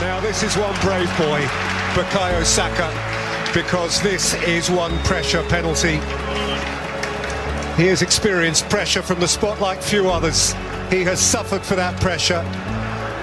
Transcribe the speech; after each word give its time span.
Now 0.00 0.20
this 0.20 0.42
is 0.42 0.54
one 0.58 0.78
brave 0.82 1.08
boy, 1.16 1.40
Bukayo 1.94 2.44
Saka, 2.44 2.92
because 3.54 4.02
this 4.02 4.34
is 4.42 4.70
one 4.70 4.98
pressure 5.04 5.42
penalty. 5.44 5.94
He 7.80 7.88
has 7.88 8.02
experienced 8.02 8.68
pressure 8.68 9.00
from 9.00 9.20
the 9.20 9.26
spot 9.26 9.58
like 9.58 9.80
few 9.80 10.10
others. 10.10 10.52
He 10.90 11.02
has 11.04 11.18
suffered 11.18 11.62
for 11.62 11.76
that 11.76 11.98
pressure, 11.98 12.42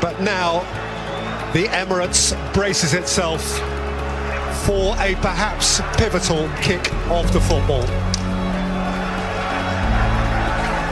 but 0.01 0.19
now 0.19 0.61
the 1.53 1.65
Emirates 1.65 2.33
braces 2.55 2.95
itself 2.95 3.43
for 4.65 4.95
a 4.95 5.13
perhaps 5.21 5.79
pivotal 5.95 6.49
kick 6.63 6.91
of 7.11 7.31
the 7.33 7.41
football. 7.41 7.85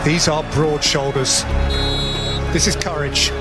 These 0.06 0.28
are 0.28 0.44
broad 0.52 0.84
shoulders. 0.84 1.44
This 2.54 2.68
is 2.68 2.76
courage. 2.76 3.32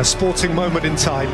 A 0.00 0.02
sporting 0.02 0.54
moment 0.54 0.86
in 0.86 0.96
time. 0.96 1.28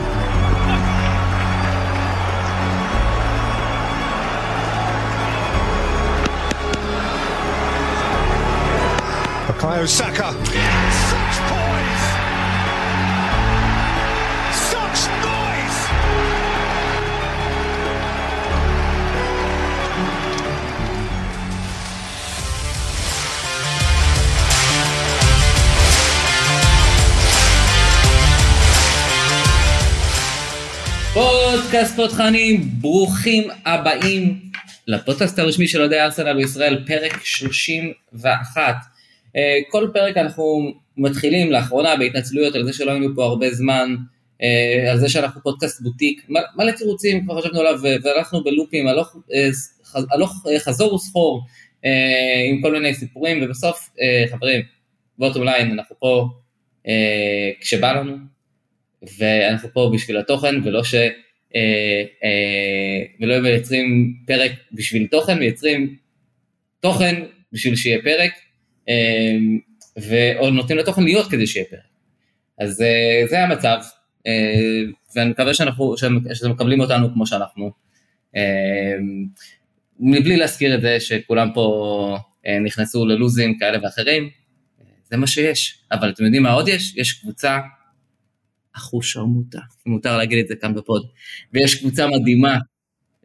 Bukayo 9.46 9.86
Saka. 9.86 10.32
Such 10.32 11.25
פודקאסט 31.76 31.96
פותחנים, 31.96 32.60
ברוכים 32.80 33.48
הבאים 33.66 34.40
לפודקאסט 34.86 35.38
הרשמי 35.38 35.68
של 35.68 35.80
אוהדי 35.80 36.00
ארסנל 36.00 36.34
בישראל, 36.34 36.84
פרק 36.86 37.24
31. 37.24 38.74
אה, 39.36 39.58
כל 39.70 39.88
פרק 39.92 40.16
אנחנו 40.16 40.72
מתחילים 40.96 41.52
לאחרונה 41.52 41.96
בהתנצלויות 41.96 42.54
על 42.54 42.64
זה 42.64 42.72
שלא 42.72 42.90
היינו 42.90 43.14
פה 43.14 43.24
הרבה 43.24 43.50
זמן, 43.50 43.96
אה, 44.42 44.90
על 44.90 44.98
זה 44.98 45.08
שאנחנו 45.08 45.42
פודקאסט 45.42 45.80
בוטיק, 45.80 46.26
מלא 46.56 46.72
תירוצים 46.72 47.24
כבר 47.24 47.40
חשבנו 47.40 47.60
עליו 47.60 47.80
והלכנו 48.02 48.44
בלופים 48.44 48.88
הלוך, 48.88 49.16
אה, 49.34 49.48
הלוך 50.12 50.46
חזור 50.58 50.94
וסחור 50.94 51.44
עם 52.50 52.62
כל 52.62 52.72
מיני 52.72 52.94
סיפורים, 52.94 53.38
ובסוף, 53.42 53.90
חברים, 54.30 54.62
בוטום 55.18 55.44
ליין, 55.44 55.72
אנחנו 55.72 55.96
פה 55.98 56.28
כשבא 57.60 57.92
לנו, 57.92 58.16
ואנחנו 59.18 59.68
פה 59.72 59.90
בשביל 59.94 60.16
התוכן, 60.16 60.54
ולא 60.64 60.84
ש... 60.84 60.94
אה, 61.56 62.04
אה, 62.24 63.06
ולא 63.20 63.40
מייצרים 63.40 64.16
פרק 64.26 64.52
בשביל 64.72 65.06
תוכן, 65.06 65.38
מייצרים 65.38 65.96
תוכן 66.80 67.22
בשביל 67.52 67.76
שיהיה 67.76 68.02
פרק, 68.02 68.32
אה, 68.88 69.36
ועוד 69.96 70.52
נותנים 70.52 70.78
לתוכן 70.78 71.02
להיות 71.02 71.30
כדי 71.30 71.46
שיהיה 71.46 71.66
פרק. 71.70 71.80
אז 72.58 72.82
אה, 72.82 73.26
זה 73.28 73.44
המצב, 73.44 73.78
אה, 74.26 74.82
ואני 75.14 75.30
מקווה 75.30 75.54
שאנחנו, 75.54 75.94
שאתם 76.34 76.50
מקבלים 76.50 76.80
אותנו 76.80 77.12
כמו 77.12 77.26
שאנחנו. 77.26 77.72
אה, 78.36 78.96
מבלי 80.00 80.36
להזכיר 80.36 80.74
את 80.74 80.80
זה 80.80 81.00
שכולם 81.00 81.50
פה 81.54 82.18
אה, 82.46 82.58
נכנסו 82.58 83.06
ללוזים 83.06 83.58
כאלה 83.58 83.78
ואחרים, 83.82 84.30
זה 85.04 85.16
מה 85.16 85.26
שיש. 85.26 85.78
אבל 85.92 86.10
אתם 86.10 86.24
יודעים 86.24 86.42
מה 86.42 86.52
עוד 86.52 86.68
יש? 86.68 86.96
יש 86.96 87.12
קבוצה 87.12 87.58
אחוש 88.76 89.12
שרמוטה, 89.12 89.60
אם 89.86 89.92
מותר 89.92 90.16
להגיד 90.16 90.38
את 90.38 90.48
זה 90.48 90.54
כאן 90.56 90.74
בפוד. 90.74 91.06
ויש 91.52 91.74
קבוצה 91.74 92.06
מדהימה 92.06 92.58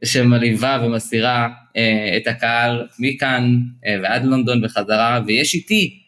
שמלהיבה 0.06 0.84
ומסירה 0.86 1.50
אה, 1.78 2.18
את 2.18 2.28
הקהל 2.28 2.88
מכאן 3.00 3.58
אה, 3.86 3.96
ועד 4.04 4.24
לונדון 4.24 4.62
בחזרה, 4.62 5.20
ויש 5.28 5.56
איתי 5.56 6.02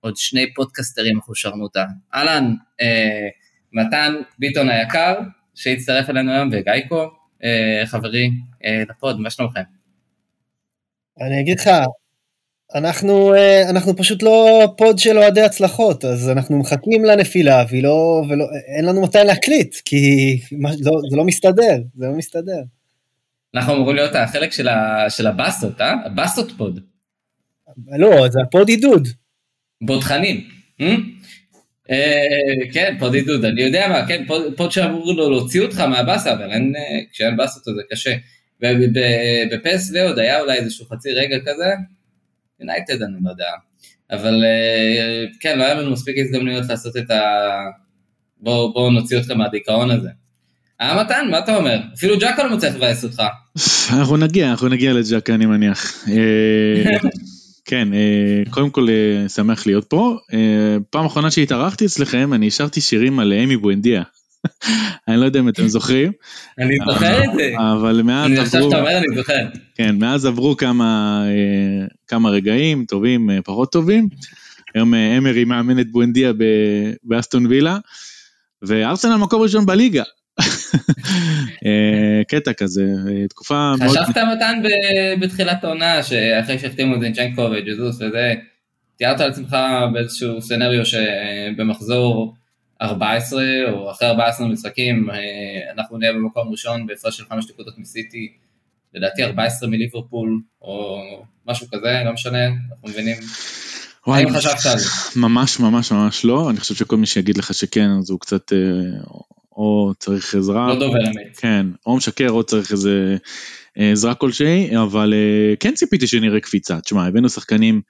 עוד 0.00 0.16
שני 0.16 0.54
פודקסטרים 0.54 1.18
אחוש 1.18 1.42
שרמוטה. 1.42 1.84
אהלן, 2.14 2.54
אה, 2.80 3.28
מתן 3.72 4.14
ביטון 4.38 4.68
היקר, 4.68 5.14
שהצטרף 5.54 6.10
אלינו 6.10 6.32
היום, 6.32 6.48
וגייקו, 6.52 7.10
אה, 7.44 7.82
חברי 7.86 8.30
אה, 8.64 8.82
לפוד, 8.90 9.20
מה 9.20 9.30
שלומכם? 9.30 9.62
אני 11.20 11.40
אגיד 11.40 11.60
לך, 11.60 11.70
אנחנו, 12.74 13.34
אה, 13.34 13.70
אנחנו 13.70 13.96
פשוט 13.96 14.22
לא 14.22 14.68
פוד 14.76 14.98
של 14.98 15.18
אוהדי 15.18 15.40
הצלחות, 15.40 16.04
אז 16.04 16.30
אנחנו 16.30 16.58
מחכים 16.58 17.04
לנפילה, 17.04 17.64
והיא 17.68 17.82
לא, 17.82 18.22
ולא, 18.28 18.44
אין 18.76 18.84
לנו 18.84 19.02
מתי 19.02 19.18
להקליט, 19.24 19.76
כי 19.84 20.40
לא, 20.60 21.00
זה 21.10 21.16
לא 21.16 21.24
מסתדר, 21.24 21.76
זה 21.96 22.06
לא 22.06 22.12
מסתדר. 22.12 22.62
אנחנו 23.54 23.74
אמורים 23.74 23.96
להיות 23.96 24.14
החלק 24.14 24.52
של, 24.52 24.68
ה, 24.68 25.10
של 25.10 25.26
הבאסות, 25.26 25.80
אה? 25.80 25.94
הבאסות 26.04 26.52
פוד. 26.56 26.80
לא, 27.98 28.28
זה 28.28 28.38
הפוד 28.46 28.68
עידוד. 28.68 29.08
בוטחנים. 29.80 30.48
אה? 30.80 30.94
אה, 31.90 32.72
כן, 32.72 32.96
פוד 32.98 33.14
עידוד, 33.14 33.44
אני 33.44 33.62
יודע 33.62 33.88
מה, 33.88 34.06
כן, 34.06 34.24
פוד, 34.26 34.42
פוד 34.56 34.72
שאמור 34.72 35.12
לו 35.12 35.30
להוציא 35.30 35.60
אותך 35.62 35.80
מהבאסה, 35.80 36.32
אבל 36.32 36.52
אין, 36.52 36.72
כשאין 37.12 37.36
באסות 37.36 37.64
זה 37.64 37.82
קשה. 37.90 38.14
ובפס 38.62 39.90
ועוד 39.94 40.18
היה 40.18 40.40
אולי 40.40 40.58
איזשהו 40.58 40.86
חצי 40.86 41.12
רגע 41.12 41.36
כזה, 41.40 41.64
יונייטד 42.60 43.02
אני 43.02 43.16
לא 43.22 43.30
יודע, 43.30 43.50
אבל 44.10 44.44
אה, 44.44 45.24
כן, 45.40 45.58
לא 45.58 45.64
היה 45.64 45.74
לנו 45.74 45.90
מספיק 45.90 46.16
הזדמנויות 46.18 46.66
לעשות 46.68 46.96
את 46.96 47.10
ה... 47.10 47.20
בואו 48.40 48.72
בוא 48.72 48.90
נוציא 48.90 49.18
אותך 49.18 49.30
מהדיכאון 49.30 49.90
הזה. 49.90 50.08
אה 50.80 51.04
מתן, 51.04 51.26
מה 51.30 51.38
אתה 51.38 51.56
אומר? 51.56 51.78
אפילו 51.94 52.18
ג'קה 52.18 52.44
לא 52.44 52.56
מצליח 52.56 52.74
לבאס 52.74 53.04
אותך. 53.04 53.22
אנחנו 53.92 54.16
נגיע, 54.16 54.50
אנחנו 54.50 54.68
נגיע 54.68 54.92
לג'קה 54.92 55.34
אני 55.34 55.46
מניח. 55.46 56.08
אה, 56.08 56.98
כן, 57.64 57.94
אה, 57.94 58.42
קודם 58.50 58.70
כל 58.70 58.88
שמח 59.28 59.66
להיות 59.66 59.84
פה. 59.84 60.16
פעם 60.90 61.06
אחרונה 61.06 61.30
שהתארחתי 61.30 61.86
אצלכם 61.86 62.32
אני 62.32 62.46
השארתי 62.46 62.80
שירים 62.80 63.18
על 63.18 63.32
אמי 63.32 63.56
בואנדיה. 63.56 64.02
אני 65.08 65.16
לא 65.16 65.24
יודע 65.24 65.40
אם 65.40 65.48
אתם 65.48 65.68
זוכרים. 65.68 66.12
אני 66.58 66.74
זוכר 66.92 67.24
את 67.24 67.30
זה. 67.34 67.54
אבל 67.58 68.02
מאז 68.02 68.26
אני 68.26 68.38
עכשיו 68.38 68.60
עברו, 68.60 68.70
שאתה 68.70 68.80
אומר 68.80 68.98
אני 68.98 69.16
זוכר. 69.16 69.46
כן, 69.74 69.96
מאז 69.98 70.26
עברו 70.26 70.56
כמה, 70.56 71.22
אה, 71.26 71.86
כמה 72.06 72.30
רגעים 72.30 72.84
טובים, 72.84 73.30
אה, 73.30 73.38
פחות 73.44 73.72
טובים. 73.72 74.08
היום 74.74 74.94
אה, 74.94 75.18
אמרי 75.18 75.44
מאמנת 75.44 75.90
בואנדיה 75.90 76.32
ב- 76.32 76.92
באסטון 77.02 77.46
וילה, 77.46 77.78
וארסנל 78.62 79.16
מקום 79.16 79.42
ראשון 79.42 79.66
בליגה. 79.66 80.02
קטע 82.30 82.52
כזה, 82.52 82.84
תקופה 83.28 83.74
מאוד... 83.78 83.98
חשבת 83.98 84.16
מתן 84.16 84.62
בתחילת 85.20 85.64
העונה, 85.64 86.02
שאחרי 86.02 86.58
שהחתימו 86.58 86.94
את 86.94 87.00
זינצ'נקו 87.00 87.42
וג'זוס 87.42 87.94
וזה, 87.94 88.34
תיארת 88.96 89.20
לעצמך 89.20 89.56
באיזשהו 89.92 90.42
סצנריו 90.42 90.82
שבמחזור 90.86 92.34
14 92.82 93.42
או 93.72 93.90
אחרי 93.90 94.08
14 94.08 94.48
משחקים, 94.48 95.10
אה, 95.10 95.16
אנחנו 95.72 95.98
נהיה 95.98 96.12
במקום 96.12 96.48
ראשון 96.48 96.86
בהפרש 96.86 97.16
של 97.16 97.24
5 97.28 97.44
נקודות 97.50 97.78
מסיטי, 97.78 98.32
לדעתי 98.94 99.24
14 99.24 99.68
מליברפול 99.68 100.40
או 100.62 100.98
משהו 101.46 101.66
כזה, 101.72 102.02
לא 102.04 102.12
משנה, 102.12 102.46
אנחנו 102.46 102.88
מבינים. 102.88 103.16
וואי, 104.06 104.22
האם 104.22 104.34
חשבת 104.34 104.66
על 104.72 104.78
זה? 104.78 104.88
ממש 105.16 105.60
ממש 105.60 105.92
ממש 105.92 106.24
לא, 106.24 106.50
אני 106.50 106.60
חושב 106.60 106.74
שכל 106.74 106.96
מי 106.96 107.06
שיגיד 107.06 107.36
לך 107.36 107.54
שכן 107.54 107.88
אז 107.98 108.10
הוא 108.10 108.20
קצת 108.20 108.52
אה, 108.52 108.58
או 109.56 109.92
צריך 109.98 110.34
עזרה, 110.34 110.68
לא 110.68 110.78
דובר 110.78 111.06
אמת. 111.06 111.36
כן, 111.36 111.66
או 111.86 111.96
משקר 111.96 112.28
או 112.30 112.44
צריך 112.44 112.72
איזה 112.72 113.16
אה, 113.78 113.92
עזרה 113.92 114.14
כלשהי, 114.14 114.76
אבל 114.76 115.14
כן 115.60 115.74
ציפיתי 115.74 116.06
שנראה 116.06 116.40
קפיצה, 116.40 116.80
תשמע 116.80 117.06
הבאנו 117.06 117.28
שחקנים 117.28 117.80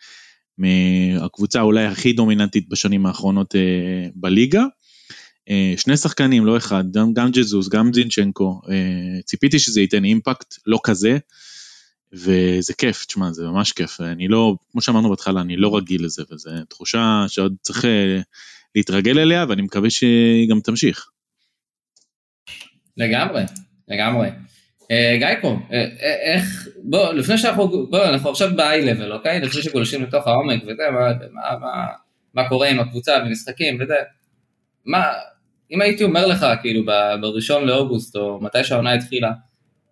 מהקבוצה 0.58 1.60
אולי 1.60 1.84
הכי 1.84 2.12
דומיננטית 2.12 2.68
בשנים 2.68 3.06
האחרונות 3.06 3.54
בליגה, 4.14 4.64
שני 5.76 5.96
שחקנים 5.96 6.46
לא 6.46 6.56
אחד, 6.56 6.84
גם, 6.92 7.12
גם 7.12 7.30
ג'זוס, 7.30 7.68
גם 7.68 7.92
זינצ'נקו, 7.92 8.60
אה, 8.70 9.22
ציפיתי 9.24 9.58
שזה 9.58 9.80
ייתן 9.80 10.04
אימפקט 10.04 10.54
לא 10.66 10.78
כזה, 10.84 11.18
וזה 12.12 12.74
כיף, 12.78 13.04
תשמע, 13.04 13.32
זה 13.32 13.44
ממש 13.44 13.72
כיף. 13.72 14.00
אני 14.00 14.28
לא, 14.28 14.54
כמו 14.72 14.80
שאמרנו 14.80 15.10
בהתחלה, 15.10 15.40
אני 15.40 15.56
לא 15.56 15.76
רגיל 15.76 16.04
לזה, 16.04 16.22
וזו 16.30 16.50
תחושה 16.68 17.24
שעוד 17.28 17.54
צריך 17.62 17.84
אה, 17.84 18.20
להתרגל 18.74 19.18
אליה, 19.18 19.44
ואני 19.48 19.62
מקווה 19.62 19.90
שהיא 19.90 20.50
גם 20.50 20.60
תמשיך. 20.60 21.06
לגמרי, 22.96 23.42
לגמרי. 23.88 24.28
אה, 24.90 25.16
גייקו, 25.18 25.48
אה, 25.72 25.84
אה, 26.02 26.34
איך, 26.34 26.68
בוא, 26.82 27.12
לפני 27.12 27.38
שאנחנו, 27.38 27.86
בוא, 27.86 28.04
אנחנו 28.04 28.30
עכשיו 28.30 28.50
ב-high 28.56 28.84
level, 28.84 29.12
אוקיי? 29.12 29.40
לפני 29.40 29.62
שגולשים 29.62 30.02
לתוך 30.02 30.26
העומק 30.26 30.62
וזה, 30.62 30.82
מה, 30.92 31.00
מה, 31.32 31.58
מה, 31.60 31.86
מה 32.34 32.48
קורה 32.48 32.68
עם 32.68 32.80
הקבוצה 32.80 33.12
ומשחקים 33.26 33.78
וזה, 33.80 33.94
מה, 34.86 35.04
אם 35.72 35.80
הייתי 35.80 36.04
אומר 36.04 36.26
לך, 36.26 36.46
כאילו, 36.62 36.84
בראשון 37.20 37.64
לאוגוסט, 37.66 38.16
או 38.16 38.40
מתי 38.40 38.64
שהעונה 38.64 38.92
התחילה, 38.92 39.32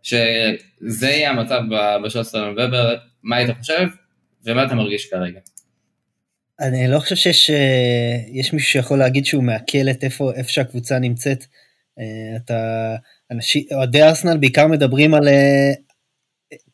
שזה 0.02 1.08
יהיה 1.08 1.30
המצב 1.30 1.60
ב-13 1.70 2.38
לנובמבר, 2.38 2.96
מה 3.22 3.36
היית 3.36 3.58
חושב, 3.58 3.86
ומה 4.44 4.64
אתה 4.64 4.74
מרגיש 4.74 5.10
כרגע? 5.10 5.40
אני 6.60 6.88
לא 6.88 6.98
חושב 6.98 7.16
שיש 7.16 7.50
אה, 7.50 8.16
יש 8.32 8.52
מישהו 8.52 8.72
שיכול 8.72 8.98
להגיד 8.98 9.24
שהוא 9.24 9.44
מעכל 9.44 9.90
את 9.90 10.04
איפה, 10.04 10.32
איפה 10.34 10.50
שהקבוצה 10.50 10.98
נמצאת. 10.98 11.44
אה, 11.98 12.36
אתה, 12.36 12.94
אנשים, 13.30 13.64
אוהדי 13.72 14.02
ארסנל 14.02 14.36
בעיקר 14.36 14.66
מדברים 14.66 15.14
על 15.14 15.28
אה, 15.28 15.72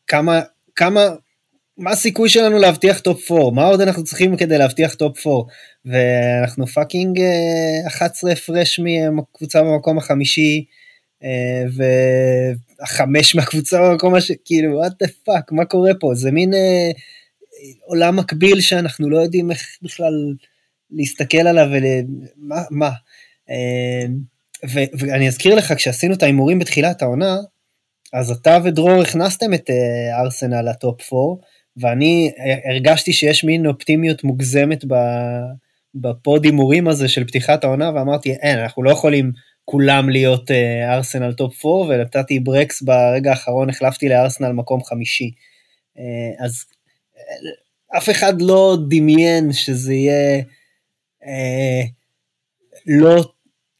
כמה, 0.07 0.41
כמה, 0.75 1.09
מה 1.77 1.91
הסיכוי 1.91 2.29
שלנו 2.29 2.57
להבטיח 2.59 2.99
top 2.99 3.31
4, 3.31 3.55
מה 3.55 3.65
עוד 3.65 3.81
אנחנו 3.81 4.03
צריכים 4.03 4.37
כדי 4.37 4.57
להבטיח 4.57 4.93
top 4.93 5.27
4, 5.27 5.43
ואנחנו 5.85 6.67
fucking 6.67 7.21
11 7.87 8.31
הפרש 8.31 8.79
מקבוצה 9.11 9.63
במקום 9.63 9.97
החמישי, 9.97 10.65
והחמש 12.81 13.35
מהקבוצה 13.35 13.81
במקום 13.81 14.15
השני, 14.15 14.35
כאילו, 14.45 14.83
what 14.83 14.91
the 15.03 15.07
fuck, 15.07 15.43
מה 15.51 15.65
קורה 15.65 15.91
פה, 15.99 16.11
זה 16.15 16.31
מין... 16.31 16.53
עולם 17.85 18.15
מקביל 18.15 18.61
שאנחנו 18.61 19.09
לא 19.09 19.17
יודעים 19.17 19.51
איך 19.51 19.77
בכלל 19.81 20.33
להסתכל 20.91 21.37
עליו 21.37 21.67
ומה, 21.71 22.61
מה. 22.71 22.91
ו- 24.73 24.97
ואני 24.99 25.27
אזכיר 25.27 25.55
לך, 25.55 25.73
כשעשינו 25.77 26.13
את 26.13 26.23
ההימורים 26.23 26.59
בתחילת 26.59 27.01
העונה, 27.01 27.37
אז 28.13 28.31
אתה 28.31 28.57
ודרור 28.63 29.01
הכנסתם 29.01 29.53
את 29.53 29.69
אה, 29.69 30.21
ארסנל 30.21 30.69
ל 30.69 30.80
top 30.80 31.13
4, 31.13 31.45
ואני 31.77 32.31
הרגשתי 32.65 33.13
שיש 33.13 33.43
מין 33.43 33.67
אופטימיות 33.67 34.23
מוגזמת 34.23 34.83
בפול 35.95 36.45
הימורים 36.45 36.87
הזה 36.87 37.07
של 37.07 37.23
פתיחת 37.23 37.63
העונה, 37.63 37.91
ואמרתי, 37.95 38.31
אין, 38.31 38.59
אנחנו 38.59 38.83
לא 38.83 38.91
יכולים 38.91 39.31
כולם 39.65 40.09
להיות 40.09 40.51
אה, 40.51 40.93
ארסנל 40.95 41.33
top 41.33 41.65
4, 41.65 41.77
ונתתי 41.87 42.39
ברקס 42.39 42.81
ברגע 42.81 43.29
האחרון, 43.29 43.69
החלפתי 43.69 44.09
לארסנל 44.09 44.51
מקום 44.51 44.83
חמישי. 44.83 45.31
אה, 45.97 46.45
אז 46.45 46.65
אף 47.97 48.09
אחד 48.09 48.41
לא 48.41 48.77
דמיין 48.89 49.53
שזה 49.53 49.93
יהיה 49.93 50.41
אה, 51.25 51.81
לא 52.87 53.23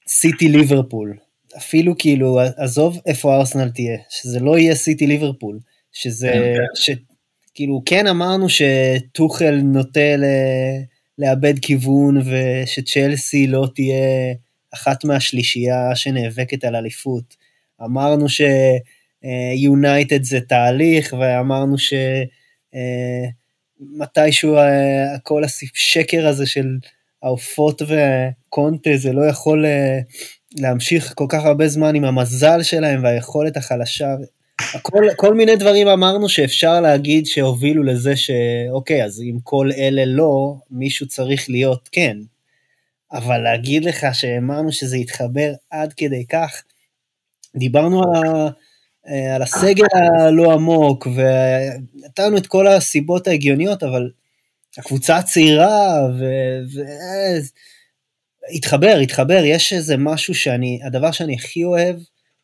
סיטי 0.08 0.48
ליברפול. 0.48 1.18
אפילו 1.58 1.98
כאילו, 1.98 2.40
עזוב 2.58 3.00
איפה 3.06 3.36
ארסנל 3.36 3.70
תהיה, 3.70 3.98
שזה 4.10 4.40
לא 4.40 4.58
יהיה 4.58 4.76
סיטי 4.76 5.08
ליברפול, 5.08 5.60
שזה. 5.92 6.32
ש, 6.76 6.90
כאילו 7.56 7.82
כן 7.86 8.08
אמרנו 8.08 8.48
שטוחל 8.50 9.60
נוטה 9.64 10.16
ל, 10.18 10.24
לאבד 11.18 11.60
כיוון 11.60 12.18
ושצ'לסי 12.18 13.48
לא 13.48 13.68
תהיה 13.76 14.34
אחת 14.74 15.06
מהשלישייה 15.06 15.96
שנאבקת 15.96 16.64
על 16.64 16.76
אליפות. 16.76 17.36
אמרנו 17.84 18.26
שיונייטד 19.56 20.24
זה 20.24 20.42
תהליך 20.42 21.16
ואמרנו 21.20 21.78
ש... 21.78 21.94
אה, 22.76 23.26
אה, 24.58 25.20
כל 25.24 25.44
השקר 25.44 26.28
הזה 26.28 26.46
של 26.46 26.78
העופות 27.24 27.82
וקונטה 27.82 28.90
זה 28.96 29.14
לא 29.14 29.26
יכול 29.26 29.66
אה, 29.66 30.00
להמשיך 30.58 31.14
כל 31.16 31.26
כך 31.30 31.46
הרבה 31.46 31.68
זמן 31.68 31.96
עם 31.96 32.06
המזל 32.06 32.64
שלהם 32.64 33.04
והיכולת 33.04 33.58
החלשה. 33.58 34.16
הכל, 34.76 35.04
כל 35.16 35.34
מיני 35.34 35.56
דברים 35.56 35.88
אמרנו 35.88 36.30
שאפשר 36.30 36.82
להגיד 36.82 37.26
שהובילו 37.26 37.84
לזה 37.84 38.16
שאוקיי, 38.16 39.04
אז 39.04 39.22
אם 39.22 39.38
כל 39.44 39.70
אלה 39.78 40.06
לא, 40.06 40.56
מישהו 40.72 41.08
צריך 41.08 41.50
להיות 41.50 41.90
כן. 41.92 42.18
אבל 43.12 43.38
להגיד 43.38 43.86
לך 43.86 44.06
שהאמרנו 44.14 44.72
שזה 44.72 44.98
יתחבר 44.98 45.54
עד 45.70 45.94
כדי 45.94 46.26
כך, 46.26 46.64
דיברנו 47.56 48.02
על. 48.04 48.50
אה, 49.08 49.36
על 49.36 49.42
הסגל 49.42 49.86
הלא 49.94 50.54
עמוק, 50.54 51.08
ונתנו 51.08 52.38
את 52.38 52.48
כל 52.48 52.68
הסיבות 52.68 53.28
ההגיוניות, 53.28 53.84
אבל 53.84 54.10
הקבוצה 54.78 55.18
הצעירה, 55.18 56.08
ו... 56.20 56.26
ו... 56.74 56.82
התחבר, 58.56 58.98
התחבר, 59.04 59.42
יש 59.46 59.74
איזה 59.74 59.98
משהו 59.98 60.36
שאני, 60.36 60.80
הדבר 60.84 61.12
שאני 61.12 61.36
הכי 61.36 61.64
אוהב 61.64 61.96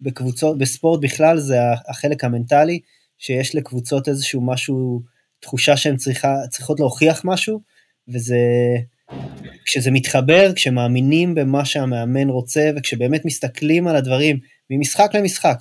בקבוצות, 0.01 0.57
בספורט 0.57 0.99
בכלל, 1.01 1.39
זה 1.39 1.57
החלק 1.87 2.23
המנטלי, 2.23 2.79
שיש 3.17 3.55
לקבוצות 3.55 4.07
איזשהו 4.07 4.41
משהו, 4.41 5.01
תחושה 5.39 5.77
שהן 5.77 5.97
צריכה, 5.97 6.35
צריכות 6.49 6.79
להוכיח 6.79 7.21
משהו, 7.25 7.61
וזה, 8.07 8.37
כשזה 9.65 9.91
מתחבר, 9.91 10.53
כשמאמינים 10.55 11.35
במה 11.35 11.65
שהמאמן 11.65 12.29
רוצה, 12.29 12.71
וכשבאמת 12.77 13.25
מסתכלים 13.25 13.87
על 13.87 13.95
הדברים 13.95 14.39
ממשחק 14.69 15.11
למשחק, 15.13 15.59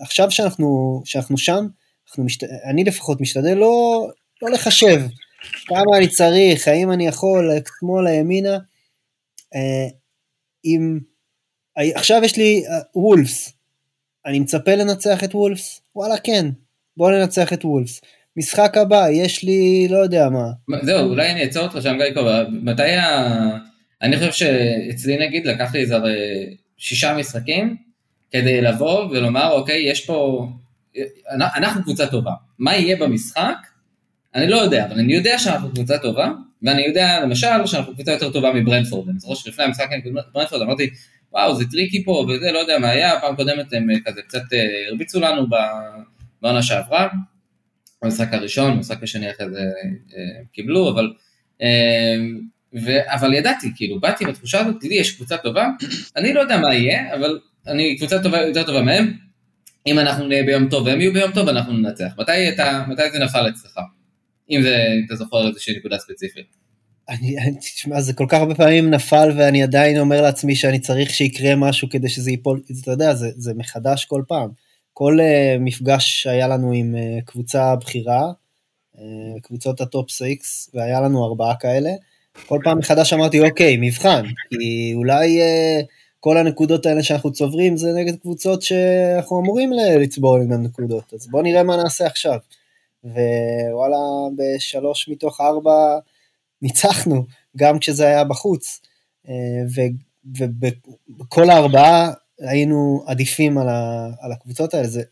עכשיו 0.00 0.30
שאנחנו, 0.30 1.02
שאנחנו 1.04 1.38
שם, 1.38 1.66
אנחנו 2.08 2.24
משת... 2.24 2.44
אני 2.64 2.84
לפחות 2.84 3.20
משתדל 3.20 3.54
לא, 3.54 4.08
לא 4.42 4.50
לחשב 4.50 5.00
כמה 5.66 5.96
אני 5.98 6.08
צריך, 6.08 6.68
האם 6.68 6.92
אני 6.92 7.06
יכול, 7.06 7.50
שמאלה, 7.80 8.10
ימינה. 8.10 8.58
אה, 9.54 9.88
אם... 10.64 10.98
עכשיו 11.94 12.20
יש 12.24 12.36
לי 12.36 12.62
אה, 12.68 12.78
וולפס, 12.94 13.52
אני 14.26 14.40
מצפה 14.40 14.74
לנצח 14.74 15.24
את 15.24 15.34
וולפס? 15.34 15.80
וואלה 15.96 16.18
כן, 16.18 16.46
בוא 16.96 17.10
ננצח 17.10 17.52
את 17.52 17.64
וולפס. 17.64 18.00
משחק 18.36 18.76
הבא, 18.76 19.06
יש 19.12 19.44
לי 19.44 19.88
לא 19.90 19.98
יודע 19.98 20.28
מה. 20.28 20.78
זהו, 20.82 21.08
אולי 21.08 21.30
אני 21.30 21.42
אעצור 21.42 21.62
אותך 21.62 21.78
שם 21.82 21.96
גיא 21.96 22.22
מתי 22.50 22.82
ה... 22.82 23.28
אני 24.02 24.16
חושב 24.16 24.32
שאצלי 24.32 25.26
נגיד 25.26 25.46
לקח 25.46 25.74
לי 25.74 25.80
איזה 25.80 25.96
שישה 26.76 27.16
משחקים, 27.16 27.76
כדי 28.30 28.60
לבוא 28.60 29.04
ולומר, 29.04 29.52
אוקיי, 29.52 29.90
יש 29.90 30.06
פה, 30.06 30.48
אנחנו 31.30 31.82
קבוצה 31.82 32.06
טובה. 32.06 32.32
מה 32.58 32.76
יהיה 32.76 32.96
במשחק? 32.96 33.56
אני 34.34 34.48
לא 34.48 34.56
יודע, 34.56 34.86
אבל 34.86 34.98
אני 34.98 35.14
יודע 35.14 35.38
שאנחנו 35.38 35.70
קבוצה 35.70 35.98
טובה, 35.98 36.30
ואני 36.62 36.82
יודע 36.82 37.20
למשל 37.22 37.66
שאנחנו 37.66 37.94
קבוצה 37.94 38.12
יותר 38.12 38.32
טובה 38.32 38.52
מברנטפורד. 38.52 39.08
אני 39.08 39.18
זוכר 39.18 39.34
שלפני 39.34 39.64
המשחק 39.64 39.88
עם 40.04 40.14
ברנטפורד 40.32 40.62
אמרתי, 40.62 40.90
וואו, 41.32 41.54
זה 41.56 41.64
tricky 41.70 42.04
פה, 42.04 42.26
וזה, 42.28 42.52
לא 42.52 42.58
יודע 42.58 42.78
מה 42.78 42.88
היה, 42.88 43.20
פעם 43.20 43.36
קודמת 43.36 43.72
הם 43.72 43.86
כזה 44.04 44.22
קצת 44.22 44.42
אה, 44.52 44.88
הרביצו 44.88 45.20
לנו 45.20 45.46
בעונה 46.40 46.62
שעברה, 46.62 47.08
במשחק 48.02 48.34
הראשון, 48.34 48.76
במשחק 48.76 49.02
השני 49.02 49.30
אחרי 49.30 49.50
זה 49.50 49.60
אה, 50.16 50.44
קיבלו, 50.52 50.90
אבל... 50.90 51.12
אה, 51.62 52.16
ו... 52.84 53.14
אבל 53.14 53.34
ידעתי, 53.34 53.70
כאילו, 53.76 54.00
באתי 54.00 54.24
בתחושה 54.24 54.60
הזאת, 54.60 54.76
ת'דעי, 54.80 54.96
יש 54.96 55.16
קבוצה 55.16 55.36
טובה, 55.36 55.68
אני 56.16 56.34
לא 56.34 56.40
יודע 56.40 56.58
מה 56.58 56.74
יהיה, 56.74 57.14
אבל 57.14 57.38
אני 57.66 57.96
קבוצה 57.96 58.22
טובה, 58.22 58.42
יותר 58.42 58.62
טובה 58.62 58.82
מהם, 58.82 59.12
אם 59.86 59.98
אנחנו 59.98 60.26
נהיה 60.26 60.42
ביום 60.42 60.68
טוב 60.68 60.86
והם 60.86 61.00
יהיו 61.00 61.12
ביום 61.12 61.32
טוב, 61.32 61.48
אנחנו 61.48 61.72
ננצח. 61.72 62.12
מתי, 62.18 62.48
אתה, 62.48 62.84
מתי 62.88 63.10
זה 63.10 63.18
נפל 63.18 63.48
אצלך? 63.48 63.80
אם, 64.50 64.62
זה, 64.62 64.86
אתה 65.06 65.16
זוכר 65.16 65.48
איזושהי 65.48 65.76
נקודה 65.76 65.98
ספציפית. 65.98 66.57
אני, 67.08 67.36
תשמע, 67.60 68.00
זה 68.00 68.12
כל 68.12 68.26
כך 68.28 68.38
הרבה 68.38 68.54
פעמים 68.54 68.90
נפל 68.90 69.28
ואני 69.36 69.62
עדיין 69.62 69.98
אומר 69.98 70.22
לעצמי 70.22 70.56
שאני 70.56 70.78
צריך 70.78 71.10
שיקרה 71.10 71.56
משהו 71.56 71.88
כדי 71.90 72.08
שזה 72.08 72.30
ייפול, 72.30 72.60
אתה 72.82 72.90
יודע, 72.90 73.14
זה, 73.14 73.30
זה 73.36 73.54
מחדש 73.54 74.04
כל 74.04 74.22
פעם. 74.28 74.48
כל 74.92 75.18
uh, 75.20 75.60
מפגש 75.60 76.22
שהיה 76.22 76.48
לנו 76.48 76.72
עם 76.72 76.94
uh, 76.94 77.24
קבוצה 77.24 77.76
בכירה, 77.76 78.30
uh, 78.96 79.00
קבוצות 79.42 79.80
ה 79.80 79.88
top 79.88 80.10
six, 80.10 80.70
והיה 80.74 81.00
לנו 81.00 81.24
ארבעה 81.24 81.56
כאלה, 81.56 81.90
כל 82.46 82.58
פעם 82.64 82.78
מחדש 82.78 83.12
אמרתי, 83.12 83.40
אוקיי, 83.40 83.76
מבחן, 83.80 84.24
כי 84.50 84.92
אולי... 84.94 85.38
Uh, 85.40 85.84
כל 86.20 86.36
הנקודות 86.36 86.86
האלה 86.86 87.02
שאנחנו 87.02 87.32
צוברים 87.32 87.76
זה 87.76 87.92
נגד 87.92 88.16
קבוצות 88.16 88.62
שאנחנו 88.62 89.40
אמורים 89.40 89.72
לצבור 89.72 90.36
עם 90.36 90.52
נקודות, 90.52 91.14
אז 91.14 91.26
בואו 91.26 91.42
נראה 91.42 91.62
מה 91.62 91.76
נעשה 91.76 92.06
עכשיו. 92.06 92.38
ווואלה, 93.04 93.96
בשלוש 94.36 95.08
מתוך 95.08 95.40
ארבע 95.40 95.98
ניצחנו, 96.62 97.24
גם 97.56 97.78
כשזה 97.78 98.06
היה 98.06 98.24
בחוץ, 98.24 98.80
אה, 99.28 99.34
ובכל 100.24 101.50
הארבעה 101.50 102.12
היינו 102.40 103.04
עדיפים 103.06 103.58
על, 103.58 103.68
ה, 103.68 104.10
על 104.20 104.32
הקבוצות 104.32 104.74
האלה, 104.74 104.88
זה 104.88 105.02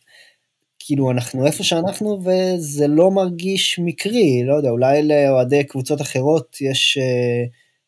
כאילו 0.79 1.11
אנחנו 1.11 1.47
איפה 1.47 1.65
שאנחנו 1.65 2.23
וזה 2.25 2.87
לא 2.87 3.11
מרגיש 3.11 3.79
מקרי, 3.79 4.45
לא 4.45 4.55
יודע, 4.55 4.71
אולי 4.71 5.03
לאוהדי 5.03 5.65
קבוצות 5.65 6.01
אחרות 6.01 6.57
יש, 6.61 6.99
אה, 6.99 7.45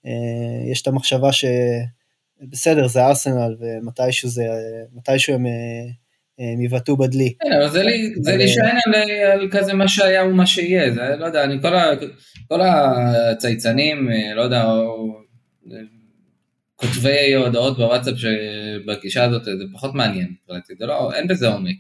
אה, 0.06 0.70
יש 0.70 0.82
את 0.82 0.86
המחשבה 0.86 1.32
ש... 1.32 1.44
בסדר, 2.42 2.88
זה 2.88 3.06
ארסנל, 3.06 3.56
ומתישהו 3.60 4.28
זה, 4.28 4.46
מתישהו 4.92 5.34
הם, 5.34 5.46
הם 6.38 6.60
יבעטו 6.60 6.96
בדלי. 6.96 7.34
כן, 7.42 7.52
אבל 7.52 7.70
זה 8.20 8.36
להישען 8.36 8.76
על, 8.86 9.10
על 9.32 9.48
כזה 9.50 9.74
מה 9.74 9.88
שהיה 9.88 10.24
ומה 10.24 10.46
שיהיה, 10.46 10.92
זה 10.92 11.00
לא 11.18 11.26
יודע, 11.26 11.44
אני 11.44 11.56
כל, 12.48 12.60
הצייצנים, 12.60 14.10
אה, 14.10 14.34
לא 14.34 14.42
יודע, 14.42 14.64
כותבי 16.76 17.34
הודעות 17.34 17.76
בוואטסאפ 17.76 18.14
שבגישה 18.16 19.24
הזאת, 19.24 19.44
זה 19.44 19.64
פחות 19.72 19.94
מעניין, 19.94 20.34
זה 20.78 20.86
לא, 20.86 21.12
אין 21.14 21.28
בזה 21.28 21.48
עומק. 21.48 21.76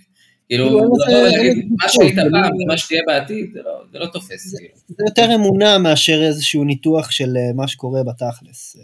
כאילו, 0.48 0.68
כאילו 0.68 1.62
מה 1.82 1.88
שהיית 1.88 2.14
פעם 2.14 2.52
ומה 2.64 2.78
שתהיה 2.78 3.02
בעתיד, 3.06 3.50
לא, 3.64 3.82
זה 3.92 3.98
לא 3.98 4.06
תופס. 4.06 4.58
כאילו. 4.58 4.74
זה 4.88 5.04
יותר 5.08 5.34
אמונה 5.34 5.78
מאשר 5.78 6.22
איזשהו 6.22 6.64
ניתוח 6.64 7.10
של 7.10 7.36
אה, 7.36 7.52
מה 7.54 7.68
שקורה 7.68 8.00
בתכלס. 8.04 8.76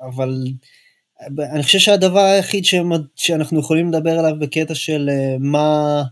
אבל 0.00 0.44
אני 1.38 1.62
חושב 1.62 1.78
שהדבר 1.78 2.20
היחיד 2.20 2.64
שאנחנו 3.16 3.60
יכולים 3.60 3.88
לדבר 3.88 4.18
עליו 4.18 4.38
בקטע 4.38 4.74
של 4.74 5.10
אה, 5.12 5.36
מה, 5.38 6.02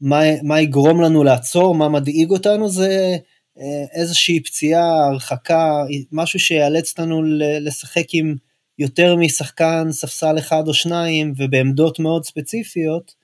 מה, 0.00 0.20
מה 0.42 0.60
יגרום 0.60 1.00
לנו 1.00 1.24
לעצור, 1.24 1.74
מה 1.74 1.88
מדאיג 1.88 2.30
אותנו, 2.30 2.68
זה 2.68 3.16
אה, 3.58 3.84
איזושהי 4.00 4.42
פציעה, 4.42 5.06
הרחקה, 5.06 5.82
משהו 6.12 6.40
שיאלץ 6.40 6.90
אותנו 6.90 7.22
לשחק 7.60 8.06
עם 8.12 8.34
יותר 8.78 9.16
משחקן 9.16 9.86
ספסל 9.90 10.38
אחד 10.38 10.68
או 10.68 10.74
שניים 10.74 11.32
ובעמדות 11.36 11.98
מאוד 11.98 12.24
ספציפיות, 12.24 13.14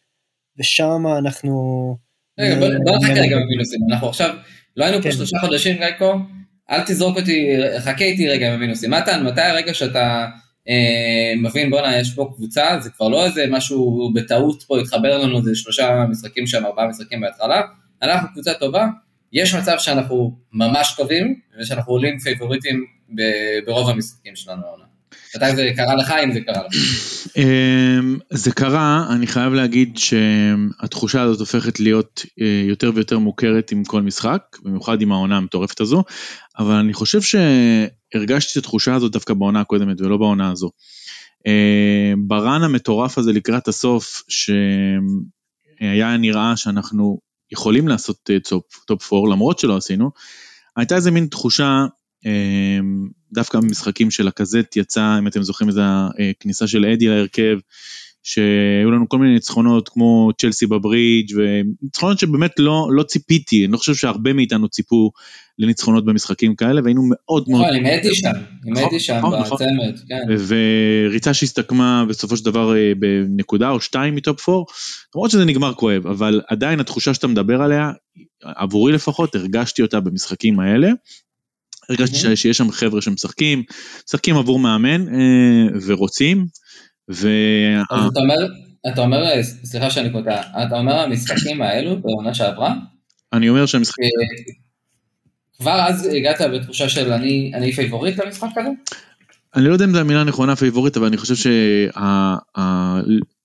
ושם 0.59 1.07
אנחנו... 1.19 1.97
רגע, 2.41 2.55
בוא 2.85 2.97
נחכה 2.97 3.21
רגע 3.21 3.37
במינוסים, 3.37 3.81
אנחנו 3.91 4.09
עכשיו, 4.09 4.35
לא 4.77 4.85
היינו 4.85 5.03
פה 5.03 5.09
כן. 5.09 5.13
שלושה 5.13 5.37
חודשים 5.41 5.77
גייקו, 5.77 6.15
אל 6.71 6.81
תזרוק 6.87 7.17
אותי, 7.17 7.47
חכה 7.79 8.05
איתי 8.05 8.29
רגע 8.29 8.57
במינוסים. 8.57 8.91
מתן, 8.91 9.27
מתי 9.27 9.41
הרגע 9.41 9.75
שאתה 9.75 10.27
מבין, 11.43 11.71
בואנה, 11.71 11.99
יש 11.99 12.15
פה 12.15 12.33
קבוצה, 12.37 12.79
זה 12.81 12.91
כבר 12.91 13.09
לא 13.09 13.27
איזה 13.27 13.45
משהו 13.51 14.11
בטעות 14.15 14.63
פה 14.63 14.81
התחבר 14.81 15.19
לנו, 15.19 15.43
זה 15.43 15.55
שלושה 15.55 16.05
משחקים 16.11 16.47
שם, 16.47 16.67
ארבעה 16.67 16.89
משחקים 16.89 17.21
בהתחלה, 17.21 17.61
אנחנו 18.03 18.29
קבוצה 18.33 18.55
טובה, 18.55 18.87
יש 19.33 19.55
מצב 19.55 19.75
שאנחנו 19.79 20.37
ממש 20.53 20.95
טובים, 20.97 21.35
ושאנחנו 21.61 21.93
עולים 21.93 22.19
פייבוריטים 22.19 22.85
ברוב 23.67 23.91
המשחקים 23.91 24.37
שלנו 24.37 24.67
העונה. 24.67 24.85
מתי 25.37 25.57
זה 25.57 25.71
קרה 25.77 25.95
לך, 25.95 26.15
אם 26.25 26.33
זה 26.33 26.41
קרה 26.41 26.63
לך? 26.67 26.75
אמ, 27.37 28.19
זה 28.31 28.53
קרה, 28.53 29.07
אני 29.11 29.27
חייב 29.27 29.53
להגיד 29.53 29.99
שהתחושה 29.99 31.23
הזאת 31.23 31.41
הופכת 31.41 31.81
להיות 31.81 32.25
אה, 32.41 32.63
יותר 32.69 32.91
ויותר 32.95 33.19
מוכרת 33.19 33.73
עם 33.73 33.85
כל 33.85 34.03
משחק, 34.03 34.43
במיוחד 34.63 35.03
עם 35.03 35.13
העונה 35.13 35.37
המטורפת 35.37 35.81
הזו, 35.81 36.05
אבל 36.59 36.75
אני 36.75 36.93
חושב 36.93 37.21
שהרגשתי 38.13 38.59
את 38.59 38.65
התחושה 38.65 38.95
הזאת 38.95 39.13
דווקא 39.13 39.35
בעונה 39.35 39.61
הקודמת 39.61 40.01
ולא 40.01 40.17
בעונה 40.17 40.51
הזו. 40.51 40.71
אה, 41.47 42.13
ב 42.27 42.36
run 42.36 42.63
המטורף 42.63 43.19
הזה 43.19 43.33
לקראת 43.33 43.69
הסוף, 43.69 44.23
שהיה 44.29 46.17
נראה 46.17 46.57
שאנחנו 46.57 47.19
יכולים 47.53 47.89
לעשות 47.89 48.31
top 48.87 49.13
4 49.13 49.29
למרות 49.31 49.59
שלא 49.59 49.77
עשינו, 49.77 50.11
הייתה 50.77 50.97
איזה 50.97 51.11
מין 51.11 51.27
תחושה 51.27 51.87
אמ, 52.27 53.09
דווקא 53.33 53.61
במשחקים 53.61 54.11
של 54.11 54.29
הקזט 54.29 54.77
יצא, 54.77 55.19
אם 55.19 55.27
אתם 55.27 55.43
זוכרים 55.43 55.69
איזה 55.69 55.83
כניסה 56.41 56.67
של 56.67 56.85
אדי 56.85 57.07
להרכב, 57.07 57.59
שהיו 58.23 58.91
לנו 58.91 59.09
כל 59.09 59.19
מיני 59.19 59.35
ניצחונות 59.35 59.89
כמו 59.89 60.31
צ'לסי 60.41 60.67
בברידג' 60.67 61.37
וניצחונות 61.37 62.19
שבאמת 62.19 62.51
לא, 62.59 62.89
לא 62.93 63.03
ציפיתי, 63.03 63.65
אני 63.65 63.73
לא 63.73 63.79
חושב 63.79 63.95
שהרבה 63.95 64.33
מאיתנו 64.33 64.69
ציפו 64.69 65.11
לניצחונות 65.59 66.05
במשחקים 66.05 66.55
כאלה 66.55 66.81
והיינו 66.85 67.03
מאוד 67.11 67.45
מאוד... 67.49 67.63
נכון, 67.63 67.87
אדי 67.87 68.15
שם, 68.15 68.31
עם 68.67 68.75
נכון, 68.75 68.99
שם 68.99 69.17
נכון, 69.17 69.41
בצמד, 69.41 69.99
כן. 70.09 70.35
וריצה 70.49 71.35
שהסתכמה 71.35 72.05
בסופו 72.09 72.37
של 72.37 72.45
דבר 72.45 72.77
אה, 72.77 72.93
בנקודה 72.99 73.71
או 73.71 73.81
שתיים 73.81 74.15
מטופ 74.15 74.41
פור, 74.41 74.67
למרות 75.15 75.31
שזה 75.31 75.45
נגמר 75.45 75.75
כואב, 75.75 76.07
אבל 76.07 76.41
עדיין 76.49 76.81
התחושה 76.81 77.15
שאתה 77.15 77.27
מדבר 77.27 77.63
עליה, 77.63 77.91
עבורי 78.45 78.93
לפחות, 78.93 79.35
הרגשתי 79.35 79.83
אותה 79.83 80.01
במשחקים 80.01 80.61
האלה. 80.61 80.91
הרגשתי 81.89 82.17
mm-hmm. 82.17 82.37
שיש 82.37 82.59
שם 82.59 82.71
חבר'ה 82.71 83.03
שמשחקים, 83.03 83.63
משחקים 84.09 84.37
עבור 84.37 84.59
מאמן 84.59 85.15
אה, 85.15 85.79
ורוצים. 85.87 86.47
ו... 87.11 87.29
אז 87.91 88.07
אתה 88.13 88.21
אומר, 88.21 88.37
אתה 88.93 89.01
אומר, 89.01 89.43
סליחה 89.43 89.91
שאני 89.91 90.11
קוטע, 90.11 90.41
אתה 90.41 90.79
אומר 90.79 90.99
המשחקים 90.99 91.63
האלו 91.63 92.01
בעונה 92.01 92.35
שעברה? 92.35 92.75
אני 93.33 93.49
אומר 93.49 93.67
שהמשחקים... 93.67 94.05
אה, 94.05 94.53
כבר 95.59 95.81
אז 95.89 96.09
הגעת 96.17 96.41
בתחושה 96.41 96.89
של 96.89 97.13
אני, 97.13 97.53
אני 97.55 97.73
פייבוריט 97.73 98.19
למשחק 98.19 98.49
הזה? 98.57 98.69
אני 99.55 99.65
לא 99.65 99.73
יודע 99.73 99.85
אם 99.85 99.93
זו 99.93 99.99
המילה 99.99 100.21
הנכונה 100.21 100.57
פייבוריט, 100.57 100.97
אבל 100.97 101.07
אני 101.07 101.17
חושב 101.17 101.35
שה... 101.35 102.37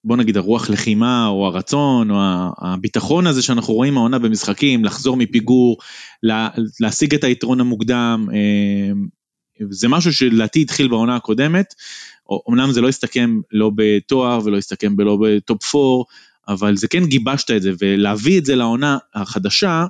בוא 0.04 0.18
נגיד 0.18 0.38
הרוח 0.38 0.70
לחימה 0.70 1.28
או 1.28 1.46
הרצון 1.48 2.12
או 2.12 2.18
הביטחון 2.58 3.28
הזה 3.28 3.42
שאנחנו 3.42 3.74
רואים 3.74 3.98
העונה 3.98 4.20
במשחקים, 4.20 4.86
לחזור 4.86 5.18
מפיגור, 5.18 5.78
לה, 6.24 6.50
להשיג 6.80 7.16
את 7.16 7.24
היתרון 7.24 7.60
המוקדם, 7.60 8.28
אה, 8.34 8.92
זה 9.70 9.88
משהו 9.88 10.14
שלדעתי 10.14 10.62
התחיל 10.62 10.88
בעונה 10.88 11.16
הקודמת, 11.16 11.74
אמנם 12.50 12.72
זה 12.72 12.82
לא 12.82 12.88
הסתכם 12.88 13.40
לא 13.52 13.72
בתואר 13.76 14.40
ולא 14.44 14.58
הסתכם 14.58 15.00
לא 15.00 15.18
בטופ 15.22 15.76
4, 15.76 16.04
אבל 16.48 16.76
זה 16.76 16.88
כן 16.88 17.06
גיבשת 17.06 17.52
את 17.52 17.62
זה, 17.62 17.72
ולהביא 17.82 18.40
את 18.40 18.46
זה 18.46 18.56
לעונה 18.56 18.98
החדשה, 19.16 19.86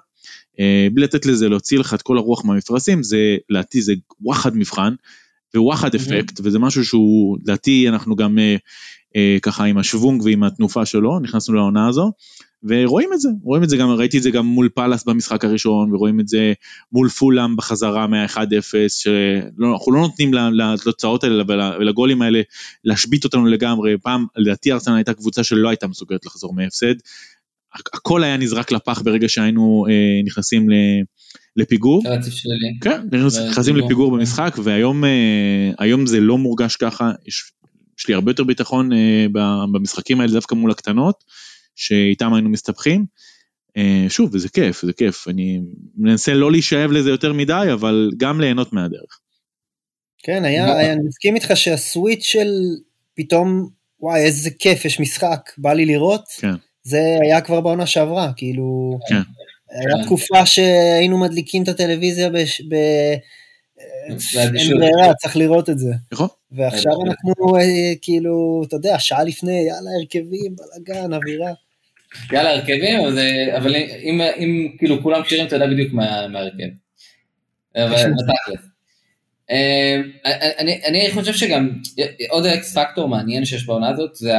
אה, 0.59 0.87
בלי 0.93 1.03
לתת 1.03 1.25
לזה 1.25 1.49
להוציא 1.49 1.79
לך 1.79 1.93
את 1.93 2.01
כל 2.01 2.17
הרוח 2.17 2.45
מהמפרשים, 2.45 3.03
זה 3.03 3.37
לדעתי 3.49 3.81
זה 3.81 3.93
וואחד 4.21 4.57
מבחן. 4.57 4.93
ווואחד 5.55 5.95
אפקט, 5.95 6.39
וזה 6.43 6.59
משהו 6.59 6.85
שהוא, 6.85 7.37
לדעתי 7.41 7.89
אנחנו 7.89 8.15
גם 8.15 8.39
אה, 8.39 8.55
אה, 9.15 9.37
ככה 9.41 9.63
עם 9.63 9.77
השוונג 9.77 10.21
ועם 10.21 10.43
התנופה 10.43 10.85
שלו, 10.85 11.19
נכנסנו 11.19 11.55
לעונה 11.55 11.87
הזו, 11.87 12.11
ורואים 12.67 13.13
את 13.13 13.19
זה, 13.19 13.29
רואים 13.43 13.63
את 13.63 13.69
זה 13.69 13.77
גם, 13.77 13.89
ראיתי 13.89 14.17
את 14.17 14.23
זה 14.23 14.31
גם 14.31 14.45
מול 14.45 14.69
פאלאס 14.69 15.03
במשחק 15.03 15.45
הראשון, 15.45 15.93
ורואים 15.93 16.19
את 16.19 16.27
זה 16.27 16.53
מול 16.91 17.09
פולאם 17.09 17.55
בחזרה 17.55 18.07
מה-1-0, 18.07 18.39
שאנחנו 18.87 19.91
לא 19.91 20.01
נותנים 20.01 20.33
לתוצאות 20.33 21.23
האלה 21.23 21.43
ולגולים 21.79 22.21
האלה 22.21 22.41
להשבית 22.83 23.23
אותנו 23.23 23.45
לגמרי, 23.45 23.97
פעם 23.97 24.25
לדעתי 24.35 24.71
ארסנל 24.71 24.95
הייתה 24.95 25.13
קבוצה 25.13 25.43
שלא 25.43 25.69
הייתה 25.69 25.87
מסוגלת 25.87 26.25
לחזור 26.25 26.53
מהפסד, 26.53 26.95
הכל 27.93 28.23
היה 28.23 28.37
נזרק 28.37 28.71
לפח 28.71 29.01
ברגע 29.01 29.29
שהיינו 29.29 29.85
אה, 29.89 30.21
נכנסים 30.25 30.69
ל... 30.69 30.73
לפיגור. 31.57 32.03
כן, 32.81 33.01
נכנסים 33.49 33.75
לפיגור 33.75 34.17
במשחק 34.17 34.55
והיום 34.63 35.03
אה, 35.05 36.05
זה 36.05 36.19
לא 36.19 36.37
מורגש 36.37 36.75
ככה, 36.75 37.11
יש 37.27 37.51
יש 37.99 38.07
לי 38.07 38.13
הרבה 38.13 38.31
יותר 38.31 38.43
ביטחון 38.43 38.93
אה, 38.93 39.25
במשחקים 39.71 40.21
האלה 40.21 40.33
דווקא 40.33 40.55
מול 40.55 40.71
הקטנות, 40.71 41.23
שאיתם 41.75 42.33
היינו 42.33 42.49
מסתבכים. 42.49 43.05
אה, 43.77 44.05
שוב, 44.09 44.29
וזה 44.33 44.49
כיף, 44.49 44.81
זה 44.85 44.93
כיף, 44.93 45.27
אני 45.27 45.61
מנסה 45.97 46.33
לא 46.33 46.51
להישאב 46.51 46.91
לזה 46.91 47.09
יותר 47.09 47.33
מדי, 47.33 47.67
אבל 47.73 48.11
גם 48.17 48.41
ליהנות 48.41 48.73
מהדרך. 48.73 49.19
כן, 50.23 50.45
היה, 50.45 50.77
היה, 50.77 50.93
אני 50.93 51.03
מסכים 51.07 51.35
איתך 51.35 51.51
שהסוויץ' 51.55 52.23
של 52.23 52.47
פתאום, 53.13 53.69
וואי, 53.99 54.21
איזה 54.21 54.49
כיף, 54.51 54.85
יש 54.85 54.99
משחק, 54.99 55.51
בא 55.57 55.73
לי 55.73 55.85
לראות, 55.85 56.23
כן. 56.39 56.53
זה 56.83 57.17
היה 57.21 57.41
כבר 57.41 57.61
בעונה 57.61 57.85
שעברה, 57.85 58.31
כאילו, 58.35 58.99
כן. 59.09 59.21
היה 59.69 60.05
תקופה 60.05 60.45
שהיינו 60.45 61.17
מדליקים 61.17 61.63
את 61.63 61.67
הטלוויזיה 61.67 62.29
בש, 62.29 62.61
ב... 62.61 62.75
אין 64.09 64.77
ברירה, 64.77 65.13
צריך 65.13 65.37
לראות 65.37 65.69
את 65.69 65.79
זה. 65.79 65.91
נכון. 66.11 66.27
ועכשיו 66.51 66.91
אנחנו 67.07 67.57
אה, 67.57 67.93
כאילו, 68.01 68.63
אתה 68.67 68.75
יודע, 68.75 68.99
שעה 68.99 69.23
לפני, 69.23 69.51
יאללה, 69.51 69.89
הרכבים, 69.99 70.55
בלאגן, 70.55 71.13
אווירה. 71.13 71.51
יאללה, 72.31 72.49
הרכבים, 72.49 72.99
אבל 73.57 73.75
אם 74.37 74.71
כאילו 74.77 75.03
כולם 75.03 75.23
כשירים, 75.23 75.47
אתה 75.47 75.55
יודע 75.55 75.67
בדיוק 75.67 75.93
מההרכב. 75.93 76.67
אבל 77.75 77.95
בתכלס. 77.95 78.69
אה, 79.51 80.01
אני 80.87 81.11
חושב 81.13 81.33
שגם 81.33 81.69
עוד 82.29 82.45
אקס 82.45 82.77
פקטור 82.77 83.09
מעניין 83.09 83.45
שיש 83.45 83.65
בעונה 83.65 83.89
הזאת, 83.89 84.15
זה 84.15 84.33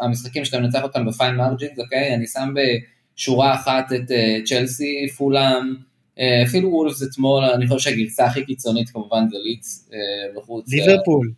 המשחקים 0.00 0.44
שאתה 0.44 0.60
מנצח 0.60 0.82
אותם 0.82 1.06
בפיין 1.06 1.34
מרג'ינס, 1.34 1.78
אוקיי? 1.78 2.14
אני 2.14 2.26
שם 2.26 2.48
בשורה 2.54 3.54
אחת 3.54 3.92
את 3.92 4.10
אה, 4.10 4.38
צ'לסי, 4.44 5.08
פולאם, 5.16 5.74
אה, 6.18 6.42
אפילו 6.42 6.68
וולפס 6.68 7.02
אתמול, 7.02 7.44
אני 7.44 7.66
חושב 7.66 7.90
שהגרסה 7.90 8.26
הכי 8.26 8.44
קיצונית 8.44 8.90
כמובן 8.90 9.24
זה 9.30 9.36
ליץ 9.44 9.88
בחוץ. 10.36 10.72
ליברפול. 10.72 11.32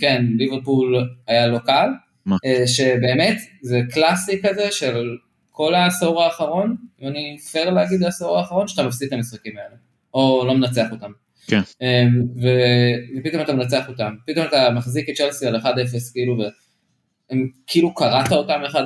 כן, 0.00 0.24
ליברפול 0.36 1.08
היה 1.26 1.46
לא 1.46 1.58
קל, 1.58 1.88
שבאמת 2.66 3.36
זה 3.62 3.80
קלאסי 3.92 4.42
כזה 4.42 4.70
של 4.70 5.16
כל 5.50 5.74
העשור 5.74 6.22
האחרון, 6.22 6.76
אם 7.02 7.08
אני 7.08 7.38
פייר 7.52 7.70
להגיד 7.70 8.02
העשור 8.02 8.38
האחרון, 8.38 8.68
שאתה 8.68 8.82
מפסיד 8.82 9.06
את 9.06 9.12
המשחקים 9.12 9.56
האלה, 9.56 9.76
או 10.14 10.44
לא 10.46 10.54
מנצח 10.54 10.92
אותם. 10.92 11.10
כן. 11.46 11.60
ופתאום 13.16 13.42
אתה 13.42 13.52
מנצח 13.52 13.88
אותם, 13.88 14.14
פתאום 14.26 14.46
אתה 14.46 14.70
מחזיק 14.70 15.10
את 15.10 15.14
צ'לסי 15.14 15.46
על 15.46 15.56
1-0 15.56 15.64
כאילו, 16.12 16.38
וכאילו 17.32 17.94
קראת 17.94 18.32
אותם 18.32 18.60
1-0, 18.66 18.76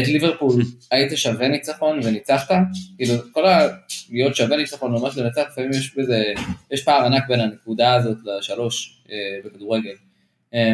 את 0.00 0.08
ליברפול 0.08 0.62
היית 0.90 1.12
שווה 1.18 1.48
ניצחון 1.48 2.00
וניצחת, 2.04 2.54
כאילו 2.96 3.14
כל 3.32 3.44
הלהיות 3.46 4.36
שווה 4.36 4.56
ניצחון 4.56 4.92
ממש 4.92 5.16
לנצח, 5.16 5.42
לפעמים 5.52 5.70
יש 5.70 5.96
בזה, 5.96 6.24
יש 6.70 6.84
פער 6.84 7.04
ענק 7.04 7.28
בין 7.28 7.40
הנקודה 7.40 7.94
הזאת 7.94 8.18
לשלוש 8.24 9.02
אה, 9.10 9.16
בכדורגל, 9.44 9.94
אה, 10.54 10.72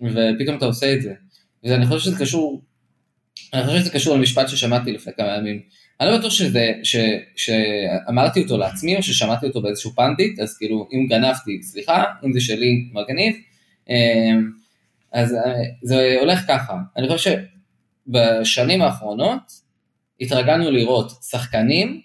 ופתאום 0.00 0.56
אתה 0.56 0.64
עושה 0.64 0.94
את 0.94 1.02
זה, 1.02 1.14
ואני 1.64 1.86
חושב 1.86 2.00
שזה 2.00 2.24
קשור, 2.24 2.62
אני 3.54 3.64
חושב 3.64 3.78
שזה 3.78 3.90
קשור 3.90 4.16
למשפט 4.16 4.48
ששמעתי 4.48 4.92
לפני 4.92 5.12
כמה 5.16 5.36
ימים, 5.36 5.60
אני 6.00 6.10
לא 6.10 6.18
בטוח 6.18 6.30
שזה, 6.30 6.72
ש, 6.82 6.96
שאמרתי 7.36 8.42
אותו 8.42 8.58
לעצמי 8.58 8.96
או 8.96 9.02
ששמעתי 9.02 9.46
אותו 9.46 9.62
באיזשהו 9.62 9.92
פנדיט, 9.92 10.40
אז 10.40 10.58
כאילו 10.58 10.88
אם 10.92 11.06
גנבתי, 11.06 11.62
סליחה, 11.62 12.04
אם 12.24 12.32
זה 12.32 12.40
שלי, 12.40 12.88
מגניב, 12.92 13.36
אה, 13.90 14.32
אז 15.12 15.34
אה, 15.34 15.52
זה 15.82 16.16
הולך 16.20 16.40
ככה, 16.48 16.74
אני 16.96 17.08
חושב 17.08 17.36
בשנים 18.06 18.82
האחרונות 18.82 19.52
התרגלנו 20.20 20.70
לראות 20.70 21.10
שחקנים 21.30 22.00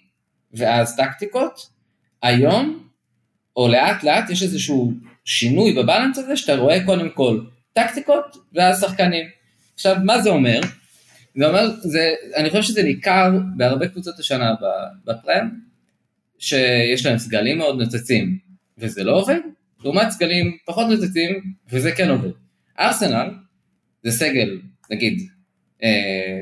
ואז 0.54 0.96
טקטיקות, 0.96 1.68
היום, 2.22 2.88
או 3.56 3.68
לאט 3.68 4.04
לאט 4.04 4.30
יש 4.30 4.42
איזשהו 4.42 4.92
שינוי 5.24 5.72
בבלנס 5.72 6.18
הזה 6.18 6.36
שאתה 6.36 6.56
רואה 6.56 6.84
קודם 6.84 7.10
כל 7.10 7.40
טקטיקות 7.72 8.36
ואז 8.54 8.80
שחקנים. 8.80 9.26
עכשיו, 9.74 9.96
מה 10.04 10.22
זה 10.22 10.30
אומר? 10.30 10.60
זה 11.36 11.46
אומר, 11.46 11.70
זה, 11.80 12.14
אני 12.36 12.50
חושב 12.50 12.62
שזה 12.62 12.82
ניכר 12.82 13.30
בהרבה 13.56 13.88
קבוצות 13.88 14.18
השנה 14.18 14.54
בפרם, 15.04 15.50
שיש 16.38 17.06
להם 17.06 17.18
סגלים 17.18 17.58
מאוד 17.58 17.78
נוצצים, 17.80 18.38
וזה 18.78 19.04
לא 19.04 19.16
עובד, 19.16 19.40
לעומת 19.84 20.10
סגלים 20.10 20.56
פחות 20.66 20.86
נוצצים, 20.88 21.40
וזה 21.70 21.92
כן 21.92 22.10
עובד. 22.10 22.30
ארסנל 22.78 23.30
זה 24.02 24.10
סגל, 24.10 24.60
נגיד, 24.90 25.28
אה, 25.82 26.40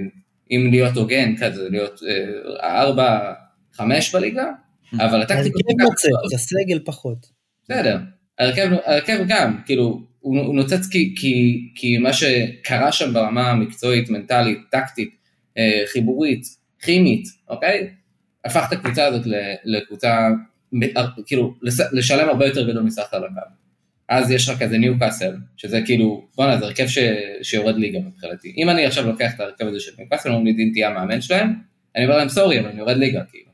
אם 0.51 0.69
להיות 0.71 0.97
הוגן, 0.97 1.37
כזה, 1.37 1.69
להיות 1.71 2.01
אה, 2.09 2.83
ארבע, 2.83 3.33
חמש 3.73 4.15
בליגה, 4.15 4.47
אבל 4.95 5.23
הטקטיקות... 5.23 5.63
ההרכב 5.69 5.91
נוצץ, 5.91 6.35
הסגל 6.35 6.79
פחות. 6.85 7.27
בסדר, 7.65 7.99
ההרכב 8.41 9.25
גם, 9.29 9.57
כאילו, 9.67 10.03
הוא, 10.21 10.41
הוא 10.41 10.55
נוצץ 10.55 10.89
כי, 10.91 11.15
כי, 11.19 11.61
כי 11.75 11.99
מה 11.99 12.13
שקרה 12.13 12.93
שם 12.93 13.13
ברמה 13.13 13.51
המקצועית, 13.51 14.11
מנטלית, 14.11 14.59
טקטית, 14.71 15.17
אה, 15.59 15.83
חיבורית, 15.87 16.43
כימית, 16.81 17.25
אוקיי? 17.49 17.91
הפך 18.45 18.65
את 18.69 18.73
הקבוצה 18.73 19.07
הזאת 19.07 19.27
לקבוצה, 19.65 20.29
כאילו, 21.27 21.55
לשלם 21.93 22.29
הרבה 22.29 22.47
יותר 22.47 22.71
גדול 22.71 22.83
מסך 22.83 23.15
על. 23.15 23.23
אז 24.09 24.31
יש 24.31 24.49
לך 24.49 24.63
כזה 24.63 24.79
ניו 24.79 24.99
קאסל, 24.99 25.37
שזה 25.57 25.81
כאילו, 25.85 26.29
בואנה, 26.37 26.59
זה 26.59 26.65
הרכב 26.65 26.87
ש, 26.87 26.99
שיורד 27.43 27.77
ליגה 27.77 27.99
מבחינתי. 27.99 28.55
אם 28.57 28.71
אני 28.71 28.87
עכשיו 28.87 29.07
לוקח 29.07 29.35
את 29.35 29.41
ההרכב 29.41 29.67
הזה 29.67 29.81
של 29.81 29.93
ניו 29.99 30.09
קאסל, 30.09 30.29
אומרים 30.29 30.47
לי 30.47 30.53
דין 30.53 30.71
תהיה 30.73 30.89
המאמן 30.89 31.21
שלהם, 31.21 31.55
אני 31.97 32.05
אומר 32.05 32.17
להם 32.17 32.29
סורי, 32.29 32.61
אבל 32.61 32.69
אני 32.69 32.79
יורד 32.79 32.97
ליגה, 32.97 33.23
כאילו. 33.31 33.51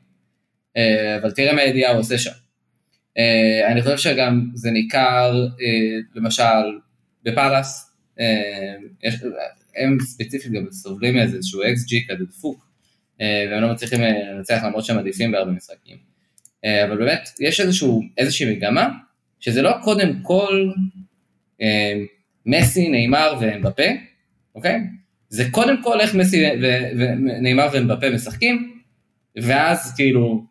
אה, 0.77 1.17
אבל 1.17 1.31
תראה 1.31 1.53
מה 1.53 1.63
ידיעה 1.63 1.91
הוא 1.91 1.99
עושה 1.99 2.17
שם. 2.17 2.31
אה, 3.17 3.71
אני 3.71 3.81
חושב 3.81 3.97
שגם 3.97 4.49
זה 4.53 4.71
ניכר, 4.71 5.47
למשל, 6.15 6.43
בפאלאס, 7.23 7.93
הם 9.75 9.97
ספציפית 9.99 10.51
גם 10.51 10.65
סובלים 10.71 11.15
מאיזה 11.15 11.37
איזשהו 11.37 11.61
XG 11.61 12.11
כזה 12.13 12.25
דפוק, 12.25 12.67
אה, 13.21 13.45
והם 13.51 13.61
לא 13.61 13.71
מצליחים 13.71 14.01
לנצח 14.01 14.63
למרות 14.63 14.85
שהם 14.85 14.97
עדיפים 14.97 15.31
בהרבה 15.31 15.51
משחקים. 15.51 15.97
אה, 16.65 16.85
אבל 16.85 16.97
באמת, 16.97 17.29
יש 17.39 17.59
איזשהו, 17.59 18.01
איזושהי 18.17 18.55
מגמה, 18.55 18.89
שזה 19.39 19.61
לא 19.61 19.71
קודם 19.83 20.19
כל 20.21 20.71
מסי, 22.45 22.89
נאמר 22.89 23.33
ואמבפה, 23.41 23.83
אוקיי? 24.55 24.79
זה 25.29 25.43
קודם 25.51 25.83
כל 25.83 25.99
איך 25.99 26.15
מסי 26.15 26.45
ונאמר 26.97 27.67
ואמבפה 27.73 28.09
משחקים, 28.09 28.81
ואז 29.35 29.93
כאילו, 29.95 30.45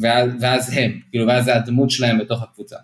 ואז, 0.00 0.30
ואז 0.40 0.72
הם, 0.76 1.00
כאילו, 1.10 1.26
ואז 1.26 1.44
זה 1.44 1.56
הדמות 1.56 1.90
שלהם 1.90 2.18
בתוך 2.18 2.42
הקבוצה. 2.42 2.76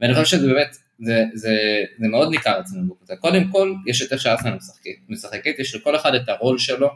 ואני 0.00 0.14
חושב 0.14 0.36
שזה 0.36 0.46
באמת 0.46 0.76
זה, 1.00 1.24
זה, 1.34 1.56
זה 1.98 2.08
מאוד 2.08 2.30
ניכר 2.30 2.60
אצלנו 2.60 2.94
בקבוצה. 2.94 3.16
קודם 3.16 3.48
כל, 3.48 3.74
יש 3.86 4.02
את 4.02 4.12
איך 4.12 4.20
שארסנל 4.20 4.54
משחקת, 4.54 4.90
משחקת, 5.08 5.58
יש 5.58 5.74
לכל 5.74 5.96
אחד 5.96 6.14
את 6.14 6.28
הרול 6.28 6.58
שלו, 6.58 6.88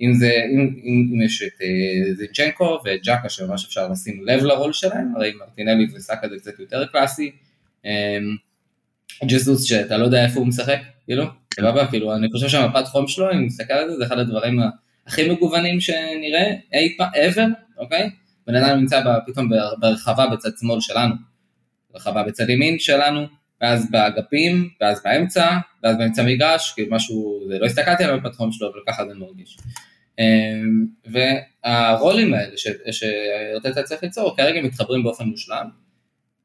אם, 0.00 0.14
זה, 0.14 0.32
אם, 0.52 0.60
אם, 0.84 1.10
אם 1.14 1.22
יש 1.22 1.42
את 1.42 1.60
uh, 1.60 2.16
זינצ'נקו 2.16 2.78
ואת 2.84 3.00
ג'קה 3.04 3.28
שממש 3.28 3.64
אפשר 3.64 3.88
לשים 3.88 4.26
לב 4.26 4.44
לרול 4.44 4.72
שלהם, 4.72 5.12
הרי 5.16 5.32
מרטינלי 5.32 5.86
וסאקה 5.94 6.28
זה 6.28 6.36
קצת 6.38 6.58
יותר 6.58 6.86
קלאסי, 6.86 7.30
um, 7.82 7.86
ג'זוס 9.24 9.64
שאתה 9.64 9.96
לא 9.96 10.04
יודע 10.04 10.24
איפה 10.24 10.38
הוא 10.38 10.46
משחק, 10.46 10.78
כאילו, 11.04 11.24
סבבה, 11.54 11.86
כאילו, 11.86 12.14
אני 12.14 12.30
חושב 12.32 12.48
שהמפת 12.48 12.86
חום 12.86 13.08
שלו, 13.08 13.32
אם 13.32 13.46
נסתכל 13.46 13.72
על 13.72 13.90
זה, 13.90 13.96
זה 13.96 14.04
אחד 14.06 14.18
הדברים 14.18 14.60
הכי 15.06 15.30
מגוונים 15.30 15.80
שנראה 15.80 16.54
אי 16.72 16.94
פעם, 16.98 17.08
ever, 17.14 17.78
אוקיי? 17.78 18.10
בן 18.46 18.54
אדם 18.54 18.78
נמצא 18.78 19.02
פתאום 19.26 19.48
ברחבה 19.80 20.26
בצד 20.26 20.50
שמאל 20.60 20.80
שלנו, 20.80 21.14
רחבה 21.94 22.22
בצד 22.22 22.50
ימין 22.50 22.78
שלנו, 22.78 23.26
ואז 23.60 23.90
באגפים, 23.90 24.68
ואז 24.80 25.02
באמצע, 25.04 25.58
ואז 25.82 25.96
באמצע 25.98 26.22
מגרש, 26.22 26.72
כאילו 26.72 26.94
משהו, 26.94 27.40
זה 27.48 27.58
לא 27.58 27.66
הסתכלתי 27.66 28.04
על 28.04 28.18
הפתחון 28.18 28.52
שלו, 28.52 28.68
אבל 28.72 28.80
ככה 28.86 29.08
זה 29.08 29.14
מרגיש. 29.14 29.58
אמ, 30.18 30.86
והרולים 31.06 32.34
האלה 32.34 32.56
שאתה 32.90 33.82
צריך 33.82 34.02
ליצור, 34.02 34.36
כרגע 34.36 34.62
מתחברים 34.62 35.02
באופן 35.02 35.24
מושלם, 35.24 35.68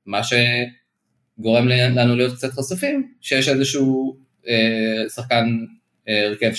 מה 0.06 0.22
שגורם 0.24 1.68
לנו 1.68 2.16
להיות 2.16 2.36
קצת 2.36 2.52
חשופים, 2.52 3.14
שיש 3.22 3.50
איזשהו 3.50 4.18
אה, 4.48 5.10
שחקן 5.16 5.66
אה, 6.08 6.28
הרכב 6.28 6.52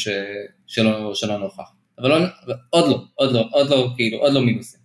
שלא 0.66 1.38
נוכח. 1.38 1.81
אבל 2.02 2.10
לא, 2.10 2.26
עוד 2.70 2.88
לא, 2.88 3.04
עוד 3.14 3.32
לא, 3.32 3.48
עוד 3.52 3.70
לא, 3.70 3.92
כאילו, 3.96 4.18
עוד 4.18 4.32
לא 4.32 4.40
מינוסים. 4.40 4.80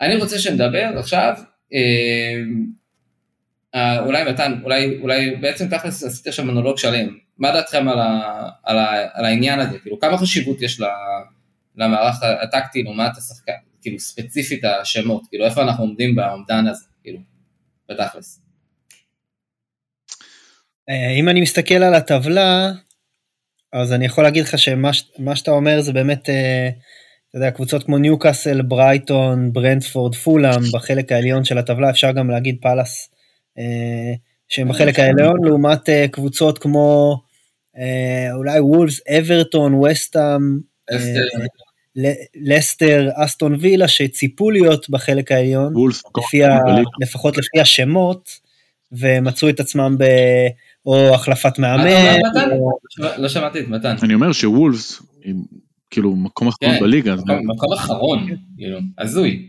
אני 0.00 0.16
רוצה 0.16 0.38
שנדבר 0.38 0.90
עכשיו 0.98 1.34
אה, 1.72 2.42
אה, 3.74 4.00
אולי 4.00 4.32
מתן, 4.32 4.60
אולי, 4.62 4.98
אולי 5.00 5.36
בעצם 5.36 5.68
תכלס 5.68 6.04
עשית 6.04 6.26
עכשיו 6.26 6.44
מונולוג 6.44 6.78
שלם, 6.78 7.16
מה 7.38 7.52
דעתכם 7.52 7.88
על, 7.88 7.98
ה, 7.98 8.48
על, 8.62 8.78
ה, 8.78 9.08
על 9.12 9.24
העניין 9.24 9.60
הזה, 9.60 9.78
כאילו 9.78 9.98
כמה 9.98 10.18
חשיבות 10.18 10.62
יש 10.62 10.80
למערך 11.76 12.16
הטקטי 12.42 12.82
לעומת 12.82 13.16
השחקן, 13.16 13.52
כאילו 13.82 13.98
ספציפית 13.98 14.64
השמות, 14.64 15.22
כאילו 15.28 15.44
איפה 15.44 15.62
אנחנו 15.62 15.84
עומדים 15.84 16.14
באומדן 16.14 16.66
הזה, 16.66 16.84
כאילו, 17.02 17.18
בתכלס. 17.88 18.40
אה, 20.88 21.10
אם 21.20 21.28
אני 21.28 21.40
מסתכל 21.40 21.74
על 21.74 21.94
הטבלה, 21.94 22.72
אז 23.72 23.92
אני 23.92 24.04
יכול 24.04 24.24
להגיד 24.24 24.44
לך 24.44 24.58
שמה 24.58 25.36
שאתה 25.36 25.50
אומר 25.50 25.80
זה 25.80 25.92
באמת, 25.92 26.30
אה, 26.30 26.68
אתה 27.28 27.38
יודע, 27.38 27.50
קבוצות 27.50 27.84
כמו 27.84 27.98
ניוקאסל, 27.98 28.62
ברייטון, 28.62 29.52
ברנדפורד, 29.52 30.14
פולאם, 30.14 30.60
בחלק 30.72 31.12
העליון 31.12 31.44
של 31.44 31.58
הטבלה, 31.58 31.90
אפשר 31.90 32.12
גם 32.12 32.30
להגיד 32.30 32.56
פאלאס 32.60 33.10
אה, 33.58 34.12
שהם 34.48 34.68
בחלק 34.68 34.98
העליון, 34.98 35.44
לעומת 35.44 35.88
אה, 35.88 36.08
קבוצות 36.08 36.58
כמו 36.58 37.16
אולי 38.34 38.60
וולס, 38.60 39.00
אברטון, 39.18 39.74
וסטאם, 39.74 40.58
לסטר, 42.34 43.08
אסטון 43.14 43.56
וילה, 43.60 43.88
שציפו 43.88 44.50
להיות 44.50 44.90
בחלק 44.90 45.32
העליון, 45.32 45.74
לפי 46.18 46.44
ה, 46.44 46.58
לפחות 47.02 47.38
לפי 47.38 47.60
השמות, 47.60 48.30
ומצאו 48.92 49.48
את 49.48 49.60
עצמם 49.60 49.96
ב... 49.98 50.04
או 50.86 51.14
החלפת 51.14 51.58
מאמן. 51.58 52.18
לא 53.18 53.28
שמעתי 53.28 53.60
את 53.60 53.68
מתן. 53.68 53.94
אני 54.02 54.14
אומר 54.14 54.32
שוולפס, 54.32 55.02
כאילו 55.90 56.16
מקום 56.16 56.48
אחרון 56.48 56.74
כן, 56.74 56.80
בליגה. 56.80 57.14
מקום 57.44 57.72
אחרון, 57.72 58.28
כאילו, 58.56 58.78
הזוי. 58.98 59.48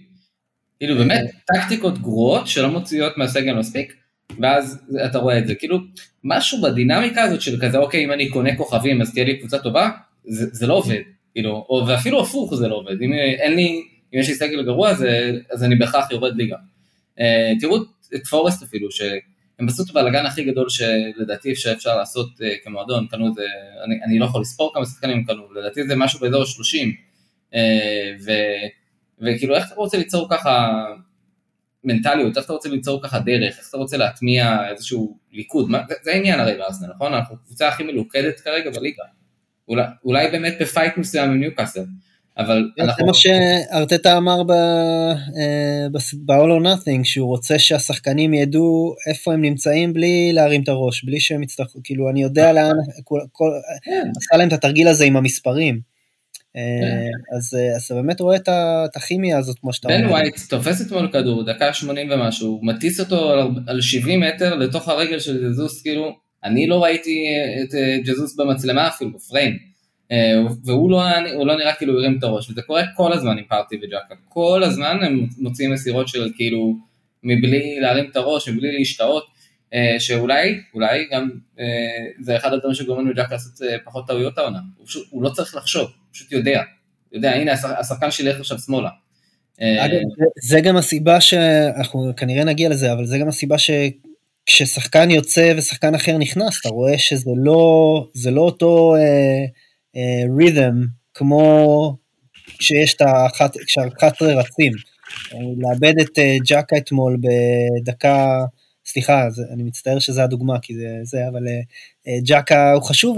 כאילו 0.80 0.96
באמת 0.98 1.32
טקטיקות 1.54 1.98
גרועות 1.98 2.48
שלא 2.48 2.72
מוציאות 2.72 3.18
מהסגל 3.18 3.54
מספיק, 3.54 3.94
ואז 4.40 4.82
אתה 5.06 5.18
רואה 5.18 5.38
את 5.38 5.48
זה, 5.48 5.56
כאילו 5.56 5.80
משהו 6.24 6.62
בדינמיקה 6.62 7.24
הזאת 7.24 7.42
של 7.42 7.60
כזה 7.62 7.78
אוקיי 7.78 8.06
אם 8.06 8.12
אני 8.12 8.30
קונה 8.30 8.56
כוכבים 8.56 9.02
אז 9.02 9.14
תהיה 9.14 9.26
לי 9.26 9.40
קבוצה 9.40 9.60
טובה, 9.60 9.90
זה, 10.26 10.46
זה 10.52 10.68
לא 10.68 10.74
עובד, 10.74 11.02
כאילו, 11.34 11.66
או, 11.70 11.84
ואפילו 11.88 12.22
הפוך 12.22 12.56
זה 12.56 12.68
לא 12.68 12.76
עובד, 12.76 13.02
אם 13.02 13.14
אין 13.14 13.56
לי, 13.56 13.84
אם 14.14 14.20
יש 14.20 14.28
לי 14.28 14.36
סגל 14.36 14.64
גרוע 14.64 14.94
זה, 14.94 15.32
אז 15.52 15.64
אני 15.64 15.76
בהכרח 15.76 16.12
יורד 16.12 16.36
ליגה. 16.36 16.56
Uh, 17.18 17.22
תראו 17.60 17.78
את 18.16 18.28
פורסט 18.28 18.64
אפילו, 18.64 18.92
שהם 19.64 19.68
עשו 19.68 19.84
את 19.84 19.90
הבלאגן 19.90 20.26
הכי 20.26 20.44
גדול 20.44 20.70
שלדעתי 20.70 21.56
שאפשר 21.56 21.98
לעשות 21.98 22.30
uh, 22.30 22.44
כמועדון, 22.64 23.08
קנו 23.08 23.28
את 23.28 23.34
זה, 23.34 23.46
אני, 23.86 24.04
אני 24.04 24.20
לא 24.20 24.26
יכול 24.26 24.42
לספור 24.42 24.72
כמה 24.74 24.86
שחקנים 24.86 25.18
הם 25.18 25.24
קנו, 25.24 25.54
לדעתי 25.54 25.88
זה 25.88 25.96
משהו 25.96 26.20
באזור 26.20 26.46
30, 26.46 26.96
uh, 27.52 27.56
ו... 28.26 28.32
וכאילו 29.22 29.56
איך 29.56 29.68
אתה 29.68 29.76
רוצה 29.76 29.98
ליצור 29.98 30.28
ככה 30.32 30.86
מנטליות, 31.84 32.38
איך 32.38 32.46
אתה 32.46 32.54
רוצה 32.54 32.70
ליצור 32.70 33.04
ככה 33.04 33.20
דרך, 33.20 33.58
איך 33.58 33.70
אתה 33.70 33.78
רוצה 33.78 33.98
להטמיע 33.98 34.70
איזשהו 34.70 35.18
ליכוד, 35.32 35.70
מה, 35.70 35.82
זה, 35.88 35.96
זה 36.04 36.12
העניין 36.12 36.40
הרי 36.40 36.58
בארסנל, 36.58 36.90
נכון? 36.96 37.14
אנחנו 37.14 37.36
קבוצה 37.46 37.68
הכי 37.68 37.84
מלוכדת 37.84 38.40
כרגע 38.40 38.72
בליגה. 38.72 39.04
אולי, 39.68 39.84
אולי 40.06 40.32
באמת 40.32 40.58
בפייט 40.62 40.98
מסוים 40.98 41.32
עם 41.32 41.40
ניוקאסל, 41.40 41.84
אבל 42.38 42.70
אנחנו... 42.80 42.94
זה 42.98 43.04
מה 43.06 43.14
שארטטה 43.14 44.18
אמר 44.18 44.44
ב-all 44.44 46.32
אה, 46.32 46.58
or 46.58 46.64
nothing, 46.64 47.04
שהוא 47.04 47.28
רוצה 47.28 47.60
שהשחקנים 47.60 48.34
ידעו 48.34 48.96
איפה 49.10 49.34
הם 49.34 49.42
נמצאים 49.42 49.94
בלי 49.94 50.32
להרים 50.34 50.64
את 50.64 50.70
הראש, 50.70 51.04
בלי 51.04 51.20
שהם 51.20 51.44
יצטרכו, 51.44 51.80
כאילו 51.84 52.10
אני 52.10 52.22
יודע 52.22 52.54
לאן, 52.54 52.76
כן. 53.84 54.10
עשה 54.18 54.38
להם 54.38 54.48
את 54.48 54.54
התרגיל 54.54 54.88
הזה 54.88 55.06
עם 55.06 55.18
המספרים. 55.18 55.94
אה, 56.56 57.38
אז 57.38 57.58
אתה 57.86 57.96
באמת 57.96 58.20
רואה 58.20 58.36
את 58.36 58.96
הכימיה 58.96 59.38
הזאת 59.38 59.60
כמו 59.60 59.74
שאתה 59.74 59.88
אומר. 59.88 60.08
בן 60.08 60.10
ווייט 60.10 60.36
תופס 60.50 60.82
אתמול 60.82 61.10
כדור, 61.14 61.46
דקה 61.46 61.74
80 61.74 62.12
ומשהו, 62.12 62.60
מטיס 62.64 63.00
אותו 63.00 63.34
על 63.68 63.82
70 63.82 64.20
מטר 64.20 64.56
לתוך 64.56 64.88
הרגל 64.90 65.20
של 65.20 65.50
ג'זוס, 65.50 65.82
כאילו, 65.82 66.16
אני 66.44 66.68
לא 66.68 66.84
ראיתי 66.84 67.26
את 67.64 67.76
אה, 67.76 67.98
ג'זוס 68.06 68.36
במצלמה 68.36 68.88
אפילו, 68.88 69.12
בפריים. 69.14 69.73
אה, 70.14 70.42
והוא 70.66 70.92
לא, 70.92 71.00
לא 71.46 71.58
נראה 71.58 71.74
כאילו 71.74 72.00
הרים 72.00 72.18
את 72.18 72.24
הראש, 72.24 72.50
וזה 72.50 72.62
קורה 72.62 72.84
כל 72.96 73.14
הזמן 73.14 73.38
עם 73.38 73.44
פארטי 73.50 73.76
וג'קה, 73.76 74.16
כל 74.30 74.64
הזמן 74.64 74.98
הם 75.02 75.28
מוציאים 75.38 75.74
מסירות 75.74 76.08
של 76.08 76.32
כאילו, 76.36 76.76
מבלי 77.24 77.80
להרים 77.80 78.10
את 78.12 78.16
הראש, 78.16 78.50
מבלי 78.50 78.78
להשתאות, 78.78 79.34
אה, 79.74 80.00
שאולי, 80.00 80.60
אולי 80.74 81.08
גם 81.12 81.30
אה, 81.60 81.66
זה 82.22 82.36
אחד 82.38 82.54
הדברים 82.54 82.76
שגורמים 82.76 83.08
לג'אק 83.08 83.32
לעשות 83.32 83.62
אה, 83.62 83.78
פחות 83.86 84.08
טעויות 84.08 84.38
העונה, 84.38 84.60
הוא, 84.78 84.88
פשוט, 84.88 85.08
הוא 85.10 85.24
לא 85.24 85.30
צריך 85.30 85.56
לחשוב, 85.56 85.82
הוא 85.82 86.14
פשוט 86.14 86.32
יודע, 86.32 86.62
יודע, 87.12 87.32
הנה 87.32 87.52
השחקן 87.80 88.12
שלי 88.12 88.30
ילך 88.30 88.40
עכשיו 88.40 88.60
שמאלה. 88.60 88.90
זה 90.42 90.62
גם 90.62 90.78
הסיבה 90.78 91.22
שאנחנו 91.22 92.12
כנראה 92.18 92.44
נגיע 92.44 92.70
לזה, 92.70 92.94
אבל 92.94 93.06
זה 93.06 93.18
גם 93.18 93.28
הסיבה 93.28 93.56
שכששחקן 93.58 95.12
יוצא 95.12 95.54
ושחקן 95.58 95.96
אחר 95.96 96.18
נכנס, 96.18 96.62
אתה 96.62 96.70
רואה 96.70 96.98
שזה 96.98 97.32
לא, 97.38 98.08
לא 98.32 98.42
אותו 98.42 98.96
רית'ם 100.38 100.86
כמו 101.14 101.98
כשיש 102.58 102.94
את 102.94 103.02
ה-11 103.02 104.26
רצים. 104.26 104.72
לאבד 105.58 105.94
את 106.02 106.20
ג'קה 106.48 106.78
אתמול 106.78 107.18
בדקה, 107.22 108.46
סליחה, 108.86 109.30
זה, 109.30 109.44
אני 109.54 109.64
מצטער 109.64 110.00
שזה 110.00 110.24
הדוגמה, 110.24 110.60
כי 110.62 110.76
זה 110.76 110.88
זה, 111.04 111.28
אבל 111.28 111.44
ג'קה 112.26 112.72
הוא 112.72 112.84
חשוב 112.84 113.18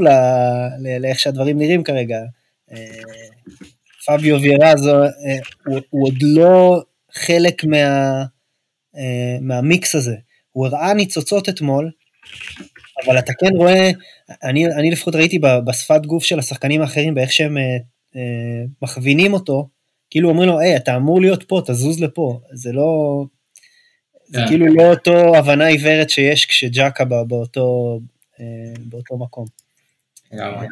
לאיך 1.00 1.20
שהדברים 1.20 1.58
נראים 1.58 1.84
כרגע. 1.84 2.20
פביו 4.06 4.42
וירז 4.42 4.86
הוא, 4.86 5.80
הוא 5.90 6.08
עוד 6.08 6.16
לא 6.22 6.82
חלק 7.12 7.64
מה, 7.64 8.24
מהמיקס 9.42 9.96
הזה. 9.96 10.16
הוא 10.52 10.68
הראה 10.68 10.94
ניצוצות 10.94 11.50
אתמול, 11.50 11.92
אבל 13.06 13.20
אתה 13.20 13.34
כן 13.34 13.56
רואה, 13.56 13.92
אני, 14.44 14.66
אני 14.66 14.92
לפחות 14.92 15.16
ראיתי 15.16 15.40
בשפת 15.40 16.06
גוף 16.06 16.24
של 16.24 16.40
השחקנים 16.40 16.82
האחרים, 16.82 17.16
באיך 17.16 17.32
שהם 17.32 17.58
אה, 17.58 17.64
אה, 18.16 18.66
מכווינים 18.82 19.34
אותו, 19.34 19.70
כאילו 20.10 20.30
אומרים 20.30 20.50
לו, 20.50 20.60
היי, 20.60 20.78
אתה 20.78 20.96
אמור 20.96 21.22
להיות 21.22 21.44
פה, 21.44 21.62
תזוז 21.68 22.00
לפה. 22.00 22.40
זה 22.54 22.72
לא... 22.72 23.24
זה 24.28 24.38
yeah. 24.38 24.42
כן. 24.42 24.48
כאילו 24.48 24.66
לא 24.66 24.84
אותו 24.84 25.36
הבנה 25.36 25.66
עיוורת 25.66 26.10
שיש 26.10 26.46
כשג'קה 26.46 27.06
באותו, 27.06 28.00
אה, 28.40 28.46
באותו 28.80 29.18
מקום. 29.18 29.46
לגמרי. 30.32 30.68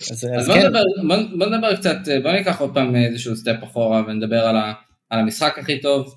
אז, 0.00 0.12
אז, 0.12 0.28
אז 0.38 0.46
בוא, 0.46 0.54
כן. 0.54 0.66
נדבר, 0.66 0.82
בוא, 1.08 1.16
בוא 1.38 1.46
נדבר 1.46 1.76
קצת, 1.76 1.96
בוא 2.22 2.32
ניקח 2.32 2.60
עוד 2.60 2.74
פעם 2.74 2.96
איזשהו 2.96 3.36
סטפ 3.36 3.56
אחורה 3.62 4.02
ונדבר 4.06 4.46
על, 4.46 4.56
ה, 4.56 4.72
על 5.10 5.20
המשחק 5.20 5.58
הכי 5.58 5.80
טוב, 5.80 6.16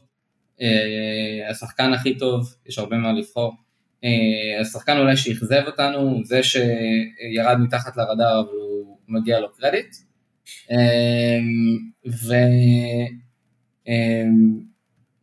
אה, 0.62 1.50
השחקן 1.50 1.94
הכי 1.94 2.18
טוב, 2.18 2.56
יש 2.66 2.80
הרבה 2.80 2.98
מה 2.98 3.14
לבחור. 3.14 3.54
אה, 4.04 4.62
השחקן 4.62 4.98
אולי 4.98 5.18
שאכזב 5.18 5.62
אותנו, 5.68 6.22
זה 6.24 6.44
שירד 6.44 7.58
מתחת 7.60 7.98
לרדאר 7.98 8.40
אבל 8.40 8.50
הוא 8.50 8.98
מגיע 9.08 9.40
לו 9.40 9.48
קרדיט. 9.54 9.96
אה, 10.72 11.40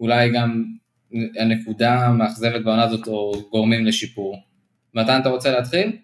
ואולי 0.00 0.32
גם 0.32 0.64
הנקודה 1.40 2.06
המאכזבת 2.06 2.64
בעונה 2.64 2.82
הזאת 2.82 3.06
או 3.06 3.32
גורמים 3.50 3.86
לשיפור. 3.86 4.36
מתן 4.94 5.20
אתה 5.20 5.28
רוצה 5.28 5.50
להתחיל? 5.50 5.96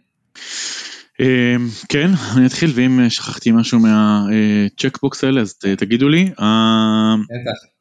כן, 1.89 2.11
אני 2.37 2.47
אתחיל 2.47 2.71
ואם 2.75 3.11
שכחתי 3.11 3.51
משהו 3.53 3.79
מהצ'קבוקס 3.79 5.25
האלה 5.25 5.41
אז 5.41 5.55
תגידו 5.55 6.09
לי. 6.09 6.31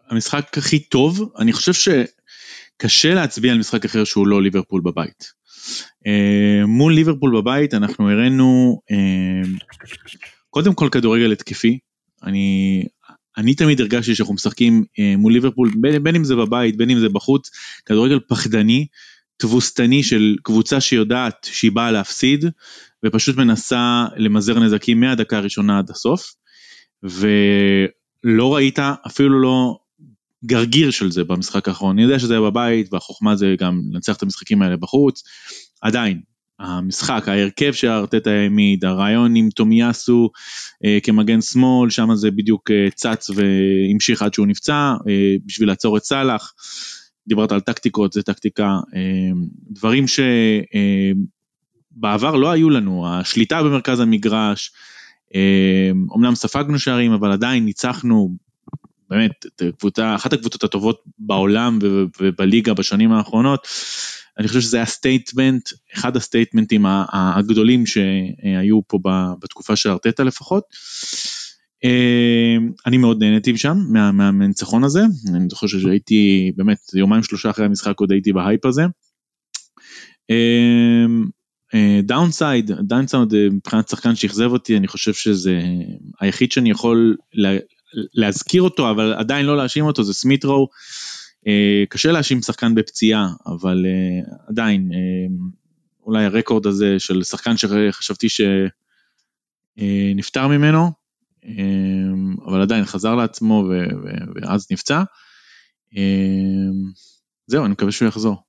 המשחק 0.10 0.58
הכי 0.58 0.80
טוב, 0.80 1.34
אני 1.40 1.54
חושב 1.54 1.74
שקשה 2.78 3.14
להצביע 3.14 3.52
על 3.52 3.60
משחק 3.60 3.86
אחר 3.86 4.04
שהוא 4.04 4.28
לא 4.28 4.42
ליברפול 4.42 4.82
בבית. 4.82 5.32
Uh, 6.00 6.66
מול 6.68 6.94
ליברפול 6.94 7.42
בבית 7.42 7.74
אנחנו 7.74 8.12
הראינו 8.12 8.80
uh, 8.92 9.48
קודם 10.50 10.74
כל 10.74 10.90
כדורגל 10.92 11.32
התקפי, 11.32 11.80
אני, 12.24 12.84
אני 13.38 13.56
תמיד 13.56 13.82
הרגשתי 13.82 14.16
שאנחנו 14.16 14.34
משחקים 14.34 14.84
uh, 14.84 15.18
מול 15.18 15.34
ליברפול, 15.34 15.72
בין, 15.82 16.04
בין 16.04 16.16
אם 16.16 16.24
זה 16.24 16.36
בבית, 16.36 16.78
בין 16.78 16.90
אם 16.90 17.00
זה 17.00 17.10
בחוץ, 17.10 17.50
כדורגל 17.86 18.20
פחדני, 18.28 18.88
תבוסתני 19.38 20.04
של 20.04 20.36
קבוצה 20.44 20.82
שיודעת 20.82 21.48
שהיא 21.52 21.72
באה 21.72 21.92
להפסיד, 21.92 22.46
ופשוט 23.06 23.38
מנסה 23.38 24.06
למזער 24.18 24.60
נזקים 24.60 25.00
מהדקה 25.00 25.38
הראשונה 25.38 25.80
עד 25.80 25.90
הסוף, 25.90 26.34
ולא 27.04 28.56
ראית, 28.56 28.80
אפילו 29.08 29.42
לא 29.42 29.78
גרגיר 30.46 30.92
של 30.92 31.12
זה 31.12 31.24
במשחק 31.24 31.68
האחרון. 31.68 31.96
אני 31.96 32.04
יודע 32.04 32.20
שזה 32.20 32.34
היה 32.34 32.42
בבית 32.42 32.94
והחוכמה 32.94 33.36
זה 33.36 33.56
גם 33.60 33.82
לנצח 33.92 34.18
את 34.18 34.24
המשחקים 34.24 34.62
האלה 34.62 34.78
בחוץ. 34.78 35.24
עדיין, 35.82 36.22
המשחק, 36.60 37.24
ההרכב 37.28 37.72
שארטטה 37.72 38.30
העמיד, 38.30 38.86
הרעיון 38.86 39.36
עם 39.36 39.50
תומיאסו 39.50 40.30
אה, 40.86 40.98
כמגן 41.04 41.42
שמאל, 41.42 41.90
שם 41.90 42.16
זה 42.16 42.32
בדיוק 42.32 42.72
אה, 42.72 42.88
צץ 42.96 43.30
והמשיך 43.30 44.22
עד 44.22 44.34
שהוא 44.34 44.48
נפצע, 44.48 44.94
אה, 45.08 45.36
בשביל 45.46 45.68
לעצור 45.68 45.98
את 45.98 46.04
סאלח. 46.04 46.54
דיברת 47.28 47.52
על 47.52 47.60
טקטיקות, 47.60 48.14
זה 48.14 48.24
טקטיקה, 48.24 48.68
אה, 48.96 49.32
דברים 49.70 50.06
שבעבר 51.98 52.34
אה, 52.34 52.38
לא 52.38 52.52
היו 52.52 52.70
לנו, 52.70 53.08
השליטה 53.08 53.64
במרכז 53.64 54.00
המגרש, 54.00 54.72
אה, 55.36 55.92
אמנם 56.16 56.36
ספגנו 56.36 56.80
שערים, 56.80 57.12
אבל 57.12 57.32
עדיין 57.32 57.66
ניצחנו 57.66 58.38
באמת, 59.10 59.46
קבוצה, 59.80 60.16
אחת 60.16 60.34
הקבוצות 60.34 60.64
הטובות 60.64 61.04
בעולם 61.20 61.80
ובליגה 62.22 62.74
בשנים 62.74 63.12
האחרונות. 63.12 63.68
אני 64.40 64.48
חושב 64.48 64.62
שזה 64.62 64.78
היה 64.78 64.86
statement, 64.86 65.70
אחד 65.96 66.18
הסטייטמנטים 66.18 66.86
הגדולים 67.14 67.86
שהיו 67.86 68.80
פה 68.88 69.00
בתקופה 69.42 69.76
של 69.76 69.90
ארטטה 69.90 70.24
לפחות. 70.24 70.64
אני 72.86 72.98
מאוד 72.98 73.24
נהניתי 73.24 73.58
שם 73.58 73.78
מהניצחון 74.14 74.84
הזה, 74.84 75.02
אני 75.36 75.50
זוכר 75.50 75.68
שהייתי 75.68 76.52
באמת 76.56 76.78
יומיים 76.94 77.24
שלושה 77.24 77.50
אחרי 77.50 77.66
המשחק 77.66 78.00
עוד 78.00 78.12
הייתי 78.12 78.34
בהייפ 78.34 78.66
הזה. 78.66 78.84
downside, 82.04 82.72
downside 82.72 83.34
מבחינת 83.52 83.90
שחקן 83.90 84.16
שאכזב 84.16 84.52
אותי, 84.52 84.78
אני 84.78 84.88
חושב 84.88 85.14
שזה 85.14 85.62
היחיד 86.20 86.52
שאני 86.52 86.70
יכול 86.70 87.16
להזכיר 87.94 88.62
אותו 88.62 88.92
אבל 88.92 89.14
עדיין 89.14 89.46
לא 89.46 89.58
להאשים 89.58 89.86
אותו 89.86 90.04
זה 90.04 90.14
סמית' 90.14 90.49
רו. 90.49 90.70
אה, 91.48 91.84
קשה 91.90 92.12
להאשים 92.12 92.42
שחקן 92.42 92.76
בפציעה 92.76 93.28
אבל 93.46 93.86
אה, 93.86 94.22
עדיין 94.50 94.92
אה, 94.94 95.28
אולי 96.06 96.26
הרקורד 96.26 96.68
הזה 96.68 96.96
של 97.00 97.24
שחקן 97.24 97.58
שחשבתי 97.58 98.28
שנפטר 99.80 100.48
ממנו 100.48 100.92
אבל 102.46 102.62
עדיין 102.62 102.86
חזר 102.86 103.16
לעצמו 103.16 103.64
ואז 104.36 104.68
נפצע. 104.72 105.04
זהו 107.48 107.66
אני 107.66 107.72
מקווה 107.72 107.92
שהוא 107.92 108.08
יחזור. 108.08 108.44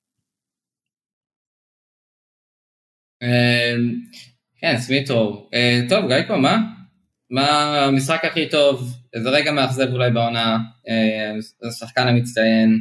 כן 4.61 4.77
סמיטרו 4.77 5.49
טוב 5.89 6.07
גיא 6.07 6.27
פה 6.27 6.37
מה? 6.37 6.57
מה 7.29 7.77
המשחק 7.85 8.25
הכי 8.25 8.49
טוב, 8.49 8.98
איזה 9.13 9.29
רגע 9.29 9.51
מאכזב 9.51 9.91
אולי 9.91 10.11
בעונה, 10.11 10.57
אה, 10.89 11.31
השחקן 11.67 12.07
המצטיין, 12.07 12.79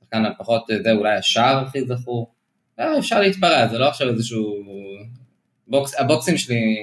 השחקן 0.00 0.24
הפחות, 0.24 0.70
אה, 0.70 0.82
זה 0.82 0.92
אולי 0.92 1.16
השער 1.16 1.64
הכי 1.66 1.86
זכור, 1.86 2.32
אה, 2.80 2.98
אפשר 2.98 3.20
להתפרע, 3.20 3.68
זה 3.68 3.78
לא 3.78 3.88
עכשיו 3.88 4.08
איזשהו, 4.08 4.64
בוקס, 5.68 5.94
הבוקסים 5.98 6.38
שלי 6.38 6.76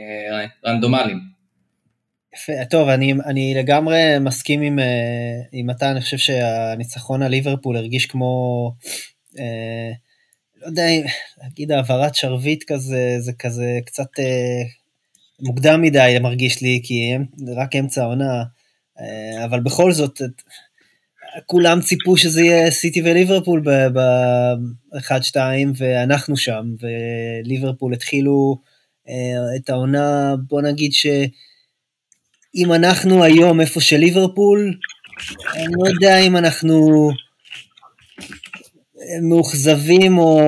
רנדומליים. 0.66 1.20
יפה, 2.36 2.66
טוב, 2.70 2.90
אני, 2.90 3.14
אני 3.26 3.54
לגמרי 3.58 4.20
מסכים 4.22 4.62
עם, 4.62 4.80
מתן, 5.54 5.86
אני 5.86 6.02
חושב 6.02 6.18
שהניצחון 6.18 7.22
על 7.22 7.32
ליברפול 7.32 7.78
הרגיש 7.78 8.06
כמו, 8.06 8.72
אה, 9.40 9.92
לא 10.62 10.68
יודע, 10.68 10.84
להגיד 11.44 11.72
העברת 11.72 12.16
שרביט 12.16 12.64
כזה, 12.68 13.16
זה 13.20 13.34
כזה 13.34 13.80
קצת 13.86 14.20
אה, 14.20 14.64
מוקדם 15.40 15.82
מדי 15.82 16.18
מרגיש 16.22 16.62
לי, 16.62 16.82
כי 16.84 17.14
הם, 17.14 17.26
רק 17.56 17.76
אמצע 17.76 18.04
העונה, 18.04 18.44
אבל 19.46 19.60
בכל 19.60 19.92
זאת, 19.92 20.22
כולם 21.46 21.82
ציפו 21.82 22.18
שזה 22.18 22.42
יהיה 22.42 22.72
סיטי 22.72 23.02
וליברפול 23.02 23.62
ב-1-2, 23.94 25.36
ואנחנו 25.76 26.38
שם, 26.38 26.66
וליברפול 26.80 27.94
התחילו 27.94 28.58
אה, 29.10 29.56
את 29.56 29.70
העונה, 29.70 30.36
בוא 30.48 30.62
נגיד 30.62 30.94
שאם 30.94 32.74
אנחנו 32.74 33.24
היום 33.24 33.62
איפה 33.62 33.82
שליברפול, 33.82 34.74
אני 35.56 35.66
לא 35.78 35.88
יודע 35.88 36.18
אם 36.18 36.38
אנחנו 36.38 37.10
מאוכזבים 39.22 40.18
או, 40.18 40.40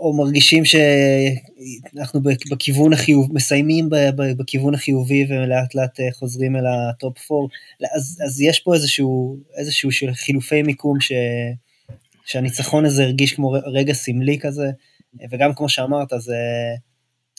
או 0.00 0.12
מרגישים 0.16 0.62
שאנחנו 0.64 2.20
בכיוון 2.50 2.92
החיוב, 2.92 3.28
מסיימים 3.32 3.88
בכיוון 4.16 4.74
החיובי 4.74 5.26
ולאט 5.28 5.74
לאט 5.74 6.00
אה, 6.00 6.08
חוזרים 6.12 6.56
אל 6.56 6.64
ה 6.66 6.82
top 6.82 7.32
4, 7.32 7.46
אז, 7.96 8.18
אז 8.26 8.40
יש 8.40 8.60
פה 8.60 8.74
איזשהו, 8.74 9.36
איזשהו 9.56 9.92
של 9.92 10.14
חילופי 10.14 10.62
מיקום 10.62 11.00
ש, 11.00 11.12
שהניצחון 12.26 12.84
הזה 12.84 13.02
הרגיש 13.02 13.32
כמו 13.32 13.50
רגע 13.50 13.92
סמלי 13.92 14.38
כזה, 14.38 14.70
וגם 15.30 15.54
כמו 15.54 15.68
שאמרת, 15.68 16.08
זה, 16.18 16.36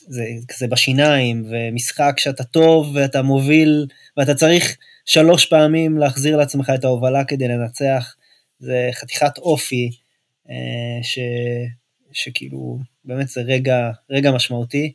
זה 0.08 0.24
כזה 0.48 0.66
בשיניים, 0.66 1.44
ומשחק 1.50 2.14
שאתה 2.18 2.44
טוב 2.44 2.90
ואתה 2.94 3.22
מוביל, 3.22 3.86
ואתה 4.16 4.34
צריך 4.34 4.76
שלוש 5.06 5.46
פעמים 5.46 5.98
להחזיר 5.98 6.36
לעצמך 6.36 6.72
את 6.74 6.84
ההובלה 6.84 7.24
כדי 7.24 7.48
לנצח, 7.48 8.14
זה 8.58 8.88
חתיכת 8.92 9.38
אופי. 9.38 10.01
אה, 10.50 10.98
ש, 11.02 11.18
שכאילו 12.12 12.78
באמת 13.04 13.28
זה 13.28 13.40
רגע, 13.40 13.90
רגע 14.10 14.30
משמעותי. 14.30 14.92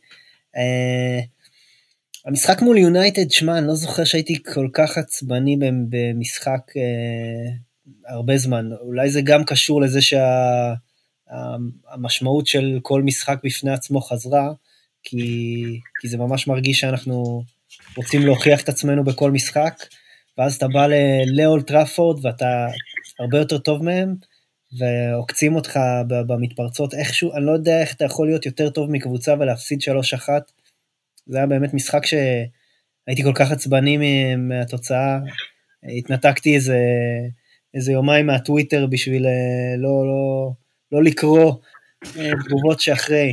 אה, 0.58 1.20
המשחק 2.26 2.62
מול 2.62 2.78
יונייטד, 2.78 3.32
שמע, 3.32 3.58
אני 3.58 3.68
לא 3.68 3.76
זוכר 3.76 4.04
שהייתי 4.04 4.44
כל 4.44 4.68
כך 4.74 4.98
עצבני 4.98 5.58
במשחק 5.90 6.62
אה, 6.78 7.52
הרבה 8.08 8.38
זמן. 8.38 8.70
אולי 8.82 9.10
זה 9.10 9.22
גם 9.22 9.44
קשור 9.44 9.82
לזה 9.82 10.00
שהמשמעות 11.32 12.48
שה, 12.48 12.60
של 12.60 12.80
כל 12.82 13.02
משחק 13.02 13.40
בפני 13.44 13.72
עצמו 13.72 14.02
חזרה, 14.02 14.52
כי, 15.04 15.64
כי 16.02 16.08
זה 16.08 16.18
ממש 16.18 16.48
מרגיש 16.48 16.80
שאנחנו 16.80 17.44
רוצים 17.98 18.26
להוכיח 18.26 18.62
את 18.64 18.70
עצמנו 18.70 19.04
בכל 19.04 19.32
משחק, 19.32 19.74
ואז 20.38 20.56
אתה 20.56 20.68
בא 20.68 20.88
לאולט 21.26 21.68
טראפורד 21.68 22.26
ואתה 22.26 22.68
הרבה 23.20 23.38
יותר 23.38 23.58
טוב 23.58 23.84
מהם, 23.84 24.16
ועוקצים 24.80 25.56
אותך 25.56 25.80
במתפרצות 26.08 26.94
איכשהו, 26.94 27.34
אני 27.34 27.46
לא 27.46 27.52
יודע 27.52 27.82
איך 27.82 27.94
אתה 27.94 28.06
יכול 28.06 28.28
להיות 28.28 28.46
יותר 28.46 28.70
טוב 28.70 28.92
מקבוצה 28.92 29.34
ולהפסיד 29.40 29.80
3-1. 29.82 30.30
זה 31.28 31.38
היה 31.38 31.48
באמת 31.48 31.74
משחק 31.74 32.06
שהייתי 32.06 33.24
כל 33.24 33.34
כך 33.36 33.52
עצבני 33.52 33.98
מהתוצאה, 34.36 35.20
התנתקתי 35.98 36.56
איזה, 36.56 36.78
איזה 37.74 37.92
יומיים 37.92 38.26
מהטוויטר 38.28 38.88
בשביל 38.88 39.26
אה, 39.26 39.78
לא, 39.78 40.06
לא, 40.06 40.52
לא 40.92 41.04
לקרוא 41.04 41.54
אה, 42.18 42.32
תגובות 42.46 42.80
שאחרי. 42.80 43.32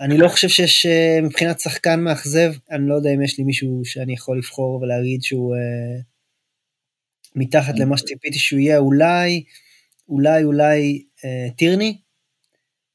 אני 0.00 0.18
לא 0.18 0.28
חושב 0.28 0.48
שיש, 0.48 0.86
אה, 0.86 1.18
מבחינת 1.22 1.60
שחקן 1.60 2.00
מאכזב, 2.00 2.52
אני 2.70 2.88
לא 2.88 2.94
יודע 2.94 3.10
אם 3.14 3.22
יש 3.22 3.38
לי 3.38 3.44
מישהו 3.44 3.80
שאני 3.84 4.12
יכול 4.12 4.38
לבחור 4.38 4.82
ולהגיד 4.82 5.22
שהוא 5.22 5.56
מתחת 7.36 7.78
למה 7.78 7.96
שציפיתי 7.96 8.38
שהוא 8.38 8.60
יהיה, 8.60 8.78
אולי, 8.78 9.42
אולי, 10.08 10.44
אולי 10.44 11.02
אה, 11.24 11.48
טירני, 11.56 11.96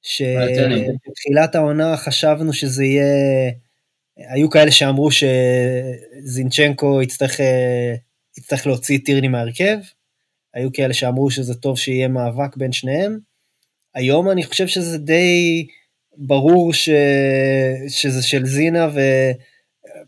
שבתחילת 0.01 1.55
העונה 1.55 1.97
חשבנו 1.97 2.53
שזה 2.53 2.85
יהיה, 2.85 3.51
היו 4.17 4.49
כאלה 4.49 4.71
שאמרו 4.71 5.09
שזינצ'נקו 5.11 7.01
יצטרך, 7.01 7.41
אה, 7.41 7.93
יצטרך 8.37 8.67
להוציא 8.67 8.99
טירני 9.05 9.27
מהרכב, 9.27 9.77
היו 10.53 10.73
כאלה 10.73 10.93
שאמרו 10.93 11.31
שזה 11.31 11.55
טוב 11.55 11.77
שיהיה 11.77 12.07
מאבק 12.07 12.57
בין 12.57 12.71
שניהם. 12.71 13.19
היום 13.95 14.29
אני 14.29 14.43
חושב 14.43 14.67
שזה 14.67 14.97
די 14.97 15.67
ברור 16.17 16.73
ש... 16.73 16.89
שזה 17.87 18.23
של 18.23 18.45
זינה, 18.45 18.89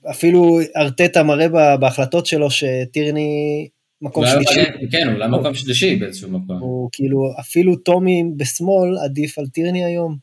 ואפילו 0.03 0.59
ארטטה 0.77 1.23
מראה 1.23 1.77
בהחלטות 1.77 2.25
שלו 2.25 2.51
שטירני 2.51 3.69
מקום 4.01 4.23
שלישי. 4.27 4.62
כן, 4.91 5.13
אולי 5.13 5.27
מקום 5.27 5.53
שלישי 5.53 5.95
באיזשהו 5.95 6.31
מקום. 6.31 6.59
הוא 6.59 6.89
כאילו, 6.91 7.31
אפילו 7.39 7.75
טומי 7.75 8.23
בשמאל 8.38 8.97
עדיף 9.05 9.39
על 9.39 9.47
טירני 9.47 9.85
היום. 9.85 10.17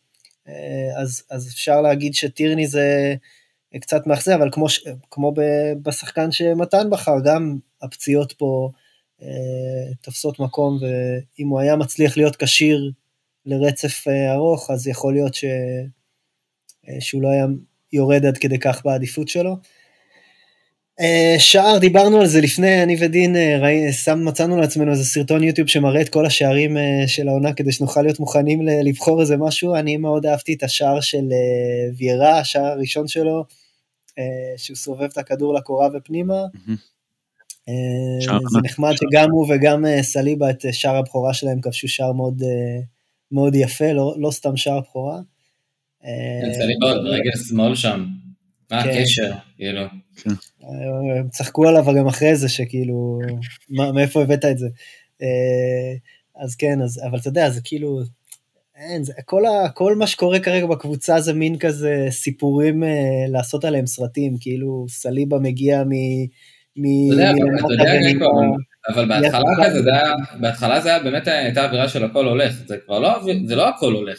אה, 0.48 1.00
אז, 1.00 1.22
אז 1.30 1.48
אפשר 1.48 1.80
להגיד 1.80 2.14
שטירני 2.14 2.66
זה 2.66 3.14
קצת 3.80 4.06
מאכזב, 4.06 4.32
אבל 4.32 4.48
כמו, 4.52 4.66
כמו 5.10 5.34
בשחקן 5.82 6.32
שמתן 6.32 6.90
בחר, 6.90 7.16
גם 7.24 7.58
הפציעות 7.82 8.32
פה 8.32 8.70
אה, 9.22 9.94
תופסות 10.02 10.40
מקום, 10.40 10.78
ואם 10.80 11.48
הוא 11.48 11.60
היה 11.60 11.76
מצליח 11.76 12.16
להיות 12.16 12.36
כשיר 12.36 12.92
לרצף 13.46 14.08
אה, 14.08 14.34
ארוך, 14.34 14.70
אז 14.70 14.88
יכול 14.88 15.12
להיות 15.12 15.34
ש, 15.34 15.44
שהוא 17.00 17.22
לא 17.22 17.28
היה 17.28 17.46
יורד 17.92 18.24
עד 18.24 18.38
כדי 18.38 18.58
כך 18.58 18.84
בעדיפות 18.84 19.28
שלו. 19.28 19.56
אה, 21.00 21.34
שער, 21.38 21.78
דיברנו 21.78 22.20
על 22.20 22.26
זה 22.26 22.40
לפני, 22.40 22.82
אני 22.82 22.96
ודין 23.00 23.36
אה, 23.36 23.58
ראי, 23.60 23.92
שם, 23.92 24.24
מצאנו 24.24 24.56
לעצמנו 24.56 24.90
איזה 24.90 25.04
סרטון 25.04 25.42
יוטיוב 25.42 25.68
שמראה 25.68 26.00
את 26.00 26.08
כל 26.08 26.26
השערים 26.26 26.76
אה, 26.76 26.82
של 27.06 27.28
העונה 27.28 27.52
כדי 27.52 27.72
שנוכל 27.72 28.02
להיות 28.02 28.20
מוכנים 28.20 28.62
לבחור 28.62 29.20
איזה 29.20 29.36
משהו, 29.36 29.74
אני 29.74 29.96
מאוד 29.96 30.26
אהבתי 30.26 30.54
את 30.54 30.62
השער 30.62 31.00
של 31.00 31.24
ויירה, 31.96 32.38
השער 32.38 32.66
הראשון 32.66 33.08
שלו, 33.08 33.44
שהוא 34.56 34.76
סובב 34.76 35.02
את 35.02 35.18
הכדור 35.18 35.54
לקורה 35.54 35.88
ופנימה. 35.94 36.42
זה 38.52 38.58
נחמד 38.64 38.92
שגם 38.96 39.30
הוא 39.30 39.46
וגם 39.48 39.84
סליבה 40.02 40.50
את 40.50 40.64
שער 40.72 40.96
הבכורה 40.96 41.34
שלהם 41.34 41.60
כבשו 41.60 41.88
שער 41.88 42.12
מאוד, 42.12 42.42
מאוד 43.32 43.54
יפה, 43.54 43.92
לא, 43.92 44.14
לא 44.18 44.30
סתם 44.30 44.56
שער 44.56 44.80
בכורה. 44.80 45.18
סליבה 46.52 46.86
עוד 46.86 47.04
ברגל 47.04 47.30
שמאל 47.48 47.74
שם, 47.74 48.06
מה 48.70 48.82
כן. 48.82 48.88
הקשר, 48.88 49.32
כאילו. 49.56 49.82
כן. 50.16 50.30
הם 51.18 51.28
צחקו 51.28 51.68
עליו 51.68 51.84
גם 51.98 52.06
אחרי 52.06 52.36
זה, 52.36 52.48
שכאילו, 52.48 53.18
מאיפה 53.70 54.22
הבאת 54.22 54.44
את 54.44 54.58
זה? 54.58 54.68
אה, 55.22 55.96
אז 56.44 56.54
כן, 56.54 56.82
אז, 56.82 57.00
אבל 57.08 57.18
אתה 57.18 57.28
יודע, 57.28 57.50
זה 57.50 57.60
כאילו, 57.64 58.00
אין, 58.76 59.04
זה, 59.04 59.12
כל, 59.24 59.46
ה, 59.46 59.68
כל 59.68 59.96
מה 59.96 60.06
שקורה 60.06 60.38
כרגע 60.38 60.66
בקבוצה 60.66 61.20
זה 61.20 61.32
מין 61.32 61.58
כזה 61.58 62.06
סיפורים 62.10 62.84
אה, 62.84 62.88
לעשות 63.28 63.64
עליהם 63.64 63.86
סרטים, 63.86 64.36
כאילו 64.40 64.86
סליבה 64.88 65.38
מגיע 65.38 65.82
מ... 65.84 65.90
מ 66.76 67.12
אתה 67.12 67.22
יודע, 67.22 67.32
אתה 67.32 67.72
יודע, 67.72 67.92
אבל 68.88 69.08
בהתחלה 69.08 69.50
כזה, 69.64 69.82
זה 69.82 69.90
היה, 69.92 70.12
בהתחלה 70.40 70.80
זה 70.80 70.88
היה 70.88 71.02
באמת 71.02 71.28
הייתה 71.28 71.64
אווירה 71.64 71.88
של 71.88 72.04
הכל 72.04 72.26
הולך, 72.26 72.52
זה 72.66 72.76
כבר 72.86 72.98
לא, 72.98 73.18
זה 73.46 73.56
לא 73.56 73.68
הכל 73.68 73.92
הולך, 73.92 74.18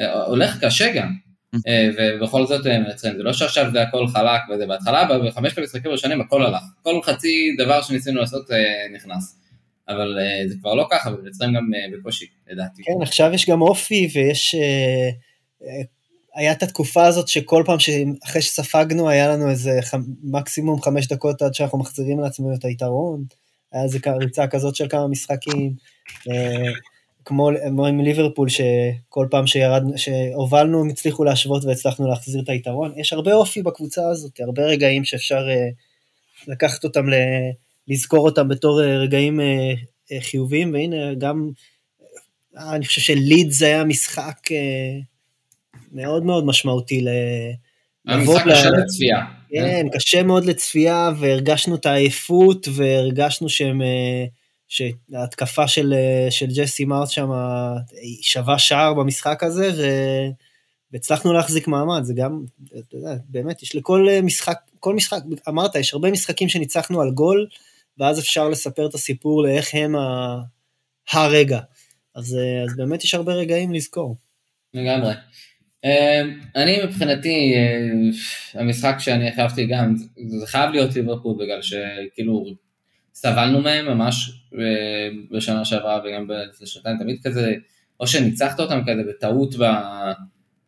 אה, 0.00 0.24
הולך 0.24 0.64
קשה 0.64 0.92
גם. 0.92 1.25
אה, 1.68 1.88
ובכל 1.98 2.46
זאת 2.46 2.66
אה, 2.66 2.78
מנצחים, 2.78 3.16
זה 3.16 3.22
לא 3.22 3.32
שעכשיו 3.32 3.70
זה 3.72 3.82
הכל 3.82 4.06
חלק 4.08 4.40
וזה, 4.50 4.66
בהתחלה 4.66 5.18
בחמשת 5.18 5.58
המשחקים 5.58 5.90
הראשונים 5.90 6.20
הכל 6.20 6.46
הלך, 6.46 6.62
כל 6.82 7.02
חצי 7.02 7.54
דבר 7.58 7.82
שניסינו 7.82 8.20
לעשות 8.20 8.50
אה, 8.50 8.56
נכנס, 8.94 9.38
אבל 9.88 10.18
זה 10.48 10.54
כבר 10.60 10.74
לא 10.74 10.88
ככה 10.90 11.10
ומנצחים 11.10 11.54
גם 11.54 11.70
בקושי 11.92 12.26
לדעתי. 12.50 12.82
כן, 12.82 13.02
עכשיו 13.02 13.30
יש 13.34 13.50
גם 13.50 13.62
אופי 13.62 14.08
ויש, 14.14 14.54
היה 16.34 16.52
את 16.52 16.62
התקופה 16.62 17.06
הזאת 17.06 17.28
שכל 17.28 17.62
פעם 17.66 17.78
שאחרי 17.78 18.42
שספגנו 18.42 19.08
היה 19.08 19.28
לנו 19.28 19.50
איזה 19.50 19.80
מקסימום 20.22 20.82
חמש 20.82 21.06
דקות 21.06 21.42
עד 21.42 21.54
שאנחנו 21.54 21.78
מחזירים 21.78 22.20
לעצמנו 22.20 22.54
את 22.54 22.64
היתרון, 22.64 23.24
היה 23.72 23.84
איזה 23.84 23.98
ריצה 24.20 24.46
כזאת 24.46 24.76
של 24.76 24.88
כמה 24.88 25.08
משחקים. 25.08 25.72
כמו 27.26 27.86
עם 27.86 28.00
ליברפול, 28.00 28.48
שכל 28.48 29.26
פעם 29.30 29.46
שירד, 29.46 29.82
שהובלנו 29.96 30.80
הם 30.80 30.88
הצליחו 30.88 31.24
להשוות 31.24 31.64
והצלחנו 31.64 32.08
להחזיר 32.08 32.42
את 32.42 32.48
היתרון. 32.48 32.92
יש 32.96 33.12
הרבה 33.12 33.34
אופי 33.34 33.62
בקבוצה 33.62 34.08
הזאת, 34.10 34.40
הרבה 34.40 34.62
רגעים 34.62 35.04
שאפשר 35.04 35.46
uh, 35.48 36.50
לקחת 36.52 36.84
אותם, 36.84 37.08
ל, 37.08 37.14
לזכור 37.88 38.28
אותם 38.28 38.48
בתור 38.48 38.80
uh, 38.80 38.84
רגעים 38.84 39.40
uh, 39.40 40.14
חיוביים, 40.20 40.72
והנה 40.72 41.14
גם, 41.14 41.50
אני 42.56 42.86
חושב 42.86 43.00
שלידס 43.00 43.62
היה 43.62 43.84
משחק 43.84 44.38
מאוד 45.92 46.24
מאוד 46.24 46.46
משמעותי 46.46 47.00
ל... 47.00 47.08
המשחק 48.06 48.44
קשה 48.50 48.70
לצפייה. 48.70 49.24
כן, 49.50 49.86
קשה 49.92 50.22
מאוד 50.22 50.44
לצפייה, 50.44 51.10
והרגשנו 51.18 51.74
את 51.74 51.86
העייפות, 51.86 52.68
והרגשנו 52.74 53.48
שהם... 53.48 53.82
שההתקפה 54.68 55.68
של, 55.68 55.94
אה, 55.96 56.30
של 56.30 56.46
ג'סי 56.46 56.84
מארט 56.84 57.10
שם 57.10 57.28
שווה 58.22 58.58
שער 58.58 58.94
במשחק 58.94 59.42
הזה, 59.42 59.70
ו... 59.76 59.82
והצלחנו 60.92 61.32
להחזיק 61.32 61.68
מעמד, 61.68 62.04
זה 62.04 62.14
גם, 62.14 62.44
אתה 62.78 62.96
יודע, 62.96 63.14
באמת, 63.28 63.62
יש 63.62 63.76
לכל 63.76 64.06
אה, 64.10 64.22
משחק, 64.22 64.58
כל 64.80 64.94
משחק, 64.94 65.18
אמרת, 65.48 65.74
יש 65.74 65.92
הרבה 65.92 66.10
משחקים 66.10 66.48
שניצחנו 66.48 67.00
על 67.00 67.10
גול, 67.10 67.46
ואז 67.98 68.18
אפשר 68.18 68.48
לספר 68.48 68.86
את 68.86 68.94
הסיפור 68.94 69.42
לאיך 69.42 69.74
הם 69.74 69.96
ה... 69.96 70.36
הרגע. 71.12 71.60
אז, 72.14 72.36
אה, 72.36 72.62
אז 72.62 72.76
באמת 72.76 73.04
יש 73.04 73.14
הרבה 73.14 73.34
רגעים 73.34 73.72
לזכור. 73.72 74.16
לגמרי. 74.74 75.12
אני 76.56 76.82
מבחינתי, 76.84 77.54
המשחק 78.54 78.94
שאני 78.98 79.32
חייבתי 79.32 79.66
גם, 79.66 79.94
זה 80.40 80.46
חייב 80.46 80.70
להיות 80.70 80.94
ליברפול 80.94 81.34
בגלל 81.38 81.62
שכאילו 81.62 82.44
סבלנו 83.16 83.60
מהם 83.60 83.86
ממש 83.86 84.30
אה, 84.54 85.08
בשנה 85.30 85.64
שעברה 85.64 86.00
וגם 86.04 86.28
בשנתיים 86.62 86.98
תמיד 86.98 87.20
כזה, 87.24 87.54
או 88.00 88.06
שניצחת 88.06 88.60
אותם 88.60 88.80
כזה 88.86 89.02
בטעות 89.08 89.54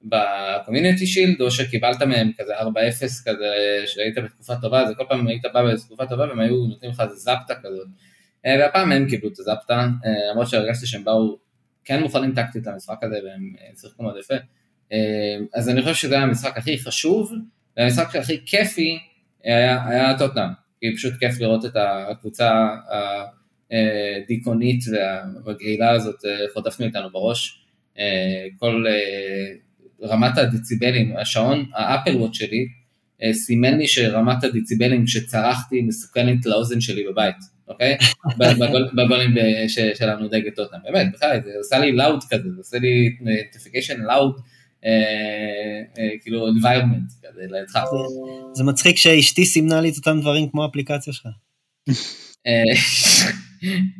בקומיוניטי 0.03 1.07
שילד, 1.07 1.41
או 1.41 1.51
שקיבלת 1.51 2.03
מהם 2.03 2.31
כזה 2.39 2.61
4-0 2.61 2.65
כזה, 3.25 3.55
שהיית 3.87 4.19
בתקופה 4.19 4.57
טובה, 4.57 4.83
אז 4.83 4.95
כל 4.97 5.05
פעם 5.09 5.27
היית 5.27 5.43
בא 5.55 5.73
בתקופה 5.73 6.07
טובה 6.07 6.29
והם 6.29 6.41
היו 6.41 6.67
נותנים 6.67 6.91
לך 6.91 7.01
איזה 7.01 7.15
זפטה 7.15 7.55
כזאת. 7.55 7.87
אה, 8.47 8.57
והפעם 8.61 8.93
הם 8.93 9.09
קיבלו 9.09 9.29
את 9.33 9.39
הזפטה, 9.39 9.79
אה, 9.79 10.31
למרות 10.31 10.49
שהרגשתי 10.49 10.87
שהם 10.87 11.05
באו 11.05 11.39
כן 11.85 12.03
מוכנים 12.03 12.35
טקטית 12.35 12.67
למשחק 12.67 13.03
הזה 13.03 13.19
והם 13.25 13.53
שיחקו 13.81 14.03
מאוד 14.03 14.17
יפה. 14.21 14.35
אז 15.55 15.69
אני 15.69 15.83
חושב 15.83 15.95
שזה 15.95 16.15
היה 16.15 16.25
המשחק 16.25 16.59
הכי 16.59 16.79
חשוב, 16.79 17.33
והמשחק 17.77 18.17
הכי 18.17 18.41
כיפי 18.47 18.99
היה, 19.45 19.89
היה 19.89 20.19
טוטנאם. 20.19 20.68
כי 20.81 20.97
פשוט 20.97 21.15
כיף 21.21 21.41
לראות 21.41 21.65
את 21.65 21.73
הקבוצה 21.77 22.69
הדיכאונית 23.71 24.81
והגרילה 25.45 25.91
הזאת 25.91 26.25
אה, 26.25 26.45
חוטפת 26.55 26.81
מאיתנו 26.81 27.11
בראש. 27.11 27.65
אה, 27.99 28.47
כל 28.59 28.85
אה, 28.89 30.09
רמת 30.09 30.39
הדיציבלים, 30.39 31.17
השעון, 31.17 31.67
האפל 31.75 32.17
וואט 32.17 32.35
שלי, 32.35 32.67
סימן 33.33 33.79
לי 33.79 33.89
שרמת 33.89 34.45
הדיציבלים 34.45 35.05
כשצרחתי 35.07 35.81
מסוכנת 35.81 36.47
לאוזן 36.47 36.81
שלי 36.81 37.05
בבית, 37.11 37.37
אוקיי? 37.69 37.97
בגולים 38.97 39.35
שלנו 39.95 40.29
נגד 40.33 40.55
טוטנאם, 40.57 40.81
באמת, 40.83 41.13
בכלל, 41.13 41.41
זה 41.45 41.51
עושה 41.59 41.79
לי 41.79 41.93
לאוד 41.93 42.25
כזה, 42.31 42.51
זה 42.51 42.59
עושה 42.59 42.79
לי 42.79 43.17
נוטיפיקיישן 43.21 44.01
לאוד. 44.01 44.41
אה, 44.85 44.91
אה, 45.99 46.09
כאילו 46.23 46.49
environment 46.49 47.29
כזה 47.29 47.43
לידך. 47.51 47.81
זה 48.55 48.65
מצחיק 48.65 48.97
שאשתי 48.97 49.47
סימנה 49.47 49.81
לי 49.81 49.89
את 49.89 49.97
אותם 49.97 50.21
דברים 50.21 50.51
כמו 50.51 50.63
האפליקציה 50.63 51.13
שלך. 51.13 51.27
אה, 52.47 52.63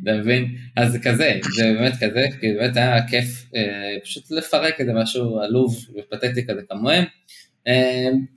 אתה 0.03 0.11
מבין? 0.11 0.55
אז 0.75 0.91
זה 0.91 0.99
כזה, 0.99 1.39
זה 1.55 1.63
באמת 1.63 1.93
כזה, 1.99 2.25
כי 2.41 2.53
באמת 2.53 2.77
היה 2.77 3.07
כיף 3.07 3.45
פשוט 4.03 4.31
לפרק 4.31 4.79
איזה 4.79 4.93
משהו 4.93 5.39
עלוב 5.39 5.85
ופתטי 5.99 6.47
כזה 6.47 6.61
כמוהם. 6.69 7.03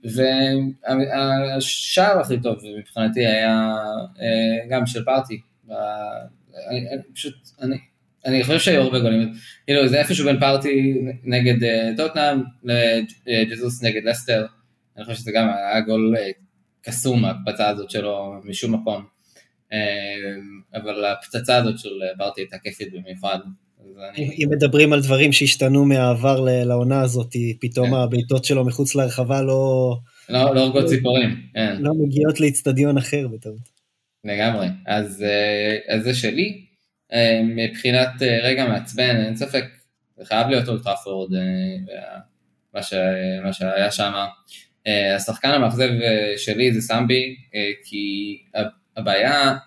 והשער 0.03 2.19
הכי 2.19 2.41
טוב 2.41 2.55
מבחינתי 2.79 3.25
היה 3.25 3.73
גם 4.69 4.85
של 4.85 5.05
פארטי. 5.05 5.39
פשוט, 7.13 7.35
אני, 7.61 7.77
אני 8.25 8.43
חושב 8.43 8.59
שהיו 8.59 8.81
הרבה 8.81 8.99
גולים, 8.99 9.33
כאילו 9.65 9.87
זה 9.87 9.99
איפשהו 9.99 10.25
בין 10.25 10.39
פארטי 10.39 10.93
נגד 11.23 11.67
טוטנאם 11.97 12.41
לג'זוס 13.27 13.83
נגד 13.83 14.01
לסטר, 14.03 14.45
אני 14.97 15.05
חושב 15.05 15.17
שזה 15.17 15.31
גם 15.31 15.47
היה 15.47 15.81
גול 15.81 16.15
קסום 16.81 17.25
ההקפצה 17.25 17.69
הזאת 17.69 17.89
שלו 17.89 18.33
משום 18.43 18.73
מקום, 18.73 19.05
אבל 20.73 21.05
הפצצה 21.05 21.55
הזאת 21.55 21.79
של 21.79 21.89
פארטי 22.17 22.41
הייתה 22.41 22.57
כיפית 22.57 22.93
במיוחד. 22.93 23.39
אם 24.17 24.47
מדברים 24.51 24.93
על 24.93 25.01
דברים 25.01 25.31
שהשתנו 25.31 25.85
מהעבר 25.85 26.39
לעונה 26.39 27.01
הזאת, 27.01 27.35
פתאום 27.61 27.87
כן. 27.87 27.93
הבעיטות 27.93 28.45
שלו 28.45 28.65
מחוץ 28.65 28.95
להרחבה 28.95 29.41
לא... 29.41 29.95
לא, 30.29 30.55
לא 30.55 30.61
הורגות 30.61 30.85
ציפורים, 30.85 31.41
כן. 31.53 31.75
לא 31.79 31.91
מגיעות 31.93 32.39
לאיצטדיון 32.39 32.97
אחר 32.97 33.27
בטעות. 33.27 33.69
לגמרי, 34.25 34.67
אז, 34.87 35.25
אז 35.89 36.03
זה 36.03 36.13
שלי. 36.13 36.65
מבחינת 37.43 38.09
רגע 38.43 38.67
מעצבן, 38.67 39.15
אין 39.25 39.35
ספק, 39.35 39.65
זה 40.17 40.25
חייב 40.25 40.47
להיות 40.47 40.67
אולטראפורד, 40.67 41.31
מה, 42.73 42.83
ש, 42.83 42.93
מה 43.43 43.53
שהיה 43.53 43.91
שם. 43.91 44.13
השחקן 45.15 45.49
המאכזב 45.49 45.89
שלי 46.37 46.73
זה 46.73 46.81
סמבי, 46.81 47.35
כי 47.85 48.37
הבעיה, 48.97 49.57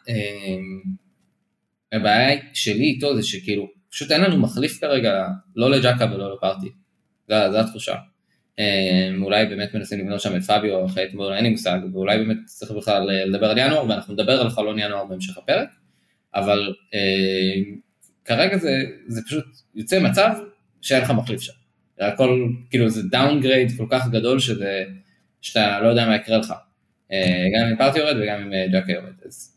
הבעיה 1.93 2.41
שלי 2.55 2.85
איתו 2.85 3.17
זה 3.17 3.23
שכאילו 3.23 3.69
פשוט 3.91 4.11
אין 4.11 4.21
לנו 4.21 4.39
מחליף 4.39 4.81
כרגע, 4.81 5.27
לא 5.57 5.71
לג'קה 5.71 6.05
ולא 6.15 6.35
לפארטי, 6.35 6.69
זו 7.29 7.61
התחושה. 7.61 7.95
אולי 9.23 9.47
באמת 9.47 9.75
מנסים 9.75 9.99
לבנות 9.99 10.21
שם 10.21 10.37
את 10.37 10.43
פביו 10.43 10.87
אחרי 10.87 11.05
אתמול, 11.05 11.33
אין 11.33 11.45
לי 11.45 11.51
מושג, 11.51 11.79
ואולי 11.93 12.19
באמת 12.19 12.37
צריך 12.47 12.73
בכלל 12.73 13.11
לדבר 13.11 13.51
על 13.51 13.59
ינואר, 13.59 13.89
ואנחנו 13.89 14.15
נדבר 14.15 14.41
על 14.41 14.51
חלון 14.51 14.79
ינואר 14.79 15.05
בהמשך 15.05 15.39
הפרק, 15.39 15.69
אבל 16.37 16.75
אה, 16.95 17.63
כרגע 18.25 18.57
זה, 18.57 18.83
זה 19.07 19.23
פשוט 19.23 19.45
יוצא 19.75 20.01
מצב 20.01 20.31
שאין 20.83 21.03
לך 21.03 21.11
מחליף 21.11 21.41
שם. 21.41 21.53
הכל, 22.01 22.49
כאילו 22.71 22.89
זה 22.91 23.03
downgrade 23.11 23.73
כל 23.77 23.87
כך 23.91 24.09
גדול 24.09 24.39
שזה, 24.39 24.85
שאתה 25.41 25.81
לא 25.81 25.89
יודע 25.89 26.07
מה 26.07 26.17
יקרה 26.17 26.39
לך. 26.39 26.53
אה, 27.13 27.47
גם 27.55 27.67
אם 27.71 27.77
פארטיי 27.77 27.99
יורד 27.99 28.17
וגם 28.23 28.41
אם 28.43 28.73
צ'אקה 28.73 28.93
יורד. 28.93 29.15
אז 29.27 29.57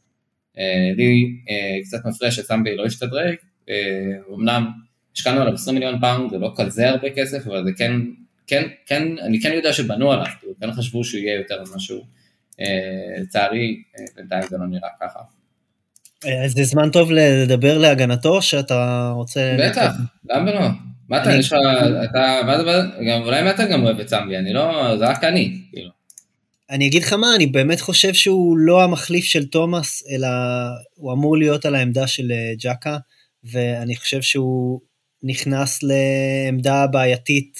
אה, 0.57 0.91
לי 0.95 1.39
אה, 1.49 1.77
קצת 1.83 2.05
מפריע 2.05 2.31
שסמבי 2.31 2.75
לא 2.75 2.85
השתדרג, 2.85 3.35
אה, 3.69 4.35
אמנם 4.35 4.71
השקענו 5.15 5.41
עליו 5.41 5.53
20 5.53 5.75
מיליון 5.75 5.99
פאונד, 5.99 6.31
זה 6.31 6.37
לא 6.37 6.53
כזה 6.57 6.89
הרבה 6.89 7.09
כסף, 7.09 7.47
אבל 7.47 7.65
זה 7.65 7.71
כן, 7.77 7.91
כן, 8.47 8.67
כן, 8.85 9.17
אני 9.17 9.41
כן 9.41 9.53
יודע 9.53 9.73
שבנו 9.73 10.11
עליו, 10.11 10.25
כאילו, 10.39 10.53
כן 10.59 10.71
חשבו 10.71 11.03
שהוא 11.03 11.21
יהיה 11.21 11.35
יותר 11.35 11.63
ממשהו, 11.71 12.05
אה, 12.59 13.21
לצערי, 13.21 13.83
בינתיים 14.15 14.43
זה 14.49 14.57
לא 14.57 14.67
נראה 14.67 14.89
ככה. 15.01 15.19
זה 16.47 16.63
זמן 16.63 16.89
טוב 16.89 17.11
לדבר 17.11 17.77
להגנתו, 17.77 18.41
שאתה 18.41 19.11
רוצה... 19.15 19.57
בטח, 19.59 19.93
למה 20.29 20.51
לא? 20.51 20.67
מה 21.09 21.21
אתה, 21.21 21.35
יש 21.35 21.47
לך, 21.47 21.59
אתה, 22.11 22.41
מה 22.45 22.57
זה, 22.57 22.63
גם 23.09 23.21
אולי 23.21 23.43
מה 23.43 23.49
אתה 23.49 23.65
גם 23.65 23.83
אוהב 23.83 23.99
את 23.99 24.09
סמבי, 24.09 24.37
אני 24.37 24.53
לא, 24.53 24.95
זה 24.97 25.05
רק 25.07 25.23
אני, 25.23 25.61
כאילו. 25.71 25.89
אני 26.69 26.87
אגיד 26.87 27.03
לך 27.03 27.13
מה, 27.13 27.35
אני 27.35 27.47
באמת 27.47 27.81
חושב 27.81 28.13
שהוא 28.13 28.57
לא 28.57 28.83
המחליף 28.83 29.25
של 29.25 29.45
תומאס, 29.45 30.03
אלא 30.11 30.27
הוא 30.95 31.13
אמור 31.13 31.37
להיות 31.37 31.65
על 31.65 31.75
העמדה 31.75 32.07
של 32.07 32.31
ג'קה. 32.59 32.97
ואני 33.43 33.95
חושב 33.95 34.21
שהוא 34.21 34.81
נכנס 35.23 35.79
לעמדה 35.83 36.87
בעייתית 36.87 37.59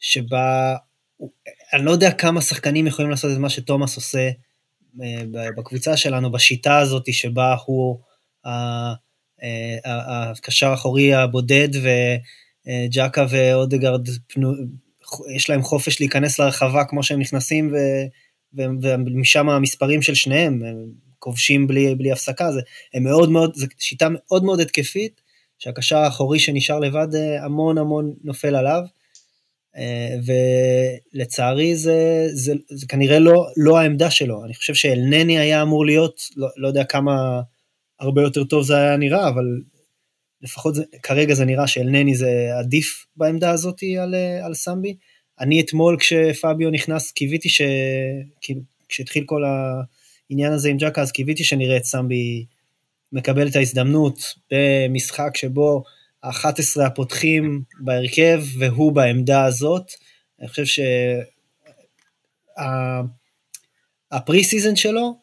שבה, 0.00 0.76
אני 1.72 1.84
לא 1.84 1.90
יודע 1.90 2.10
כמה 2.10 2.40
שחקנים 2.40 2.86
יכולים 2.86 3.10
לעשות 3.10 3.32
את 3.32 3.38
מה 3.38 3.50
שתומאס 3.50 3.96
עושה 3.96 4.18
אה, 4.18 4.30
בקבוצה 5.56 5.96
שלנו, 5.96 6.32
בשיטה 6.32 6.78
הזאת 6.78 7.12
שבה 7.12 7.56
הוא 7.66 7.98
אה, 8.46 8.92
הקשר 9.84 10.70
האחורי 10.70 11.14
הבודד 11.14 11.68
וג'קה 11.74 13.26
ואודגרד, 13.30 14.08
יש 15.36 15.50
להם 15.50 15.62
חופש 15.62 16.00
להיכנס 16.00 16.38
לרחבה 16.38 16.84
כמו 16.84 17.02
שהם 17.02 17.20
נכנסים 17.20 17.74
ומשם 18.54 19.48
המספרים 19.48 20.02
של 20.02 20.14
שניהם, 20.14 20.62
כובשים 21.18 21.66
בלי, 21.66 21.94
בלי 21.94 22.12
הפסקה, 22.12 22.52
זה, 22.52 22.60
הם 22.94 23.04
מאוד 23.04 23.30
מאוד, 23.30 23.54
זו 23.54 23.66
שיטה 23.78 24.08
מאוד 24.10 24.44
מאוד 24.44 24.60
התקפית, 24.60 25.20
שהקשר 25.58 25.96
האחורי 25.96 26.38
שנשאר 26.38 26.78
לבד 26.78 27.14
אה, 27.14 27.44
המון 27.44 27.78
המון 27.78 28.14
נופל 28.24 28.56
עליו, 28.56 28.80
אה, 28.80 28.88
ולצערי 30.26 31.76
זה, 31.76 32.28
זה, 32.32 32.54
זה 32.70 32.86
כנראה 32.86 33.18
לא, 33.18 33.46
לא 33.56 33.78
העמדה 33.78 34.10
שלו, 34.10 34.44
אני 34.44 34.54
חושב 34.54 34.74
שאלנני 34.74 35.38
היה 35.38 35.62
אמור 35.62 35.86
להיות, 35.86 36.20
לא, 36.36 36.48
לא 36.56 36.68
יודע 36.68 36.84
כמה 36.84 37.40
הרבה 38.00 38.22
יותר 38.22 38.44
טוב 38.44 38.64
זה 38.64 38.76
היה 38.76 38.96
נראה, 38.96 39.28
אבל 39.28 39.44
לפחות 40.42 40.74
זה, 40.74 40.82
כרגע 41.02 41.34
זה 41.34 41.44
נראה 41.44 41.66
שאלנני 41.66 42.14
זה 42.14 42.48
עדיף 42.58 43.06
בעמדה 43.16 43.50
הזאת 43.50 43.80
על, 44.00 44.14
אה, 44.14 44.46
על 44.46 44.54
סמבי. 44.54 44.96
אני 45.40 45.60
אתמול 45.60 45.96
כשפאביו 46.00 46.70
נכנס 46.70 47.12
קיוויתי 47.12 47.48
ש... 47.48 47.62
כאילו, 48.40 48.60
כשהתחיל 48.88 49.24
כל. 49.26 49.42
העניין 50.30 50.52
הזה 50.52 50.68
עם 50.68 50.76
צ'אקה, 50.76 51.02
אז 51.02 51.12
קיוויתי 51.12 51.44
שנראה 51.44 51.76
את 51.76 51.84
סמבי 51.84 52.44
מקבל 53.12 53.48
את 53.48 53.56
ההזדמנות 53.56 54.34
במשחק 54.50 55.36
שבו 55.36 55.82
ה-11 56.24 56.82
הפותחים 56.86 57.62
בהרכב 57.80 58.42
והוא 58.58 58.92
בעמדה 58.92 59.44
הזאת. 59.44 59.90
אני 60.40 60.48
חושב 60.48 60.82
שה 64.12 64.44
pre-season 64.44 64.76
שלו 64.76 65.14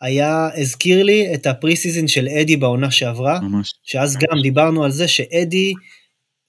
היה, 0.00 0.48
הזכיר 0.56 1.02
לי 1.02 1.34
את 1.34 1.46
ה 1.46 1.76
pre-season 1.76 2.08
של 2.08 2.28
אדי 2.28 2.56
בעונה 2.56 2.90
שעברה, 2.90 3.40
ממש. 3.40 3.74
שאז 3.82 4.16
גם 4.16 4.42
דיברנו 4.42 4.84
על 4.84 4.90
זה 4.90 5.08
שאדי 5.08 5.72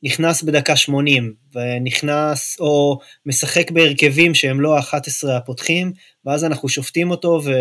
נכנס 0.04 0.44
בדקה 0.44 0.76
80, 0.76 1.34
ונכנס, 1.56 2.58
או 2.60 3.00
משחק 3.26 3.72
בהרכבים 3.72 4.36
שהם 4.36 4.62
לא 4.62 4.78
ה-11 4.78 5.32
הפותחים, 5.32 5.92
ואז 6.26 6.44
אנחנו 6.44 6.70
שופטים 6.70 7.12
אותו, 7.12 7.42
ו, 7.46 7.52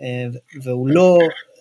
אה, 0.00 0.24
והוא 0.62 0.88
לא, 0.88 1.18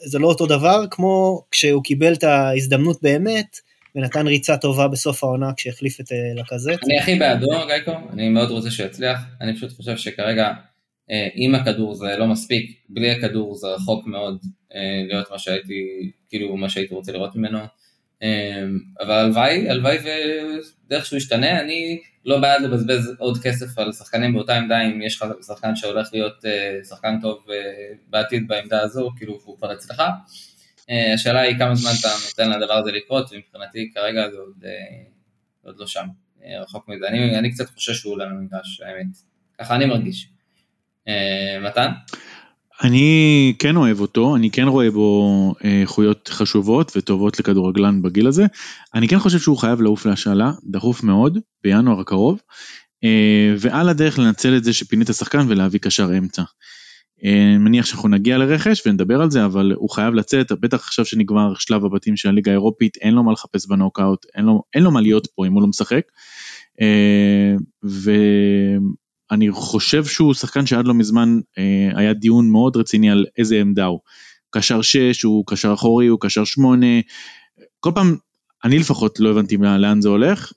זה 0.10 0.20
לא 0.20 0.28
אותו 0.28 0.46
דבר 0.46 0.84
כמו 0.92 1.44
כשהוא 1.52 1.84
קיבל 1.84 2.14
את 2.14 2.24
ההזדמנות 2.24 3.02
באמת, 3.02 3.60
ונתן 3.96 4.28
ריצה 4.28 4.58
טובה 4.58 4.88
בסוף 4.88 5.24
העונה 5.24 5.54
כשהחליף 5.58 6.00
את 6.00 6.12
אה, 6.12 6.42
לקזט. 6.42 6.84
אני 6.84 7.00
הכי 7.00 7.16
בעדו, 7.16 7.48
גייקו, 7.68 7.92
אני 8.14 8.30
מאוד 8.30 8.50
רוצה 8.50 8.72
שיצליח, 8.72 9.20
אני 9.42 9.56
פשוט 9.56 9.72
חושב 9.72 9.98
שכרגע 9.98 10.54
אה, 11.12 11.28
עם 11.34 11.56
הכדור 11.56 11.96
זה 11.96 12.18
לא 12.18 12.28
מספיק, 12.28 12.80
בלי 12.90 13.12
הכדור 13.12 13.56
זה 13.56 13.68
רחוק 13.68 14.08
מאוד 14.08 14.38
להיות 15.08 15.32
מה 15.32 15.40
שהייתי, 15.40 16.12
כאילו 16.30 16.58
מה 16.58 16.70
שהייתי 16.70 16.94
רוצה 16.94 17.12
לראות 17.12 17.36
ממנו. 17.36 17.60
אבל 19.00 19.12
הלוואי, 19.12 19.70
הלוואי 19.70 19.98
ודרך 19.98 21.06
שהוא 21.06 21.18
ישתנה, 21.18 21.62
אני 21.62 22.00
לא 22.26 22.40
בעד 22.40 22.62
לבזבז 22.62 23.16
עוד 23.18 23.38
כסף 23.44 23.80
על 23.80 23.92
שחקנים 23.92 24.34
באותה 24.34 24.58
עמדה 24.58 24.82
אם 24.82 25.02
יש 25.02 25.16
לך 25.16 25.26
שחקן 25.48 25.76
שהולך 25.76 26.10
להיות 26.14 26.46
אה, 26.46 26.80
שחקן 26.90 27.20
טוב 27.22 27.46
אה, 27.50 27.56
בעתיד 28.08 28.48
בעמדה 28.48 28.82
הזו, 28.82 29.10
כאילו 29.18 29.40
הוא 29.44 29.58
כבר 29.58 29.74
אצלך. 29.74 30.04
אה, 30.90 31.14
השאלה 31.14 31.42
היא 31.42 31.58
כמה 31.58 31.76
זמן 31.76 31.92
אתה 32.00 32.08
נותן 32.26 32.60
לדבר 32.60 32.74
הזה 32.74 32.92
לקרות, 32.92 33.32
ומבחינתי 33.32 33.92
כרגע 33.96 34.30
זה 34.30 34.38
עוד, 34.38 34.64
עוד 35.64 35.76
לא 35.80 35.88
שם, 35.88 36.06
רחוק 36.62 36.88
מזה. 36.88 37.08
אני, 37.08 37.40
אני 37.40 37.52
קצת 37.52 37.70
חושש 37.70 37.98
שהוא 37.98 38.14
עולה 38.14 38.26
למגרש, 38.26 38.82
האמת. 38.82 39.18
ככה 39.60 39.76
אני 39.76 39.86
מרגיש. 39.86 40.30
מתן? 41.62 41.90
אני 42.84 43.54
כן 43.60 43.76
אוהב 43.76 44.00
אותו, 44.00 44.36
אני 44.36 44.52
כן 44.52 44.68
רואה 44.68 44.92
בו 44.92 45.56
אה, 45.66 45.82
איכויות 45.82 46.28
חשובות 46.28 46.92
וטובות 46.96 47.40
לכדורגלן 47.40 48.02
בגיל 48.02 48.28
הזה. 48.28 48.46
אני 48.96 49.08
כן 49.08 49.20
חושב 49.20 49.40
שהוא 49.40 49.58
חייב 49.58 49.82
לעוף 49.82 50.06
להשאלה, 50.06 50.52
דחוף 50.72 51.04
מאוד, 51.04 51.38
בינואר 51.64 52.00
הקרוב, 52.00 52.40
אה, 53.04 53.54
ועל 53.60 53.90
הדרך 53.90 54.20
לנצל 54.20 54.58
את 54.58 54.64
זה 54.64 54.74
שפינית 54.74 55.08
שחקן 55.08 55.46
ולהביא 55.48 55.80
קשר 55.80 56.18
אמצע. 56.18 56.42
אני 57.24 57.58
מניח 57.58 57.86
שאנחנו 57.86 58.10
נגיע 58.10 58.38
לרכש 58.38 58.88
ונדבר 58.88 59.22
על 59.22 59.32
זה, 59.32 59.46
אבל 59.46 59.74
הוא 59.76 59.90
חייב 59.90 60.14
לצאת, 60.14 60.52
בטח 60.52 60.78
עכשיו 60.78 61.06
שנגמר 61.06 61.54
שלב 61.56 61.86
הבתים 61.86 62.18
של 62.18 62.30
הליגה 62.30 62.52
האירופית, 62.52 62.98
אין 62.98 63.14
לו 63.14 63.24
מה 63.24 63.32
לחפש 63.32 63.68
בנוקאוט, 63.68 64.26
אין 64.36 64.46
לו, 64.46 64.64
אין 64.74 64.84
לו 64.84 64.92
מה 64.92 65.02
להיות 65.02 65.28
פה 65.36 65.46
אם 65.46 65.54
הוא 65.54 65.62
לא 65.62 65.68
משחק. 65.68 66.02
אה, 66.82 67.56
ו... 67.86 68.12
אני 69.32 69.52
חושב 69.52 70.06
שהוא 70.06 70.34
שחקן 70.34 70.66
שעד 70.66 70.88
לא 70.88 70.94
מזמן 70.94 71.40
אה, 71.58 71.90
היה 71.96 72.14
דיון 72.14 72.50
מאוד 72.50 72.78
רציני 72.78 73.12
על 73.12 73.26
איזה 73.38 73.60
עמדה 73.60 73.86
הוא. 73.86 74.00
קשר 74.52 74.82
6, 74.82 75.24
הוא 75.24 75.44
קשר 75.48 75.74
אחורי, 75.74 76.08
הוא 76.08 76.20
קשר 76.22 76.44
8, 76.44 76.86
כל 77.80 77.92
פעם, 77.96 78.16
אני 78.64 78.80
לפחות 78.80 79.20
לא 79.20 79.30
הבנתי 79.30 79.58
לאן 79.58 80.02
זה 80.02 80.10
הולך, 80.10 80.52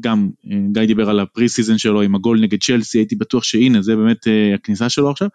גם 0.00 0.30
אה, 0.50 0.56
גיא 0.72 0.84
דיבר 0.86 1.10
על 1.10 1.20
ה 1.20 1.48
pre-season 1.48 1.78
שלו 1.78 2.02
עם 2.02 2.14
הגול 2.14 2.40
נגד 2.40 2.58
צ'לסי, 2.62 2.98
הייתי 2.98 3.16
בטוח 3.16 3.44
שהנה 3.44 3.82
זה 3.82 3.96
באמת 3.96 4.28
אה, 4.28 4.54
הכניסה 4.54 4.88
שלו 4.88 5.10
עכשיו, 5.10 5.28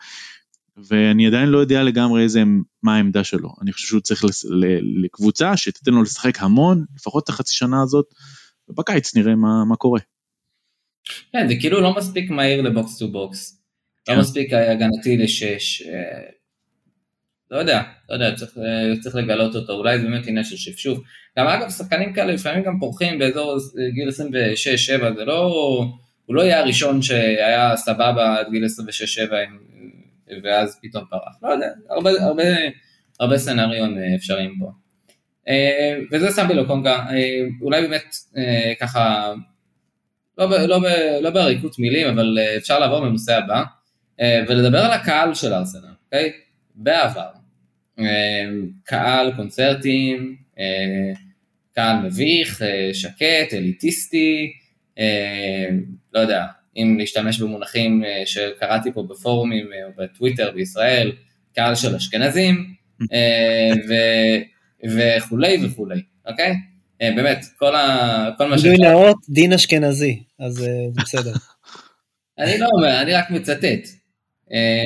ואני 0.77 1.27
עדיין 1.27 1.49
לא 1.49 1.57
יודע 1.57 1.83
לגמרי 1.83 2.23
איזה, 2.23 2.43
מה 2.83 2.95
העמדה 2.95 3.23
שלו, 3.23 3.49
אני 3.61 3.71
חושב 3.71 3.87
שהוא 3.87 4.01
צריך 4.01 4.23
לקבוצה 5.03 5.57
שתיתן 5.57 5.91
לו 5.91 6.03
לשחק 6.03 6.41
המון, 6.41 6.85
לפחות 6.95 7.23
את 7.23 7.29
החצי 7.29 7.55
שנה 7.55 7.81
הזאת, 7.83 8.05
ובקיץ 8.69 9.15
נראה 9.15 9.35
מה, 9.35 9.65
מה 9.65 9.75
קורה. 9.75 9.99
כן, 11.31 11.47
זה 11.47 11.55
כאילו 11.59 11.81
לא 11.81 11.95
מספיק 11.95 12.29
מהיר 12.29 12.61
ל 12.61 12.70
box 12.70 12.97
to 12.97 13.07
box. 13.11 13.61
כן. 14.05 14.13
לא 14.13 14.19
מספיק 14.19 14.53
הגנתי 14.53 15.17
לשש. 15.17 15.81
אה, 15.81 16.21
לא 17.51 17.57
יודע, 17.57 17.81
לא 18.09 18.13
יודע, 18.13 18.35
צריך, 18.35 18.57
אה, 18.57 19.01
צריך 19.01 19.15
לגלות 19.15 19.55
אותו, 19.55 19.73
אולי 19.73 19.99
זה 19.99 20.07
באמת 20.07 20.27
עניין 20.27 20.43
של 20.43 20.57
שפשוף. 20.57 20.99
גם 21.39 21.47
אגב, 21.47 21.69
שחקנים 21.69 22.13
כאלה 22.13 22.33
לפעמים 22.33 22.63
גם 22.63 22.79
פורחים 22.79 23.19
באזור 23.19 23.57
גיל 23.93 24.09
26-7, 24.09 25.15
זה 25.15 25.25
לא, 25.25 25.43
הוא 26.25 26.35
לא 26.35 26.41
יהיה 26.41 26.59
הראשון 26.59 27.01
שהיה 27.01 27.77
סבבה 27.77 28.39
עד 28.39 28.47
גיל 28.51 28.65
26-7 28.65 29.33
ואז 30.43 30.79
פתאום 30.81 31.03
פרח. 31.09 31.39
לא 31.43 31.49
יודע, 31.49 31.67
הרבה, 31.89 32.11
הרבה, 32.21 32.43
הרבה 33.19 33.37
scenario 33.37 33.97
אה, 33.97 34.15
אפשריים 34.15 34.55
פה. 34.59 34.71
אה, 35.47 35.97
וזה 36.11 36.31
סמבי 36.31 36.53
לוקונגה, 36.53 36.95
אה, 37.09 37.39
אולי 37.61 37.81
באמת 37.81 38.15
ככה, 38.79 39.33
לא, 40.37 40.47
ב- 40.47 40.51
לא, 40.53 40.79
לא 41.21 41.29
בעריקות 41.29 41.79
מילים, 41.79 42.07
אבל 42.07 42.37
אפשר 42.57 42.79
לעבור 42.79 43.05
לנושא 43.05 43.37
הבא, 43.37 43.63
ולדבר 44.47 44.77
על 44.77 44.91
הקהל 44.91 45.33
של 45.33 45.53
ארסנל, 45.53 45.89
אוקיי? 46.05 46.31
בעבר. 46.75 47.27
קהל 48.83 49.35
קונצרטים, 49.35 50.35
קהל 51.75 51.97
מביך, 52.05 52.61
שקט, 52.93 53.53
אליטיסטי, 53.53 54.53
לא 56.13 56.19
יודע, 56.19 56.45
אם 56.77 56.95
להשתמש 56.99 57.39
במונחים 57.39 58.03
שקראתי 58.25 58.91
פה 58.93 59.03
בפורומים 59.09 59.65
או 59.85 60.03
בטוויטר 60.03 60.51
בישראל, 60.51 61.11
קהל 61.55 61.75
של 61.75 61.95
אשכנזים, 61.95 62.73
ו- 63.89 64.41
וכולי 64.97 65.65
וכולי, 65.65 66.01
אוקיי? 66.27 66.53
באמת, 66.99 67.45
כל, 67.57 67.75
ה- 67.75 68.29
כל 68.37 68.49
מה 68.49 68.57
ש... 68.57 68.61
גילוי 68.61 68.77
נאות, 68.77 69.17
דין 69.29 69.53
אשכנזי, 69.53 70.23
אז 70.39 70.53
זה 70.53 70.69
בסדר. 71.01 71.33
אני 72.39 72.57
לא 72.57 72.67
אומר, 72.77 73.01
אני 73.01 73.13
רק 73.13 73.31
מצטט. 73.31 73.87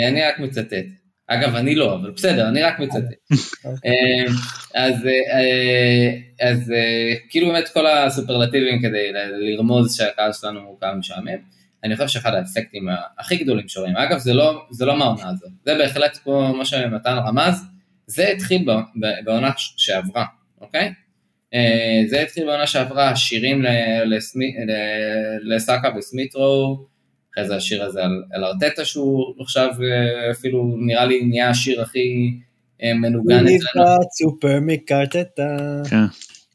אני 0.07 0.21
רק 0.23 0.39
מצטט. 0.39 0.85
אגב, 1.27 1.55
אני 1.55 1.75
לא, 1.75 1.95
אבל 1.95 2.11
בסדר, 2.11 2.49
אני 2.49 2.61
רק 2.61 2.79
מצטט. 2.79 3.35
אז, 4.75 4.93
אז 6.41 6.73
כאילו 7.29 7.47
באמת 7.47 7.69
כל 7.69 7.87
הסופרלטיבים 7.87 8.81
כדי 8.81 9.11
לרמוז 9.39 9.95
שהקהל 9.97 10.33
שלנו 10.33 10.59
הוא 10.59 10.79
קהל 10.79 10.95
משעמם. 10.95 11.58
אני 11.83 11.95
חושב 11.95 12.07
שאחד 12.07 12.33
האפקטים 12.33 12.87
הכי 13.19 13.37
גדולים 13.37 13.67
שרואים, 13.67 13.95
אגב 13.95 14.17
זה 14.17 14.33
לא, 14.33 14.65
זה 14.71 14.85
לא 14.85 14.97
מהעונה 14.97 15.29
הזאת, 15.29 15.49
זה 15.65 15.75
בהחלט 15.77 16.17
כמו 16.23 16.53
מה 16.53 16.65
שמתן 16.65 17.17
רמז, 17.27 17.63
זה 18.07 18.27
התחיל 18.27 18.65
בעונה 19.25 19.51
שעברה, 19.57 20.25
אוקיי? 20.61 20.93
זה 22.09 22.21
התחיל 22.21 22.45
בעונה 22.45 22.67
שעברה, 22.67 23.15
שירים 23.15 23.65
לסאקה 25.43 25.89
וסמיטרו, 25.97 26.85
אחרי 27.33 27.47
זה 27.47 27.55
השיר 27.55 27.83
הזה 27.83 28.03
על, 28.03 28.23
על 28.33 28.43
ארטטה 28.43 28.85
שהוא 28.85 29.33
עכשיו 29.41 29.69
אפילו 30.31 30.75
נראה 30.79 31.05
לי 31.05 31.23
נהיה 31.23 31.49
השיר 31.49 31.81
הכי 31.81 32.31
מנוגן 32.83 33.43
אצלנו. 33.45 33.85
סופר 34.11 34.59
מקרטטה. 34.61 35.57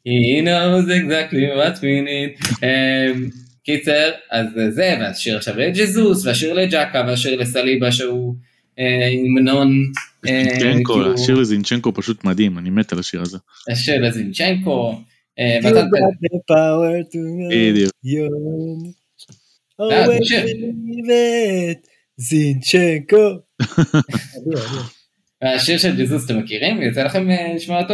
He 0.07 0.41
knows 0.45 0.87
exactly 0.87 1.45
what 1.57 1.77
we 1.79 2.01
need. 2.09 2.31
קיצר, 3.65 4.11
אז 4.31 4.47
זה, 4.69 4.97
והשיר 4.99 5.37
עכשיו 5.37 5.57
לג'זוס, 5.57 6.25
והשיר 6.25 6.53
לג'קה, 6.53 7.03
והשיר 7.07 7.39
לסליבה 7.39 7.91
שהוא 7.91 8.35
המנון. 8.77 9.91
זינצ'נקו, 10.25 11.13
השיר 11.13 11.35
לזינצ'נקו 11.35 11.93
פשוט 11.93 12.23
מדהים, 12.23 12.57
אני 12.57 12.69
מת 12.69 12.93
על 12.93 12.99
השיר 12.99 13.21
הזה. 13.21 13.37
השיר 13.71 14.01
לזינצ'נקו. 14.01 15.01
בדיוק. 17.51 17.91
זינצ'נקו. 22.17 23.39
השיר 25.55 25.77
של 25.77 25.95
ג'זוס 25.95 26.25
אתם 26.25 26.39
מכירים? 26.39 26.81
יוצא 26.81 27.03
לכם 27.03 27.27
לשמוע 27.55 27.81
אותו? 27.81 27.93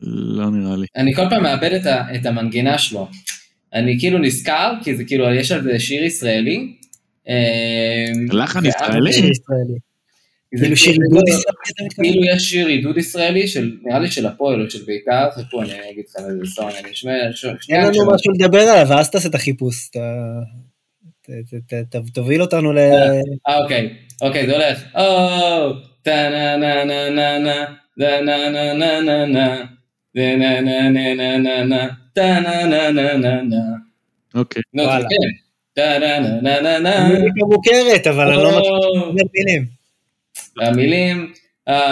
לא 0.00 0.50
נראה 0.50 0.76
לי. 0.76 0.86
אני 0.96 1.14
כל 1.14 1.22
פעם 1.30 1.42
מאבד 1.42 1.80
את 2.16 2.26
המנגינה 2.26 2.78
שלו. 2.78 3.08
אני 3.74 3.96
כאילו 3.98 4.18
נזכר, 4.18 4.72
כי 4.84 4.96
זה 4.96 5.04
כאילו, 5.04 5.34
יש 5.34 5.52
על 5.52 5.62
זה 5.62 5.78
שיר 5.78 6.04
ישראלי. 6.04 6.72
לחן 8.32 8.66
ישראלי? 8.66 9.12
כאילו 10.56 10.76
שיר 10.76 10.92
עידוד 10.92 11.28
ישראלי? 11.28 11.88
כאילו 11.94 12.24
יש 12.24 12.50
שיר 12.50 12.66
עידוד 12.66 12.98
ישראלי, 12.98 13.44
נראה 13.82 13.98
לי 13.98 14.10
של 14.10 14.26
הפועל 14.26 14.64
או 14.64 14.70
של 14.70 14.84
בית"ר, 14.86 15.30
חכו 15.30 15.62
אני 15.62 15.72
אגיד 15.90 16.04
לך 16.08 16.16
איזה 16.16 16.46
סון, 16.46 16.70
אני 16.84 16.92
אשמע... 16.92 17.12
אין 17.68 17.80
לנו 17.80 18.14
משהו 18.14 18.32
לדבר 18.32 18.60
עליו, 18.60 18.86
ואז 18.88 19.10
תעשה 19.10 19.28
את 19.28 19.34
החיפוש, 19.34 19.90
תוביל 22.14 22.42
אותנו 22.42 22.72
ל... 22.72 22.78
אה 23.48 23.58
אוקיי, 23.58 23.94
אוקיי 24.22 24.46
זה 24.46 24.52
הולך. 24.52 24.82
או, 24.94 25.02
טה 26.02 26.28
נה 26.30 26.56
נה 26.56 26.84
נה 26.84 27.10
נה 27.10 27.38
נה, 27.38 27.64
נה 27.96 28.20
נה 28.20 28.48
נה 28.50 28.74
נה 28.74 29.00
נה 29.00 29.26
נה, 29.26 29.64
נה 30.14 31.14
נה 31.14 31.38
נה 31.38 31.64
נה 31.64 31.88
נה 32.17 32.39
נה 32.39 32.39
נה. 32.39 32.39
טה 32.39 32.39
נה 32.39 32.65
נה 32.65 32.91
נה 32.91 33.17
נה 33.17 33.41
נה. 33.41 33.63
אוקיי. 34.35 34.61
נו, 34.73 34.83
כן. 34.83 35.29
טה 35.73 35.99
נה 35.99 36.19
נה 36.19 36.41
נה 36.41 36.61
נה 36.61 36.79
נה. 36.79 36.95
המוזיקה 36.95 37.45
מוכרת, 37.49 38.07
אבל 38.07 38.27
אני 38.27 38.43
לא 38.43 38.49
מצליח 38.49 39.27
מילים. 39.33 39.65
המילים, 40.61 41.33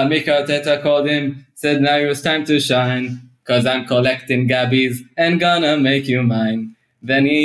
מיקה 0.09 0.37
ארטטה 0.37 0.77
קודם, 0.77 1.31
said 1.57 1.79
now 1.81 1.99
it's 2.11 2.21
time 2.21 2.43
to 2.45 2.59
shine, 2.59 3.05
cause 3.49 3.65
I'm 3.65 3.85
collecting 3.87 4.47
gabbies 4.47 4.95
and 5.17 5.39
gonna 5.39 5.77
make 5.77 6.07
you 6.07 6.21
mine. 6.23 6.61
Then 7.03 7.25
he, 7.25 7.41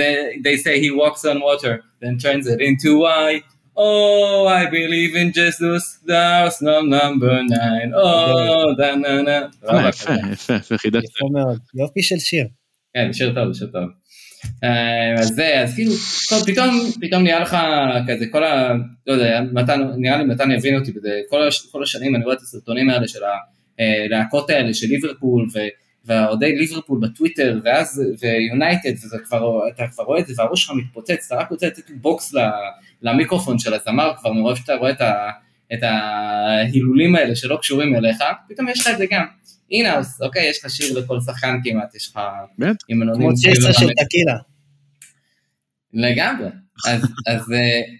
they, 0.00 0.14
they 0.44 0.56
say 0.56 0.80
he 0.80 0.90
walks 0.90 1.22
on 1.30 1.36
water, 1.40 1.74
then 2.00 2.18
turns 2.18 2.46
it 2.46 2.60
into 2.60 2.90
white. 3.04 3.44
Oh, 3.79 4.47
I 4.47 4.65
believe 4.65 5.15
in 5.15 5.31
Jesus, 5.31 5.99
the 6.07 6.17
Arsenal 6.43 6.81
number 6.81 7.35
nine. 7.43 7.93
Oh, 7.93 8.73
da 8.79 8.95
na 8.95 9.21
na. 9.21 9.49
יפה, 9.89 10.13
יפה, 10.31 10.53
יפה, 10.53 10.77
חידשת. 10.77 11.03
יפה 11.03 11.25
מאוד, 11.31 11.59
יופי 11.75 12.03
של 12.03 12.19
שיר. 12.19 12.47
כן, 12.93 13.13
שיר 13.13 13.33
טוב, 13.33 13.53
שיר 13.53 13.67
טוב. 13.67 13.89
אז 15.19 15.27
זה, 15.27 15.61
אז 15.61 15.75
כאילו, 15.75 15.91
פתאום, 16.45 16.91
פתאום 17.01 17.23
נהיה 17.23 17.39
לך 17.39 17.57
כזה, 18.07 18.25
כל 18.31 18.43
ה... 18.43 18.73
לא 19.07 19.13
יודע, 19.13 19.41
מתן, 19.53 19.81
נראה 19.97 20.17
לי 20.17 20.23
מתן 20.23 20.51
יבין 20.51 20.75
אותי 20.79 20.91
בזה, 20.91 21.19
כל, 21.29 21.47
הש, 21.47 21.65
כל 21.71 21.83
השנים 21.83 22.15
אני 22.15 22.23
רואה 22.23 22.35
את 22.35 22.41
הסרטונים 22.41 22.89
האלה 22.89 23.07
של 23.07 23.19
הלהקות 23.79 24.49
האלה 24.49 24.73
של 24.73 24.87
ליברפול, 24.87 25.47
ו, 25.53 25.59
והאוהדי 26.05 26.55
ליברפול 26.55 26.99
בטוויטר, 27.01 27.59
ואז, 27.63 28.03
ויונייטד, 28.21 28.89
ואתה 28.89 29.23
כבר, 29.25 29.59
כבר 29.91 30.03
רואה 30.03 30.19
את 30.19 30.27
זה, 30.27 30.33
והראש 30.37 30.63
שלך 30.63 30.75
מתפוצץ, 30.75 31.25
אתה 31.25 31.35
רק 31.35 31.49
רוצה 31.49 31.67
לתת 31.67 31.91
בוקס 31.91 32.33
למיקרופון 33.01 33.59
של 33.59 33.73
הזמר, 33.73 34.11
כבר 34.17 34.33
מרוב 34.33 34.55
שאתה 34.55 34.75
רואה 34.75 34.91
את, 34.91 35.01
ה, 35.01 35.29
את 35.73 35.79
ההילולים 35.83 37.15
האלה 37.15 37.35
שלא 37.35 37.57
קשורים 37.61 37.95
אליך, 37.95 38.23
פתאום 38.49 38.69
יש 38.69 38.79
לך 38.79 38.87
את 38.87 38.97
זה 38.97 39.05
גם. 39.11 39.25
אין 39.71 39.92
אוס, 39.92 40.21
אוקיי, 40.21 40.49
יש 40.49 40.65
לך 40.65 40.71
שיר 40.71 40.99
לכל 40.99 41.19
שחקן 41.19 41.57
כמעט, 41.63 41.95
יש 41.95 42.07
לך... 42.07 42.19
כמו 43.13 43.33
צ'ייסר 43.33 43.71
של 43.71 43.87
טקילה. 43.87 44.37
לגמרי. 45.93 46.49
אז, 46.87 47.01
אז 47.27 47.41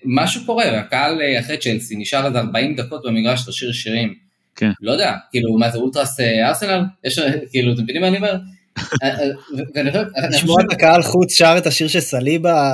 משהו 0.06 0.45
קורה, 0.45 0.80
הקהל 0.80 1.22
אחרי 1.39 1.58
צ'לסי 1.58 1.95
נשאר 1.95 2.26
איזה 2.26 2.39
40 2.39 2.76
דקות 2.76 3.02
במגרש 3.06 3.48
לשיר 3.48 3.72
שירים. 3.72 4.14
כן. 4.56 4.72
לא 4.82 4.91
יודע, 4.91 5.16
כאילו, 5.32 5.58
מה 5.58 5.70
זה 5.70 5.78
אולטרס 5.78 6.20
ארסנל? 6.20 6.84
יש, 7.04 7.20
כאילו, 7.52 7.74
אתם 7.74 7.84
מבינים 7.84 8.02
מה 8.02 8.08
אני 8.08 8.18
אומר? 8.18 8.38
לשמוע 10.30 10.62
את 10.62 10.74
הקהל 10.74 11.04
חוץ 11.04 11.34
שר 11.34 11.56
את 11.58 11.68
השיר 11.68 11.88
של 11.88 12.00
סליבה, 12.00 12.72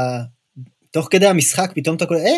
תוך 0.94 1.08
כדי 1.12 1.28
המשחק, 1.28 1.72
פתאום 1.76 1.96
אתה 1.96 2.06
קורא, 2.06 2.20
אה, 2.20 2.38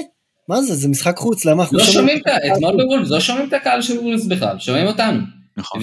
מה 0.49 0.61
זה, 0.61 0.75
זה 0.75 0.87
משחק 0.87 1.17
חוץ, 1.17 1.45
למה 1.45 1.63
אנחנו 1.63 1.77
לא 1.77 1.83
שומעים 1.83 2.17
את 2.17 2.61
מול 2.61 2.83
בוולפס, 2.83 3.11
לא 3.11 3.19
שומעים 3.19 3.47
את 3.47 3.53
הקהל 3.53 3.81
של 3.81 3.99
וולפס 3.99 4.25
בכלל, 4.25 4.59
שומעים 4.59 4.87
אותנו. 4.87 5.21
נכון. 5.57 5.81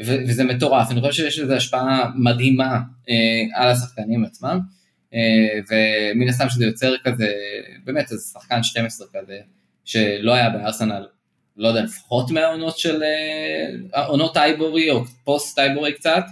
וזה 0.00 0.44
מטורף, 0.44 0.90
אני 0.90 1.00
חושב 1.00 1.12
שיש 1.12 1.38
לזה 1.38 1.56
השפעה 1.56 2.10
מדהימה 2.16 2.80
על 3.54 3.68
השחקנים 3.70 4.24
עצמם, 4.24 4.60
ומן 5.70 6.28
הסתם 6.28 6.48
שזה 6.48 6.64
יוצר 6.64 6.94
כזה, 7.04 7.32
באמת 7.84 8.12
איזה 8.12 8.22
שחקן 8.32 8.62
12 8.62 9.06
כזה, 9.14 9.38
שלא 9.84 10.32
היה 10.32 10.50
בארסנל, 10.50 11.06
לא 11.56 11.68
יודע, 11.68 11.82
לפחות 11.82 12.30
מהעונות 12.30 12.78
של, 12.78 13.02
עונות 14.06 14.36
אייבורי 14.36 14.90
או 14.90 15.04
פוסט 15.24 15.58
אייבורי 15.58 15.92
קצת, 15.92 16.24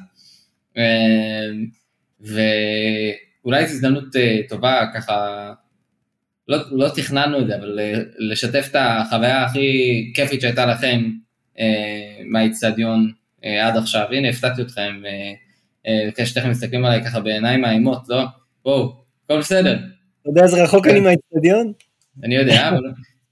ואולי 3.45 3.67
זו 3.67 3.73
הזדמנות 3.73 4.05
טובה 4.49 4.85
ככה, 4.95 5.53
לא, 6.49 6.59
לא 6.71 6.89
תכננו 6.89 7.41
את 7.41 7.47
זה, 7.47 7.57
אבל 7.57 7.79
לשתף 8.19 8.69
את 8.71 8.77
החוויה 8.79 9.45
הכי 9.45 10.13
כיפית 10.15 10.41
שהייתה 10.41 10.67
לכם 10.67 11.11
מהאיצטדיון 12.25 13.13
עד 13.43 13.77
עכשיו, 13.77 14.07
הנה 14.11 14.29
הפתעתי 14.29 14.63
אתכם, 14.63 15.03
כשאתם 16.15 16.51
מסתכלים 16.51 16.85
עליי 16.85 17.05
ככה 17.05 17.21
בעיניים 17.21 17.61
מאיימות, 17.61 18.09
לא? 18.09 18.25
בואו, 18.65 18.95
הכל 19.25 19.39
בסדר. 19.39 19.75
אתה 19.75 20.31
יודע 20.31 20.43
איזה 20.43 20.63
רחוק 20.65 20.87
אני 20.87 21.01
מהאיצטדיון? 21.01 21.73
אני 22.25 22.35
יודע, 22.35 22.69
אבל 22.69 22.79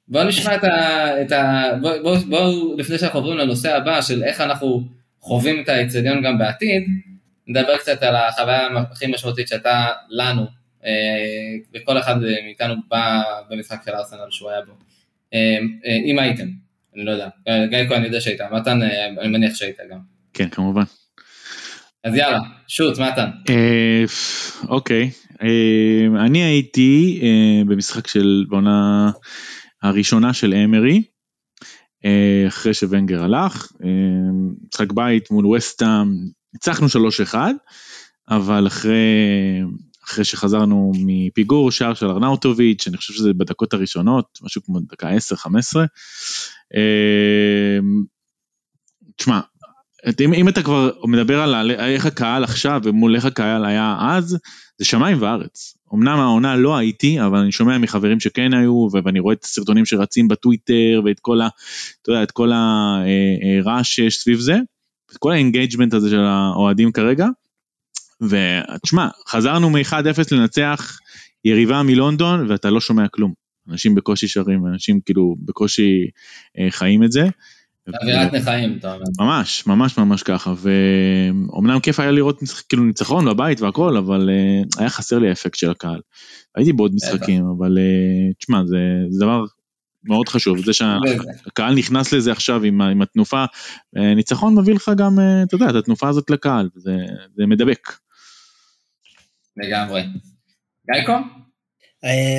בואו 0.09 0.29
נשמע 0.29 0.55
את 0.55 0.65
ה... 0.65 1.23
את 1.23 1.33
ה 1.33 1.71
בואו, 1.81 2.17
בוא, 2.17 2.79
לפני 2.79 2.99
שאנחנו 2.99 3.19
עוברים 3.19 3.39
לנושא 3.39 3.77
הבא 3.77 4.03
של 4.03 4.23
איך 4.23 4.41
אנחנו 4.41 4.83
חווים 5.21 5.63
את 5.63 5.69
האיצטדיון 5.69 6.23
גם 6.23 6.39
בעתיד, 6.39 6.83
נדבר 7.51 7.77
קצת 7.77 8.03
על 8.03 8.17
החוויה 8.17 8.69
הכי 8.91 9.07
משמעותית 9.07 9.49
שהייתה 9.49 9.89
לנו 10.11 10.47
וכל 11.75 11.99
אחד 11.99 12.17
מאיתנו 12.45 12.75
בא 12.89 13.23
במשחק 13.51 13.81
של 13.85 13.91
ארסנל 13.91 14.31
שהוא 14.31 14.51
היה 14.51 14.61
בו. 14.61 14.73
אם 16.07 16.19
הייתם, 16.19 16.47
אני 16.95 17.05
לא 17.05 17.11
יודע, 17.11 17.29
גיא 17.47 17.89
כהן 17.89 17.99
אני 17.99 18.07
יודע 18.07 18.21
שהיית, 18.21 18.41
מתן 18.41 18.83
אני 19.21 19.29
מניח 19.29 19.55
שהיית 19.55 19.77
גם. 19.91 19.99
כן 20.35 20.49
כמובן. 20.49 20.83
אז 22.05 22.15
יאללה, 22.15 22.39
שוט 22.69 22.99
מתן. 22.99 23.31
אוקיי, 24.69 25.11
אני 26.25 26.43
הייתי 26.43 27.21
במשחק 27.67 28.07
של 28.07 28.45
בעונה 28.49 29.11
הראשונה 29.83 30.33
של 30.33 30.55
אמרי. 30.55 31.03
אחרי 32.49 32.75
שוונגר 32.75 33.25
הלך, 33.25 33.73
משחק 34.69 34.93
בית 34.93 35.31
מול 35.31 35.47
וסטאם, 35.47 36.07
ניצחנו 36.55 36.87
3-1, 37.33 37.35
אבל 38.29 38.67
אחרי, 38.67 38.93
אחרי 40.05 40.25
שחזרנו 40.25 40.93
מפיגור, 41.07 41.71
שער 41.71 41.95
של 41.95 42.07
ארנאוטוביץ', 42.07 42.89
אני 42.89 42.97
חושב 42.97 43.15
שזה 43.15 43.33
בדקות 43.33 43.75
הראשונות, 43.75 44.39
משהו 44.43 44.63
כמו 44.63 44.81
דקה 44.81 45.11
10-15. 45.11 45.81
תשמע, 49.17 49.41
אם, 50.21 50.35
אם 50.35 50.49
אתה 50.49 50.63
כבר 50.63 50.91
מדבר 51.05 51.41
על 51.41 51.71
איך 51.71 52.07
הקהל 52.07 52.45
עכשיו 52.45 52.81
ומול 52.85 53.17
איך 53.17 53.25
הקהל 53.25 53.65
היה 53.65 53.97
אז, 54.01 54.39
זה 54.79 54.85
שמיים 54.85 55.23
וארץ. 55.23 55.75
אמנם 55.95 56.19
העונה 56.19 56.57
לא 56.57 56.77
הייתי, 56.77 57.21
אבל 57.21 57.39
אני 57.39 57.53
שומע 57.53 57.79
מחברים 57.79 58.21
שכן 58.21 58.55
היו, 58.55 58.89
ואני 58.93 59.21
רואה 59.21 59.35
את 59.35 59.45
הסרטונים 59.45 59.87
שרצים 59.87 60.29
בטוויטר, 60.29 61.03
ואת 61.05 61.21
כל 61.21 61.41
ה... 61.41 61.49
אתה 62.03 62.11
יודע, 62.11 62.23
את 62.23 62.31
כל 62.31 62.51
הרעש 62.53 63.95
שיש 63.95 64.17
סביב 64.17 64.39
זה, 64.39 64.59
כל 65.19 65.33
ה 65.33 65.38
engagement 65.38 65.95
הזה 65.95 66.11
של 66.11 66.21
האוהדים 66.21 66.93
כרגע. 66.93 67.27
ותשמע, 68.21 69.09
חזרנו 69.29 69.71
מ-1-0 69.71 70.23
לנצח 70.33 70.99
יריבה 71.45 71.83
מלונדון, 71.83 72.51
ואתה 72.51 72.71
לא 72.71 72.81
שומע 72.81 73.09
כלום. 73.09 73.33
אנשים 73.71 73.95
בקושי 73.95 74.29
שרים, 74.29 74.67
אנשים 74.67 75.01
כאילו 75.01 75.37
בקושי 75.45 76.07
חיים 76.71 77.05
את 77.05 77.13
זה. 77.13 77.29
אווירת 78.03 78.35
נכאים, 78.35 78.77
אתה 78.79 78.95
אומר. 78.95 79.05
ממש, 79.21 79.67
ממש 79.67 79.99
ממש 79.99 80.23
ככה, 80.23 80.55
ואומנם 80.57 81.81
כיף 81.81 82.01
היה 82.01 82.11
לראות 82.11 82.41
כאילו 82.69 82.85
ניצחון 82.85 83.25
בבית 83.25 83.61
והכל, 83.61 83.97
אבל 83.97 84.31
uh, 84.31 84.81
היה 84.81 84.91
חסר 84.91 85.19
לי 85.19 85.29
האפקט 85.29 85.55
של 85.55 85.71
הקהל. 85.71 86.01
הייתי 86.57 86.73
בעוד 86.73 86.95
משחקים, 86.95 87.45
אבל 87.59 87.79
uh, 87.79 88.35
תשמע, 88.39 88.67
זה, 88.67 88.77
זה 89.11 89.25
דבר 89.25 89.45
מאוד 90.05 90.29
חשוב, 90.29 90.65
זה 90.65 90.73
שהקהל 90.73 91.75
נכנס 91.75 92.13
לזה 92.13 92.33
עכשיו 92.33 92.63
עם, 92.63 92.81
עם 92.83 93.03
התנופה, 93.03 93.45
ניצחון 93.93 94.59
מביא 94.59 94.75
לך 94.75 94.91
גם, 94.97 95.19
uh, 95.19 95.47
אתה 95.47 95.55
יודע, 95.55 95.71
את 95.71 95.75
התנופה 95.75 96.09
הזאת 96.09 96.31
לקהל, 96.31 96.69
זה, 96.75 96.97
זה 97.37 97.47
מדבק. 97.47 97.93
לגמרי. 99.57 100.03
גייקו? 100.93 101.13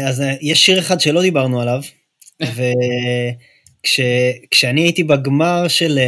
אז 0.07 0.23
יש 0.41 0.65
שיר 0.65 0.79
אחד 0.79 0.99
שלא 0.99 1.21
דיברנו 1.21 1.61
עליו, 1.61 1.81
ו... 2.55 2.61
כש, 3.83 3.99
כשאני 4.51 4.81
הייתי 4.81 5.03
בגמר 5.03 5.67
של, 5.67 5.99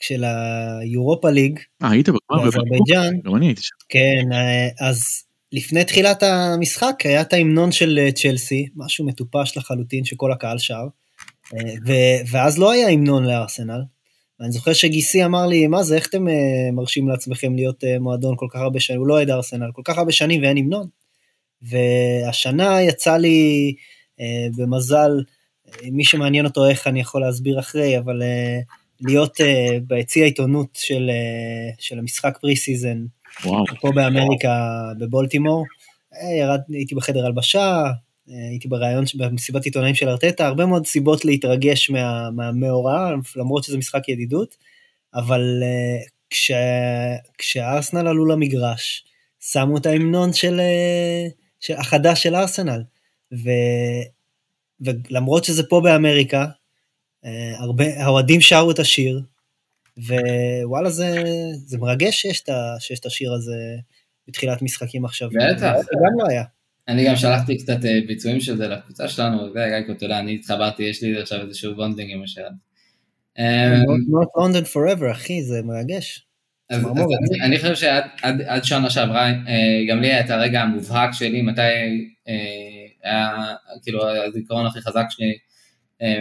של 0.00 0.24
היורופה 0.24 1.30
ליג, 1.30 1.58
אה, 1.82 1.90
היית 1.90 2.08
בגמר 2.08 2.44
באזרבייג'אן, 2.44 3.20
גם 3.24 3.36
אני 3.36 3.46
הייתי 3.46 3.62
שם. 3.62 3.74
כן, 3.88 4.24
אז 4.80 5.24
לפני 5.52 5.84
תחילת 5.84 6.22
המשחק 6.22 6.94
היה 7.04 7.20
את 7.20 7.32
ההמנון 7.32 7.72
של 7.72 8.08
צ'לסי, 8.14 8.66
משהו 8.76 9.06
מטופש 9.06 9.56
לחלוטין 9.56 10.04
שכל 10.04 10.32
הקהל 10.32 10.58
שר, 10.58 10.86
ו, 11.86 11.92
ואז 12.30 12.58
לא 12.58 12.70
היה 12.70 12.88
המנון 12.88 13.24
לארסנל. 13.24 13.80
אני 14.40 14.52
זוכר 14.52 14.72
שגיסי 14.72 15.24
אמר 15.24 15.46
לי, 15.46 15.66
מה 15.66 15.82
זה, 15.82 15.96
איך 15.96 16.08
אתם 16.08 16.26
מרשים 16.72 17.08
לעצמכם 17.08 17.54
להיות 17.54 17.84
מועדון 18.00 18.34
כל 18.38 18.46
כך 18.50 18.60
הרבה 18.60 18.80
שנים, 18.80 19.00
הוא 19.00 19.06
לא 19.06 19.14
אוהד 19.14 19.30
ארסנל, 19.30 19.70
כל 19.72 19.82
כך 19.84 19.98
הרבה 19.98 20.12
שנים 20.12 20.42
ואין 20.42 20.56
המנון. 20.56 20.86
והשנה 21.62 22.82
יצא 22.82 23.16
לי 23.16 23.74
במזל, 24.56 25.10
מי 25.82 26.04
שמעניין 26.04 26.46
אותו 26.46 26.68
איך 26.68 26.86
אני 26.86 27.00
יכול 27.00 27.20
להסביר 27.20 27.60
אחרי, 27.60 27.98
אבל 27.98 28.22
להיות 29.00 29.36
ביציע 29.82 30.22
העיתונות 30.22 30.68
של, 30.74 31.10
של 31.78 31.98
המשחק 31.98 32.38
pre-season, 32.40 33.04
וואו. 33.44 33.64
פה 33.80 33.90
באמריקה, 33.94 34.82
בבולטימור, 34.98 35.64
ירד, 36.38 36.60
הייתי 36.68 36.94
בחדר 36.94 37.26
הלבשה, 37.26 37.82
הייתי 38.26 38.68
בריאיון, 38.68 39.04
במסיבת 39.14 39.64
עיתונאים 39.64 39.94
של 39.94 40.08
ארטטה, 40.08 40.46
הרבה 40.46 40.66
מאוד 40.66 40.86
סיבות 40.86 41.24
להתרגש 41.24 41.90
מה, 41.90 42.30
מהמאורע, 42.30 43.10
למרות 43.36 43.64
שזה 43.64 43.78
משחק 43.78 44.08
ידידות, 44.08 44.56
אבל 45.14 45.62
uh, 45.62 46.08
כש, 46.30 46.50
כשארסנל 47.38 48.08
עלו 48.08 48.26
למגרש, 48.26 49.04
שמו 49.40 49.76
את 49.76 49.86
ההמנון 49.86 50.32
של, 50.32 50.60
של 51.60 51.74
החדש 51.74 52.22
של 52.22 52.34
ארסנל, 52.34 52.82
ו... 53.32 53.50
ולמרות 54.80 55.44
שזה 55.44 55.62
פה 55.62 55.80
באמריקה, 55.84 56.46
הרבה, 57.58 57.84
האוהדים 58.04 58.40
שרו 58.40 58.70
את 58.70 58.78
השיר, 58.78 59.20
ווואלה 59.98 60.90
זה, 60.90 61.22
זה 61.54 61.78
מרגש 61.78 62.20
שיש 62.20 62.40
את, 62.40 62.48
שיש 62.78 63.00
את 63.00 63.06
השיר 63.06 63.32
הזה 63.32 63.56
בתחילת 64.28 64.62
משחקים 64.62 65.04
עכשיו. 65.04 65.28
בטח. 65.28 65.72
זה 65.76 65.90
גם 66.04 66.18
לא 66.18 66.26
היה. 66.28 66.44
אני 66.88 67.06
גם 67.06 67.16
שלחתי 67.16 67.58
קצת 67.58 67.78
ביצועים 68.06 68.40
של 68.40 68.56
זה 68.56 68.68
לקבוצה 68.68 69.08
שלנו, 69.08 69.52
זה 69.52 69.66
גיא 69.86 69.94
אתה 69.94 70.04
יודע, 70.04 70.18
אני 70.18 70.34
התחברתי, 70.34 70.82
יש 70.82 71.02
לי 71.02 71.20
עכשיו 71.20 71.40
איזשהו 71.40 71.74
bonding 71.74 72.10
עם 72.10 72.22
השיר. 72.22 72.46
Not 73.38 74.40
London 74.42 74.66
forever, 74.74 75.12
אחי, 75.12 75.42
זה 75.42 75.62
מרגש. 75.62 76.26
אז, 76.70 76.80
אז 76.80 76.86
אני, 76.86 77.42
אני 77.42 77.58
חושב 77.58 77.74
שעד 77.74 78.04
עד, 78.22 78.42
עד 78.42 78.64
שנה 78.64 78.90
שעברה, 78.90 79.32
גם 79.88 80.00
לי 80.00 80.06
היה 80.06 80.20
את 80.20 80.30
הרגע 80.30 80.60
המובהק 80.62 81.12
שלי, 81.12 81.42
מתי 81.42 81.62
היה, 83.02 83.54
כאילו 83.82 84.08
הזיכרון 84.08 84.66
הכי 84.66 84.80
חזק 84.80 85.04
שלי 85.10 85.32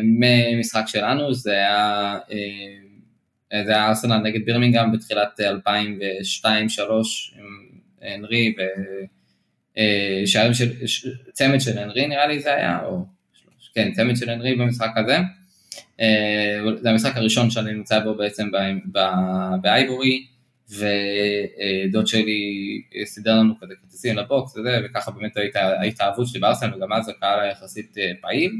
ממשחק 0.03 0.83
שלנו, 0.87 1.33
זה 1.33 1.51
היה, 1.51 2.17
זה 3.65 3.71
היה 3.71 3.87
ארסנל 3.87 4.17
נגד 4.17 4.45
בירמינגהם 4.45 4.91
בתחילת 4.91 5.39
2002-2003 5.39 5.45
עם 7.39 7.69
הנרי 8.01 8.55
ושערים 10.23 10.53
של, 10.53 10.85
צמד 11.33 11.61
של 11.61 11.77
הנרי 11.77 12.07
נראה 12.07 12.27
לי 12.27 12.39
זה 12.39 12.55
היה, 12.55 12.79
או 12.85 13.05
כן, 13.75 13.91
צמד 13.91 14.17
של 14.17 14.29
הנרי 14.29 14.55
במשחק 14.55 14.91
הזה. 14.95 15.17
זה 16.81 16.89
המשחק 16.89 17.17
הראשון 17.17 17.49
שאני 17.49 17.73
נמצא 17.73 17.99
בו 17.99 18.15
בעצם 18.15 18.49
באייבורי, 19.61 20.25
ודוד 20.69 22.07
שלי 22.07 22.81
סידר 23.05 23.35
לנו 23.35 23.53
כזה 23.61 23.73
כרטיסים 23.81 24.17
לבוקס 24.17 24.57
וזה, 24.57 24.79
וככה 24.85 25.11
באמת 25.11 25.37
הייתה 25.37 25.59
ההתאהבות 25.59 26.27
שלי 26.27 26.39
בארסנל, 26.39 26.75
וגם 26.75 26.93
אז 26.93 27.09
הקהל 27.09 27.39
היה 27.39 27.51
יחסית 27.51 27.95
פעיל. 28.21 28.51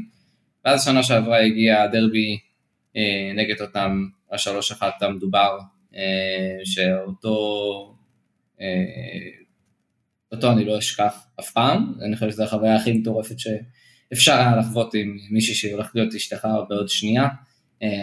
ואז 0.64 0.84
שנה 0.84 1.02
שעברה 1.02 1.40
הגיע 1.40 1.82
הדרבי 1.82 2.38
נגד 3.34 3.60
אותם, 3.60 4.06
השלוש 4.32 4.72
אחת 4.72 5.02
המדובר, 5.02 5.58
שאותו 6.64 7.96
אותו 10.32 10.52
אני 10.52 10.64
לא 10.64 10.78
אשכח 10.78 11.26
אף 11.40 11.50
פעם, 11.50 11.94
אני 12.06 12.16
חושב 12.16 12.30
שזו 12.30 12.44
החוויה 12.44 12.76
הכי 12.76 12.92
מטורפת 12.92 13.36
שאפשר 13.38 14.34
היה 14.34 14.56
לחוות 14.56 14.94
עם 14.94 15.16
מישהי 15.30 15.54
שהולכת 15.54 15.94
להיות 15.94 16.14
אשתך 16.14 16.48
בעוד 16.68 16.88
שנייה. 16.88 17.28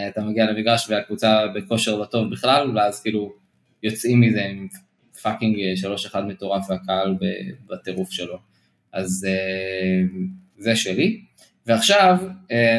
אתה 0.08 0.20
מגיע 0.20 0.50
למגרש 0.50 0.90
והקבוצה 0.90 1.46
בכושר 1.54 1.96
לא 1.96 2.04
טוב 2.04 2.30
בכלל, 2.30 2.76
ואז 2.76 3.02
כאילו 3.02 3.32
יוצאים 3.82 4.20
מזה 4.20 4.44
עם 4.44 4.68
פאקינג 5.22 5.56
3-1 6.12 6.18
מטורף 6.20 6.70
והקהל 6.70 7.14
בטירוף 7.66 8.10
שלו. 8.10 8.38
אז 8.92 9.26
זה 10.58 10.76
שלי. 10.76 11.20
ועכשיו, 11.68 12.16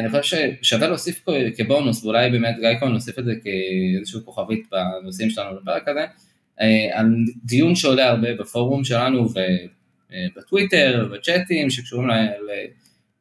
אני 0.00 0.08
חושב 0.08 0.36
ששווה 0.62 0.88
להוסיף 0.88 1.24
כבונוס, 1.56 2.04
ואולי 2.04 2.30
באמת 2.30 2.56
גיא 2.60 2.78
כהן 2.80 2.92
נוסיף 2.92 3.18
את 3.18 3.24
זה 3.24 3.32
כאיזשהו 3.42 4.24
כוכבית 4.24 4.68
בנושאים 4.70 5.30
שלנו 5.30 5.60
לפרק 5.60 5.88
הזה, 5.88 6.04
על 6.92 7.06
דיון 7.44 7.74
שעולה 7.74 8.08
הרבה 8.08 8.34
בפורום 8.34 8.84
שלנו 8.84 9.28
ובטוויטר 10.36 11.06
ובצ'אטים 11.06 11.70
שקשורים 11.70 12.08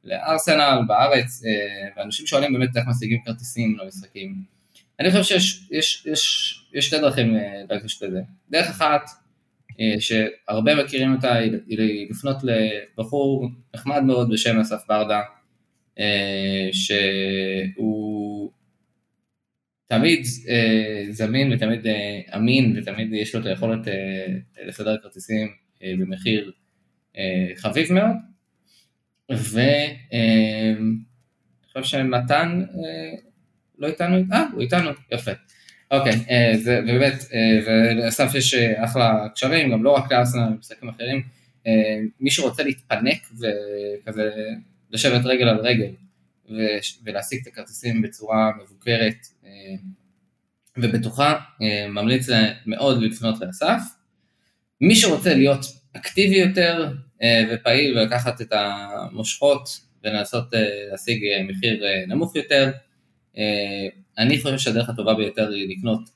לארסנל 0.04 0.80
בארץ, 0.88 1.44
ואנשים 1.98 2.28
שואלים 2.28 2.54
באמת 2.54 2.78
איך 2.78 2.86
משיגים 2.88 3.20
כרטיסים 3.26 3.78
למשחקים. 3.84 4.36
אני 5.00 5.12
חושב 5.12 5.24
שיש 5.24 5.68
יש, 5.72 6.06
יש, 6.06 6.56
יש 6.74 6.86
שתי 6.86 6.98
דרכים 7.00 7.38
לגשת 7.70 8.02
לזה. 8.02 8.22
דרך 8.52 8.70
אחת, 8.70 9.10
שהרבה 10.00 10.84
מכירים 10.84 11.16
אותה, 11.16 11.36
היא 11.36 12.08
לפנות 12.10 12.38
לבחור 12.98 13.50
נחמד 13.76 14.04
מאוד 14.04 14.30
בשם 14.34 14.60
אסף 14.60 14.88
ברדה, 14.88 15.22
שהוא 16.72 18.52
תמיד 19.88 20.26
זמין 21.10 21.54
ותמיד 21.54 21.86
אמין 22.36 22.78
ותמיד 22.78 23.14
יש 23.14 23.36
לו 23.36 23.42
את 23.42 23.46
היכולת 23.46 23.80
לסדר 24.66 24.98
כרטיסים 24.98 25.48
במחיר 25.82 26.52
חביב 27.56 27.94
מאוד. 27.94 28.16
ואני 29.30 29.68
חושב 31.68 31.84
שמתן 31.84 32.66
לא 33.78 33.88
איתנו, 33.88 34.18
אה, 34.32 34.44
הוא 34.54 34.62
איתנו, 34.62 34.90
יפה. 35.12 35.32
אוקיי, 35.92 36.14
זה 36.58 36.82
באמת, 36.86 37.14
ולאסף 37.66 38.36
יש 38.36 38.54
אחלה 38.54 39.28
קשרים, 39.36 39.72
גם 39.72 39.84
לא 39.84 39.92
רק 39.92 40.12
לארסנל, 40.12 40.50
משחקים 40.60 40.90
אחרים, 40.90 41.22
מי 42.20 42.32
שרוצה 42.32 42.64
להתפנק 42.64 43.18
וכזה 43.34 44.32
לשבת 44.92 45.26
רגל 45.26 45.48
על 45.48 45.58
רגל 45.58 45.92
ולהשיג 47.04 47.40
את 47.42 47.48
הכרטיסים 47.48 48.02
בצורה 48.02 48.52
מבוקרת 48.64 49.28
ובטוחה, 50.78 51.40
ממליץ 51.90 52.28
מאוד 52.66 53.02
לפנות 53.02 53.42
לאסף. 53.42 53.82
מי 54.82 54.96
שרוצה 54.96 55.34
להיות 55.34 55.66
אקטיבי 55.94 56.36
יותר 56.36 56.94
ופעיל 57.52 57.98
ולקחת 57.98 58.42
את 58.42 58.52
המושכות 58.52 59.70
ולנסות 60.04 60.46
להשיג 60.92 61.24
מחיר 61.48 61.84
נמוך 62.08 62.36
יותר, 62.36 62.72
אני 64.18 64.42
חושב 64.42 64.58
שהדרך 64.58 64.90
הטובה 64.90 65.14
ביותר 65.14 65.50
היא 65.50 65.78
לקנות 65.78 66.10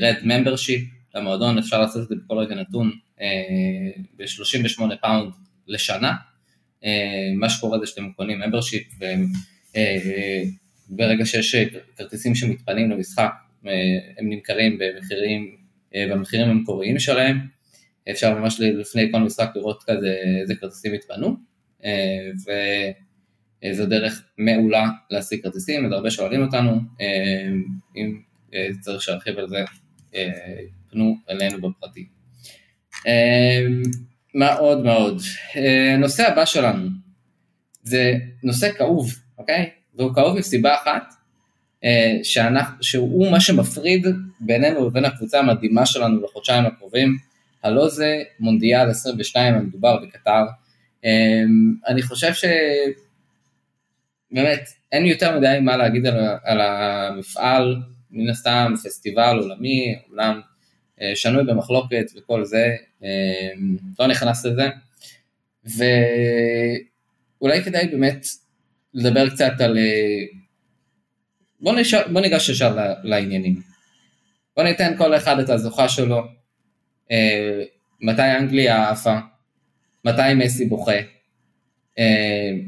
רד 0.00 0.14
ממברשיפ 0.22 0.88
למועדון, 1.14 1.58
אפשר 1.58 1.80
לעשות 1.80 2.02
את 2.02 2.08
זה 2.08 2.14
בכל 2.24 2.38
רגע 2.38 2.54
נתון 2.54 2.92
ב-38 4.16 4.96
פאונד 5.00 5.32
לשנה. 5.66 6.12
מה 7.36 7.48
שקורה 7.48 7.78
זה 7.78 7.86
שאתם 7.86 8.12
קונים 8.12 8.40
membership 8.40 8.88
וברגע 10.90 11.26
שיש 11.26 11.56
כרטיסים 11.96 12.34
שמתפנים 12.34 12.90
למשחק 12.90 13.32
הם 14.18 14.28
נמכרים 14.28 14.78
במחירים, 14.78 15.56
במחירים 15.94 16.48
המקוריים 16.48 16.98
שלהם. 16.98 17.38
אפשר 18.10 18.38
ממש 18.38 18.60
לפני 18.60 19.12
כל 19.12 19.18
משחק 19.18 19.50
לראות 19.56 19.82
כזה 19.86 20.16
איזה 20.40 20.54
כרטיסים 20.54 20.92
התפנו. 20.92 21.36
וזו 23.64 23.86
דרך 23.86 24.24
מעולה 24.38 24.88
להשיג 25.10 25.42
כרטיסים, 25.42 25.86
אז 25.86 25.92
הרבה 25.92 26.10
שואלים 26.10 26.42
אותנו, 26.42 26.80
אם 27.96 28.20
צריך 28.80 29.08
להרחיב 29.08 29.38
על 29.38 29.48
זה, 29.48 29.64
פנו 30.90 31.16
אלינו 31.30 31.60
בפרטי. 31.60 32.06
מה 34.34 34.52
עוד 34.52 34.84
מה 34.84 34.92
עוד? 34.92 35.22
נושא 35.98 36.28
הבא 36.28 36.44
שלנו, 36.44 36.88
זה 37.82 38.12
נושא 38.42 38.72
כאוב, 38.72 39.12
אוקיי? 39.38 39.70
והוא 39.94 40.14
כאוב 40.14 40.38
מסיבה 40.38 40.74
אחת, 40.74 41.14
שאנחנו, 42.22 42.82
שהוא 42.82 43.30
מה 43.30 43.40
שמפריד 43.40 44.06
בינינו 44.40 44.80
ובין 44.80 45.04
הקבוצה 45.04 45.38
המדהימה 45.38 45.86
שלנו 45.86 46.22
בחודשיים 46.22 46.66
הקרובים, 46.66 47.16
הלא 47.62 47.88
זה 47.88 48.22
מונדיאל 48.40 48.90
22 48.90 49.54
המדובר 49.54 49.96
בקטר. 50.02 50.44
אני 51.88 52.02
חושב 52.02 52.34
ש... 52.34 52.44
באמת, 54.30 54.68
אין 54.92 55.06
יותר 55.06 55.38
מדי 55.38 55.58
מה 55.62 55.76
להגיד 55.76 56.06
על, 56.06 56.16
על 56.44 56.60
המפעל, 56.60 57.76
מן 58.10 58.30
הסתם 58.30 58.74
פסטיבל 58.84 59.38
עולמי, 59.40 59.94
אומנם 60.08 60.40
שנוי 61.14 61.44
במחלוקת 61.44 62.04
וכל 62.16 62.44
זה, 62.44 62.76
לא 63.98 64.06
נכנס 64.06 64.46
לזה, 64.46 64.68
ואולי 67.40 67.62
כדאי 67.64 67.88
באמת 67.88 68.26
לדבר 68.94 69.30
קצת 69.30 69.52
על, 69.60 69.78
בוא, 71.60 71.72
נש... 71.80 71.94
בוא 71.94 72.20
ניגש 72.20 72.48
ישר 72.48 72.76
לעניינים. 73.02 73.60
בוא 74.56 74.64
ניתן 74.64 74.96
כל 74.98 75.16
אחד 75.16 75.38
את 75.38 75.48
הזוכה 75.48 75.88
שלו, 75.88 76.22
מתי 78.00 78.36
אנגליה 78.38 78.90
עפה, 78.90 79.18
מתי 80.04 80.34
מסי 80.36 80.64
בוכה, 80.64 81.00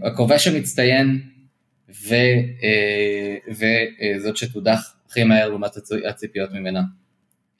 הכובש 0.03 0.47
המצטיין, 0.47 1.20
וזאת 3.49 4.37
שתודח 4.37 4.95
הכי 5.07 5.24
מהר 5.24 5.49
לעומת 5.49 5.70
הציפיות 6.09 6.53
ממנה. 6.53 6.80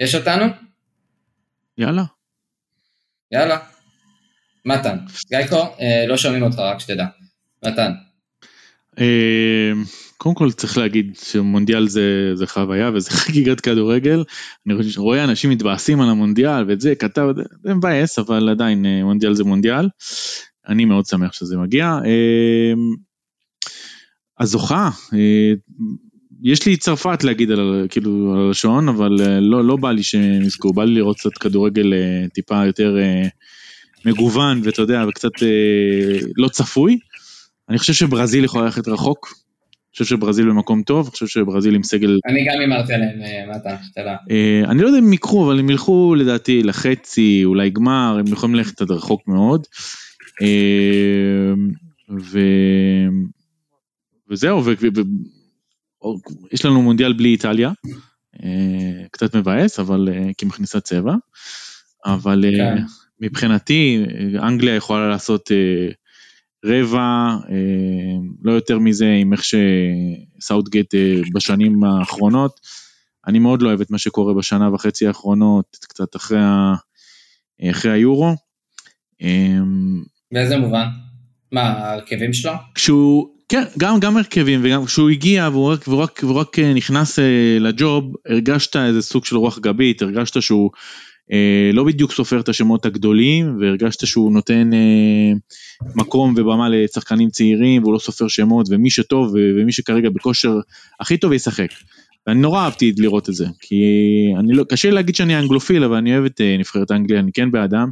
יש 0.01 0.14
אותנו? 0.14 0.45
יאללה. 1.78 2.05
יאללה. 3.32 3.59
מתן. 4.64 4.97
גייקו, 5.28 5.76
לא 6.09 6.16
שומעים 6.16 6.42
אותך, 6.42 6.59
רק 6.59 6.80
שתדע. 6.80 7.07
מתן. 7.64 7.92
קודם 10.16 10.34
כל 10.34 10.53
צריך 10.53 10.78
להגיד 10.78 11.16
שמונדיאל 11.22 11.88
זה, 11.88 12.30
זה 12.34 12.47
חוויה 12.47 12.90
וזה 12.95 13.11
חגיגת 13.20 13.61
כדורגל. 13.61 14.24
אני 14.66 14.74
רואה 14.97 15.24
אנשים 15.24 15.51
מתבאסים 15.51 16.01
על 16.01 16.09
המונדיאל 16.09 16.64
ואת 16.68 16.80
זה 16.80 16.95
כתב, 16.95 17.26
זה 17.62 17.74
מבאס 17.74 18.18
אבל 18.18 18.49
עדיין 18.49 18.86
מונדיאל 19.03 19.34
זה 19.34 19.45
מונדיאל. 19.45 19.88
אני 20.68 20.84
מאוד 20.84 21.07
שמח 21.07 21.32
שזה 21.32 21.57
מגיע. 21.57 21.99
הזוכה, 24.40 24.90
יש 26.43 26.66
לי 26.66 26.76
צרפת 26.76 27.24
להגיד 27.24 27.51
על, 27.51 27.87
כאילו, 27.91 28.35
על 28.35 28.51
השעון, 28.51 28.89
אבל 28.89 29.41
לא, 29.41 29.64
לא 29.64 29.76
בא 29.76 29.93
לי 29.93 30.03
שהם 30.03 30.43
יזכו, 30.43 30.72
בא 30.72 30.85
לי 30.85 30.95
לראות 30.95 31.16
קצת 31.18 31.39
כדורגל 31.41 31.93
טיפה 32.35 32.66
יותר 32.66 32.97
מגוון 34.05 34.61
ואתה 34.64 34.82
יודע, 34.82 35.05
וקצת 35.09 35.30
לא 36.37 36.49
צפוי. 36.49 36.99
אני 37.68 37.78
חושב 37.78 37.93
שברזיל 37.93 38.45
יכולה 38.45 38.64
ללכת 38.64 38.89
רחוק, 38.89 39.28
אני 39.32 39.93
חושב 39.93 40.05
שברזיל 40.05 40.49
במקום 40.49 40.82
טוב, 40.82 41.07
אני 41.07 41.11
חושב 41.11 41.26
שברזיל 41.26 41.74
עם 41.74 41.82
סגל... 41.82 42.18
אני 42.26 42.45
גם 42.45 42.61
הימרתי 42.61 42.95
עליהם, 42.95 43.18
מה 43.49 43.57
אתה, 43.57 43.76
שתדע. 43.82 44.16
אני 44.64 44.82
לא 44.82 44.87
יודע 44.87 44.99
אם 44.99 45.05
הם 45.05 45.12
יקחו, 45.12 45.47
אבל 45.47 45.59
הם 45.59 45.70
ילכו 45.70 46.14
לדעתי 46.14 46.62
לחצי, 46.62 47.43
אולי 47.45 47.70
גמר, 47.70 48.16
הם 48.18 48.26
יכולים 48.26 48.55
ללכת 48.55 48.80
עד 48.80 48.91
רחוק 48.91 49.28
מאוד. 49.28 49.66
ו... 52.20 52.39
וזהו, 54.30 54.62
ויש 56.05 56.64
לנו 56.64 56.82
מונדיאל 56.82 57.12
בלי 57.12 57.28
איטליה, 57.28 57.72
קצת 59.11 59.36
מבאס, 59.36 59.78
אבל 59.78 60.09
כי 60.38 60.46
מכניסה 60.46 60.80
צבע, 60.80 61.14
אבל 62.07 62.44
כן. 62.57 62.82
מבחינתי 63.20 64.05
אנגליה 64.38 64.74
יכולה 64.74 65.09
לעשות 65.09 65.50
רבע, 66.64 67.36
לא 68.42 68.52
יותר 68.52 68.78
מזה, 68.78 69.12
עם 69.20 69.32
איך 69.32 69.42
שסאוטגייט 69.44 70.94
בשנים 71.34 71.84
האחרונות. 71.84 72.61
אני 73.26 73.38
מאוד 73.38 73.62
לא 73.62 73.68
אוהב 73.68 73.80
את 73.80 73.90
מה 73.90 73.98
שקורה 73.98 74.34
בשנה 74.34 74.74
וחצי 74.74 75.07
האחרונות, 75.07 75.76
קצת 75.80 76.16
אחרי, 76.16 76.38
ה... 76.40 76.74
אחרי 77.70 77.92
היורו. 77.92 78.34
באיזה 80.32 80.57
מובן? 80.57 80.86
מה, 81.52 81.61
ההרכבים 81.61 82.32
שלו? 82.32 82.52
כשהוא, 82.74 83.34
כן, 83.55 83.64
גם, 83.78 84.00
גם 84.00 84.16
הרכבים, 84.16 84.61
וגם 84.62 84.84
כשהוא 84.84 85.11
הגיע 85.11 85.48
והוא 85.52 85.72
רק, 85.72 85.88
והוא 85.88 86.02
רק, 86.02 86.20
והוא 86.22 86.36
רק 86.36 86.59
נכנס 86.59 87.18
לג'וב, 87.61 88.14
הרגשת 88.26 88.76
איזה 88.76 89.02
סוג 89.02 89.24
של 89.24 89.36
רוח 89.36 89.59
גבית, 89.59 90.02
הרגשת 90.02 90.42
שהוא 90.42 90.70
אה, 91.32 91.70
לא 91.72 91.84
בדיוק 91.84 92.12
סופר 92.12 92.40
את 92.40 92.48
השמות 92.48 92.86
הגדולים, 92.86 93.59
והרגשת 93.61 94.07
שהוא 94.07 94.32
נותן 94.32 94.70
אה, 94.72 95.32
מקום 95.94 96.34
ובמה 96.36 96.68
לשחקנים 96.68 97.30
צעירים, 97.30 97.82
והוא 97.82 97.94
לא 97.94 97.98
סופר 97.98 98.28
שמות, 98.28 98.66
ומי 98.70 98.90
שטוב 98.90 99.34
ומי 99.34 99.72
שכרגע 99.72 100.11
בכושר 100.11 100.59
הכי 101.00 101.16
טוב 101.16 101.32
ישחק. 101.32 101.68
ואני 102.26 102.40
נורא 102.40 102.64
אהבתי 102.64 102.92
לראות 102.98 103.28
את 103.28 103.34
זה, 103.34 103.46
כי 103.61 103.76
אני 104.38 104.52
לא, 104.52 104.64
קשה 104.68 104.90
להגיד 104.90 105.14
שאני 105.14 105.38
אנגלופיל, 105.38 105.84
אבל 105.84 105.96
אני 105.96 106.12
אוהב 106.12 106.24
את 106.24 106.40
נבחרת 106.59 106.90
אנגליה, 106.90 107.20
אני 107.20 107.32
כן 107.32 107.50
באדם. 107.50 107.90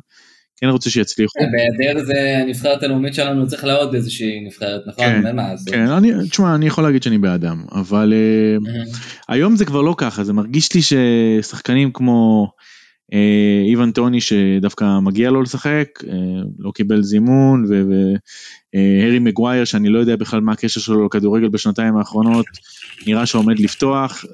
כן 0.62 0.68
רוצה 0.68 0.90
שיצליחו. 0.90 1.38
בהיעדר 1.52 2.04
זה 2.04 2.38
הנבחרת 2.42 2.82
הלאומית 2.82 3.14
שלנו 3.14 3.46
צריך 3.46 3.64
לעוד 3.64 3.94
איזושהי 3.94 4.40
נבחרת, 4.46 4.80
נכון? 4.86 5.04
כן, 5.04 5.36
כן, 5.66 5.86
אני, 5.86 6.12
תשמע, 6.30 6.54
אני 6.54 6.66
יכול 6.66 6.84
להגיד 6.84 7.02
שאני 7.02 7.18
באדם, 7.18 7.64
אבל 7.72 8.12
היום 9.28 9.56
זה 9.56 9.64
כבר 9.64 9.82
לא 9.82 9.94
ככה, 9.98 10.24
זה 10.24 10.32
מרגיש 10.32 10.74
לי 10.74 10.80
ששחקנים 10.82 11.90
כמו 11.92 12.48
איוון 13.68 13.90
טוני 13.90 14.20
שדווקא 14.20 14.98
מגיע 14.98 15.30
לו 15.30 15.42
לשחק, 15.42 15.88
לא 16.58 16.70
קיבל 16.74 17.02
זימון, 17.02 17.64
והרי 18.74 19.18
מגווייר 19.18 19.64
שאני 19.64 19.88
לא 19.88 19.98
יודע 19.98 20.16
בכלל 20.16 20.40
מה 20.40 20.52
הקשר 20.52 20.80
שלו 20.80 21.06
לכדורגל 21.06 21.48
בשנתיים 21.48 21.96
האחרונות, 21.96 22.46
נראה 23.06 23.26
שעומד 23.26 23.58
לפתוח, 23.58 24.24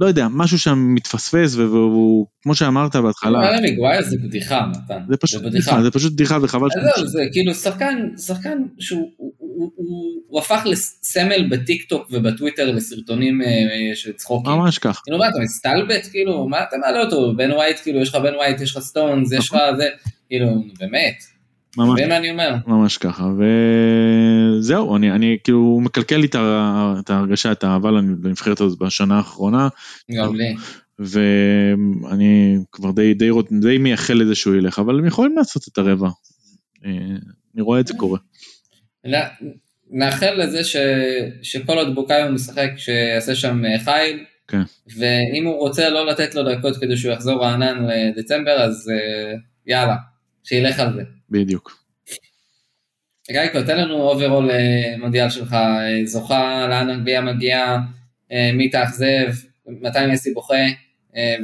לא 0.00 0.06
יודע, 0.06 0.28
משהו 0.30 0.58
שם 0.58 0.94
מתפספס 0.94 1.54
והוא, 1.54 2.26
כמו 2.42 2.54
שאמרת 2.54 2.96
בהתחלה. 2.96 3.38
אבל 3.38 3.70
מגווייר 3.70 4.02
זה 4.02 4.16
בדיחה, 4.22 4.66
מתן. 4.66 4.98
זה 5.08 5.16
פשוט 5.16 5.42
בדיחה, 5.42 5.82
זה 5.82 5.90
פשוט 5.90 6.12
בדיחה 6.12 6.38
וחבל. 6.42 6.68
זהו, 6.96 7.06
זה 7.06 7.20
כאילו 7.32 7.54
שחקן, 7.54 8.08
שחקן 8.26 8.58
שהוא 8.78 9.10
הוא 10.26 10.40
הפך 10.40 10.62
לסמל 10.66 11.48
בטיק 11.50 11.84
טוק 11.84 12.08
ובטוויטר 12.10 12.72
לסרטונים 12.72 13.40
של 13.94 14.12
צחוקים. 14.12 14.52
ממש 14.52 14.78
כך. 14.78 15.00
כאילו 15.04 15.18
מה 15.18 15.28
אתה 15.28 15.38
מסתלבט 15.42 16.08
כאילו, 16.10 16.48
מה 16.48 16.62
אתה 16.62 16.76
מעלה 16.76 17.00
אותו, 17.00 17.36
בן 17.36 17.52
ווייט 17.52 17.78
כאילו, 17.82 18.00
יש 18.00 18.08
לך 18.08 18.14
בן 18.14 18.34
ווייט, 18.34 18.60
יש 18.60 18.76
לך 18.76 18.82
סטונס, 18.82 19.32
יש 19.32 19.48
לך 19.48 19.56
זה, 19.76 19.88
כאילו, 20.28 20.46
באמת. 20.78 21.24
ממש, 21.76 22.00
מה 22.08 22.16
אני 22.16 22.30
אומר? 22.30 22.54
ממש 22.66 22.98
ככה, 22.98 23.30
וזהו, 24.58 24.96
אני, 24.96 25.12
אני 25.12 25.38
כאילו 25.44 25.80
מקלקל 25.80 26.16
לי 26.16 26.26
את 27.00 27.10
ההרגשה, 27.10 27.52
את 27.52 27.64
האהבה 27.64 27.90
לנבחרת 27.90 28.60
הזאת 28.60 28.78
בשנה 28.78 29.16
האחרונה. 29.16 29.68
גם 30.12 30.34
לי. 30.34 30.54
ואני 30.98 32.56
כבר 32.72 32.90
די, 32.90 33.14
די, 33.14 33.30
די 33.60 33.78
מייחל 33.78 34.14
לזה 34.14 34.34
שהוא 34.34 34.56
ילך, 34.56 34.78
אבל 34.78 34.98
הם 34.98 35.06
יכולים 35.06 35.36
לעשות 35.36 35.68
את 35.68 35.78
הרבע. 35.78 36.08
אני 36.84 37.62
רואה 37.62 37.80
את 37.80 37.86
זה 37.86 37.94
קורה. 37.94 38.18
נאחל 39.90 40.34
לזה 40.34 40.64
ש, 40.64 40.76
שכל 41.42 41.78
עוד 41.78 41.94
בוקאיו 41.94 42.32
משחק, 42.32 42.70
שיעשה 42.76 43.34
שם 43.34 43.62
חיל, 43.84 44.24
כן. 44.48 44.62
ואם 44.96 45.46
הוא 45.46 45.58
רוצה 45.58 45.90
לא 45.90 46.06
לתת 46.06 46.34
לו 46.34 46.42
דקות 46.42 46.76
כדי 46.76 46.96
שהוא 46.96 47.12
יחזור 47.12 47.42
רענן 47.42 47.86
לדצמבר, 48.16 48.62
אז 48.62 48.90
יאללה. 49.66 49.96
שילך 50.44 50.80
על 50.80 50.94
זה. 50.94 51.02
בדיוק. 51.30 51.84
גיא, 53.30 53.62
תן 53.66 53.78
לנו 53.78 53.94
overall 53.94 54.50
מונדיאל 54.98 55.30
שלך, 55.30 55.56
זוכה, 56.04 56.66
לאן 56.68 56.90
אנגליה 56.90 57.20
מגיעה, 57.20 57.78
מי 58.54 58.70
תאכזב, 58.70 59.28
מתי 59.66 60.06
מסי 60.12 60.34
בוכה, 60.34 60.54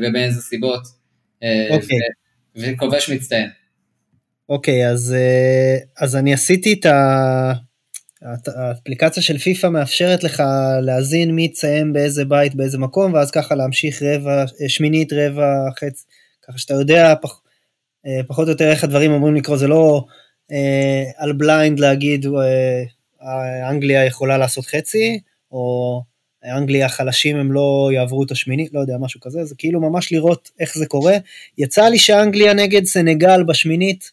ובאיזה 0.03 0.43
סיבות, 0.43 0.83
אוקיי. 1.71 1.99
וכובש 2.57 3.11
מצטיין. 3.11 3.51
אוקיי, 4.49 4.89
אז, 4.89 5.17
אז 5.99 6.17
אני 6.17 6.35
עשיתי 6.35 6.73
את 6.73 6.87
ה... 6.87 7.53
האפליקציה 8.47 9.23
של 9.23 9.39
פיפא 9.39 9.67
מאפשרת 9.67 10.25
לך 10.25 10.43
להזין 10.83 11.35
מי 11.35 11.49
תסיים 11.49 11.93
באיזה 11.93 12.25
בית 12.25 12.55
באיזה 12.55 12.79
מקום 12.79 13.13
ואז 13.15 13.31
ככה 13.31 13.55
להמשיך 13.55 14.03
רבע, 14.03 14.45
שמינית 14.69 15.13
רבע 15.13 15.47
חץ, 15.81 16.07
ככה 16.49 16.59
שאתה 16.59 16.75
יודע 16.75 17.15
פח, 17.23 17.41
פחות 18.27 18.47
או 18.47 18.53
יותר 18.53 18.71
איך 18.71 18.85
הדברים 18.85 19.13
אמורים 19.13 19.35
לקרות, 19.35 19.59
זה 19.59 19.69
לא 19.69 20.05
אה, 20.53 21.05
על 21.17 21.33
blind 21.33 21.81
להגיד 21.81 22.27
אה, 22.27 23.71
אנגליה 23.71 24.05
יכולה 24.05 24.39
לעשות 24.39 24.67
חצי, 24.67 25.21
או 25.53 26.03
אנגליה 26.45 26.87
החלשים 26.87 27.37
הם 27.37 27.53
לא 27.53 27.91
יעברו 27.93 28.23
את 28.23 28.31
השמינית, 28.31 28.75
לא 28.75 28.81
יודע, 28.81 28.97
משהו 29.01 29.21
כזה, 29.21 29.45
זה 29.45 29.55
כאילו 29.59 29.81
ממש 29.81 30.13
לראות 30.13 30.51
איך 30.61 30.79
זה 30.79 30.87
קורה. 30.87 31.17
יצא 31.59 31.85
לי 31.89 31.99
שאנגליה 31.99 32.55
נגד 32.55 32.85
סנגל 32.85 33.43
בשמינית, 33.43 34.11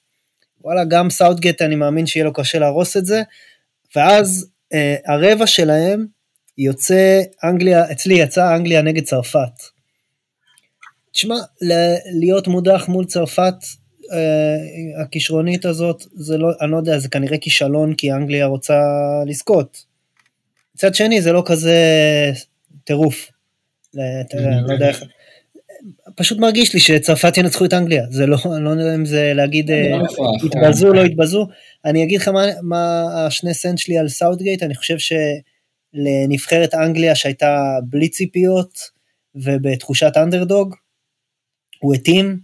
וואלה, 0.62 0.86
גם 0.86 1.10
סאוטגייט 1.10 1.62
אני 1.62 1.76
מאמין 1.76 2.06
שיהיה 2.06 2.26
לו 2.26 2.34
קשה 2.34 2.60
להרוס 2.60 2.98
את 2.98 3.06
זה, 3.06 3.22
ואז 3.96 4.48
אה, 4.74 4.96
הרבע 5.06 5.48
שלהם 5.48 6.06
יוצא 6.58 7.22
אנגליה, 7.44 7.91
אצלי 7.91 8.14
יצא 8.14 8.56
אנגליה 8.56 8.82
נגד 8.82 9.04
צרפת. 9.04 9.74
תשמע, 11.12 11.36
להיות 12.20 12.48
מודח 12.48 12.86
מול 12.88 13.06
צרפת, 13.06 13.54
אה, 14.14 15.01
הכישרונית 15.03 15.66
הזאת, 15.66 16.03
זה 16.14 16.38
לא, 16.38 16.51
אני 16.61 16.72
לא 16.72 16.78
יודע, 16.78 16.99
זה 16.99 17.09
כנראה 17.09 17.38
כישלון 17.38 17.93
כי 17.93 18.11
אנגליה 18.11 18.45
רוצה 18.45 18.80
לזכות. 19.28 19.86
מצד 20.76 20.95
שני, 20.95 21.22
זה 21.22 21.32
לא 21.32 21.43
כזה 21.45 21.78
טירוף. 22.84 23.32
יודע, 23.93 24.61
לא 24.68 24.74
יודע 24.74 24.88
איך... 24.88 25.03
פשוט 26.16 26.38
מרגיש 26.38 26.74
לי 26.74 26.80
שצרפת 26.80 27.38
ינצחו 27.38 27.66
את 27.66 27.74
אנגליה, 27.74 28.05
זה 28.09 28.26
לא, 28.26 28.38
אני 28.55 28.64
לא 28.64 28.70
יודע 28.70 28.95
אם 28.95 29.05
זה 29.05 29.32
להגיד 29.36 29.72
לא 29.72 29.76
אה, 29.76 29.97
מופרך, 29.97 30.43
התבזו, 30.45 30.93
לא 30.93 31.03
התבזו. 31.03 31.47
אני 31.86 32.03
אגיד 32.03 32.22
לך 32.22 32.28
מה, 32.28 32.45
מה 32.61 33.05
ה 33.26 33.31
שני 33.31 33.54
סנט 33.53 33.78
שלי 33.78 33.97
על 33.97 34.09
סאוטגייט, 34.09 34.64
אני 34.64 34.76
חושב 34.76 34.95
שלנבחרת 35.95 36.74
אנגליה 36.74 37.16
שהייתה 37.16 37.78
בלי 37.84 38.09
ציפיות 38.09 38.80
ובתחושת 39.36 40.11
אנדרדוג, 40.18 40.76
הוא 41.80 41.93
התאים, 41.93 42.39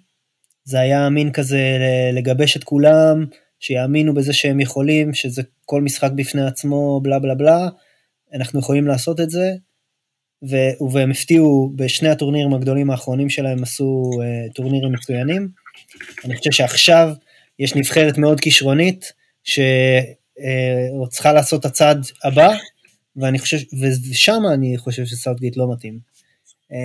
זה 0.70 0.80
היה 0.80 1.10
מין 1.10 1.32
כזה 1.32 1.78
לגבש 2.14 2.58
את 2.58 2.64
כולם, 2.64 3.26
שיאמינו 3.60 4.14
בזה 4.14 4.34
שהם 4.34 4.60
יכולים, 4.60 5.14
שזה 5.14 5.42
כל 5.66 5.82
משחק 5.82 6.12
בפני 6.12 6.46
עצמו, 6.46 7.00
בלה 7.04 7.20
בלה 7.20 7.36
בלה, 7.36 7.70
אנחנו 8.34 8.60
יכולים 8.60 8.88
לעשות 8.88 9.20
את 9.20 9.30
זה, 9.30 9.54
ו- 10.50 10.92
והם 10.94 11.12
הפתיעו 11.12 11.72
בשני 11.76 12.10
הטורנירים 12.10 12.54
הגדולים 12.54 12.92
האחרונים 12.92 13.30
שלהם, 13.30 13.64
עשו 13.64 14.10
uh, 14.14 14.54
טורנירים 14.54 14.92
מצוינים. 14.92 15.50
אני 16.26 16.36
חושב 16.36 16.52
שעכשיו 16.52 17.14
יש 17.60 17.76
נבחרת 17.76 18.18
מאוד 18.18 18.40
כישרונית, 18.40 19.14
שצריכה 19.44 21.30
uh, 21.30 21.34
לעשות 21.34 21.60
את 21.60 21.66
הצעד 21.66 22.06
הבא, 22.24 22.54
ואני 23.16 23.40
חושב, 23.40 23.58
ושם 23.82 24.42
אני 24.54 24.78
חושב 24.78 25.06
שסאוטגייט 25.06 25.58
לא 25.58 25.74
מתאים. 25.74 26.00
Uh, 26.72 26.76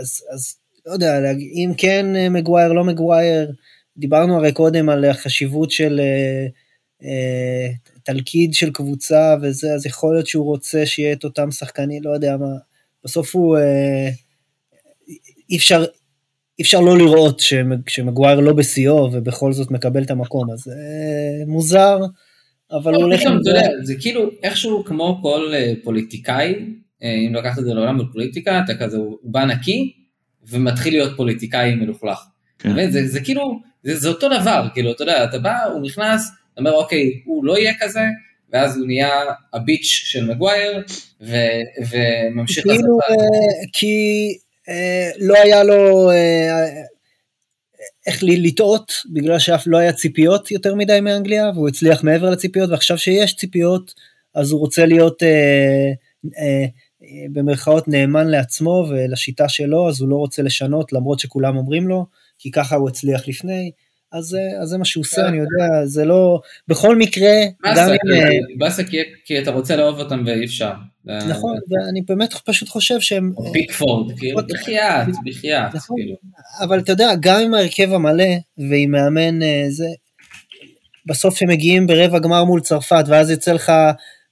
אז, 0.00 0.24
אז 0.34 0.61
לא 0.86 0.92
יודע, 0.92 1.32
אם 1.32 1.72
כן 1.76 2.06
מגווייר, 2.30 2.72
לא 2.72 2.84
מגווייר, 2.84 3.52
דיברנו 3.96 4.36
הרי 4.36 4.52
קודם 4.52 4.88
על 4.88 5.04
החשיבות 5.04 5.70
של 5.70 6.00
uh, 6.00 7.04
uh, 7.04 7.92
תלכיד 8.02 8.54
של 8.54 8.70
קבוצה 8.70 9.36
וזה, 9.42 9.74
אז 9.74 9.86
יכול 9.86 10.14
להיות 10.14 10.26
שהוא 10.26 10.44
רוצה 10.44 10.86
שיהיה 10.86 11.12
את 11.12 11.24
אותם 11.24 11.50
שחקנים, 11.50 12.02
לא 12.02 12.10
יודע 12.10 12.36
מה, 12.36 12.46
בסוף 13.04 13.36
הוא, 13.36 13.58
אה, 13.58 14.08
אי 15.50 15.56
אפשר, 15.56 15.84
אי 16.58 16.62
אפשר 16.62 16.80
לא 16.80 16.98
לראות 16.98 17.42
שמגווייר 17.88 18.40
לא 18.40 18.52
בשיאו 18.52 19.10
ובכל 19.12 19.52
זאת 19.52 19.70
מקבל 19.70 20.02
את 20.02 20.10
המקום, 20.10 20.50
אז 20.50 20.68
אה, 20.68 21.46
מוזר, 21.46 21.98
אבל 22.72 22.94
הוא 22.94 23.02
הולך 23.02 23.22
עם 23.26 23.42
זה. 23.42 23.60
זה 23.82 23.94
כאילו 24.00 24.30
איכשהו 24.42 24.84
כמו 24.84 25.18
כל 25.22 25.54
אה, 25.54 25.72
פוליטיקאי, 25.84 26.54
אם 27.02 27.34
לקחת 27.34 27.58
את 27.58 27.64
זה 27.64 27.74
לעולם 27.74 27.98
בפוליטיקה, 27.98 28.60
אתה 28.64 28.74
כזה, 28.74 28.96
הוא 28.96 29.18
בא 29.22 29.44
נקי 29.44 29.92
ומתחיל 30.48 30.94
להיות 30.94 31.16
פוליטיקאי 31.16 31.74
מלוכלך. 31.74 32.18
כן. 32.58 32.90
זה, 32.90 33.06
זה 33.06 33.20
כאילו, 33.20 33.60
זה, 33.82 33.96
זה 33.96 34.08
אותו 34.08 34.28
דבר, 34.40 34.66
כאילו, 34.74 34.92
אתה 34.92 35.02
יודע, 35.02 35.24
אתה 35.24 35.38
בא, 35.38 35.64
הוא 35.64 35.82
נכנס, 35.82 36.30
אתה 36.52 36.60
אומר 36.60 36.72
אוקיי, 36.72 37.20
הוא 37.24 37.44
לא 37.44 37.58
יהיה 37.58 37.72
כזה, 37.80 38.04
ואז 38.52 38.78
הוא 38.78 38.86
נהיה 38.86 39.10
הביץ' 39.52 40.02
של 40.04 40.24
מגווייר, 40.24 40.82
ו- 41.20 41.84
וממשיך 41.90 42.66
לעשות... 42.66 42.80
כאילו, 42.80 42.98
uh, 42.98 43.68
כי 43.72 44.28
uh, 44.68 45.16
לא 45.18 45.34
היה 45.42 45.64
לו 45.64 46.10
uh, 46.10 46.14
איך 48.06 48.18
לטעות, 48.22 48.92
בגלל 49.12 49.38
שאף 49.38 49.62
לא 49.66 49.78
היה 49.78 49.92
ציפיות 49.92 50.50
יותר 50.50 50.74
מדי 50.74 51.00
מאנגליה, 51.00 51.50
והוא 51.54 51.68
הצליח 51.68 52.04
מעבר 52.04 52.30
לציפיות, 52.30 52.70
ועכשיו 52.70 52.98
שיש 52.98 53.36
ציפיות, 53.36 53.94
אז 54.34 54.50
הוא 54.50 54.60
רוצה 54.60 54.86
להיות 54.86 55.22
uh, 55.22 56.26
uh, 56.26 56.68
במרכאות 57.32 57.88
נאמן 57.88 58.28
לעצמו 58.28 58.86
ולשיטה 58.90 59.48
שלו, 59.48 59.88
אז 59.88 60.00
הוא 60.00 60.08
לא 60.08 60.16
רוצה 60.16 60.42
לשנות, 60.42 60.92
למרות 60.92 61.18
שכולם 61.18 61.56
אומרים 61.56 61.88
לו, 61.88 62.06
כי 62.38 62.50
ככה 62.50 62.76
הוא 62.76 62.88
הצליח 62.88 63.28
לפני. 63.28 63.70
אז, 64.12 64.36
אז 64.62 64.68
זה 64.68 64.78
מה 64.78 64.84
שהוא 64.84 65.00
עושה, 65.00 65.28
אני 65.28 65.36
יודע, 65.36 65.86
זה 65.86 66.04
לא, 66.04 66.40
בכל 66.68 66.96
מקרה, 66.96 67.32
גם 67.76 67.88
אם... 67.88 68.58
באסה 68.58 68.82
כי 69.24 69.38
אתה 69.38 69.50
רוצה 69.50 69.76
לאהוב 69.76 69.98
אותם 69.98 70.22
ואי 70.26 70.44
אפשר. 70.44 70.72
נכון, 71.04 71.58
ואני 71.68 72.02
באמת 72.08 72.32
פשוט 72.44 72.68
חושב 72.68 73.00
שהם... 73.00 73.32
ביג 73.52 73.72
פורד, 73.72 74.18
כאילו, 74.18 74.40
בחייאת, 74.48 75.08
בחייאת, 75.26 75.74
נכון, 75.74 75.96
אבל 76.60 76.78
אתה 76.78 76.92
יודע, 76.92 77.10
גם 77.20 77.40
עם 77.40 77.54
ההרכב 77.54 77.92
המלא, 77.92 78.24
ועם 78.58 78.90
מאמן 78.90 79.40
זה, 79.68 79.86
בסוף 81.06 81.42
הם 81.42 81.48
מגיעים 81.48 81.86
ברבע 81.86 82.18
גמר 82.18 82.44
מול 82.44 82.60
צרפת, 82.60 83.04
ואז 83.08 83.30
יוצא 83.30 83.52
לך 83.52 83.72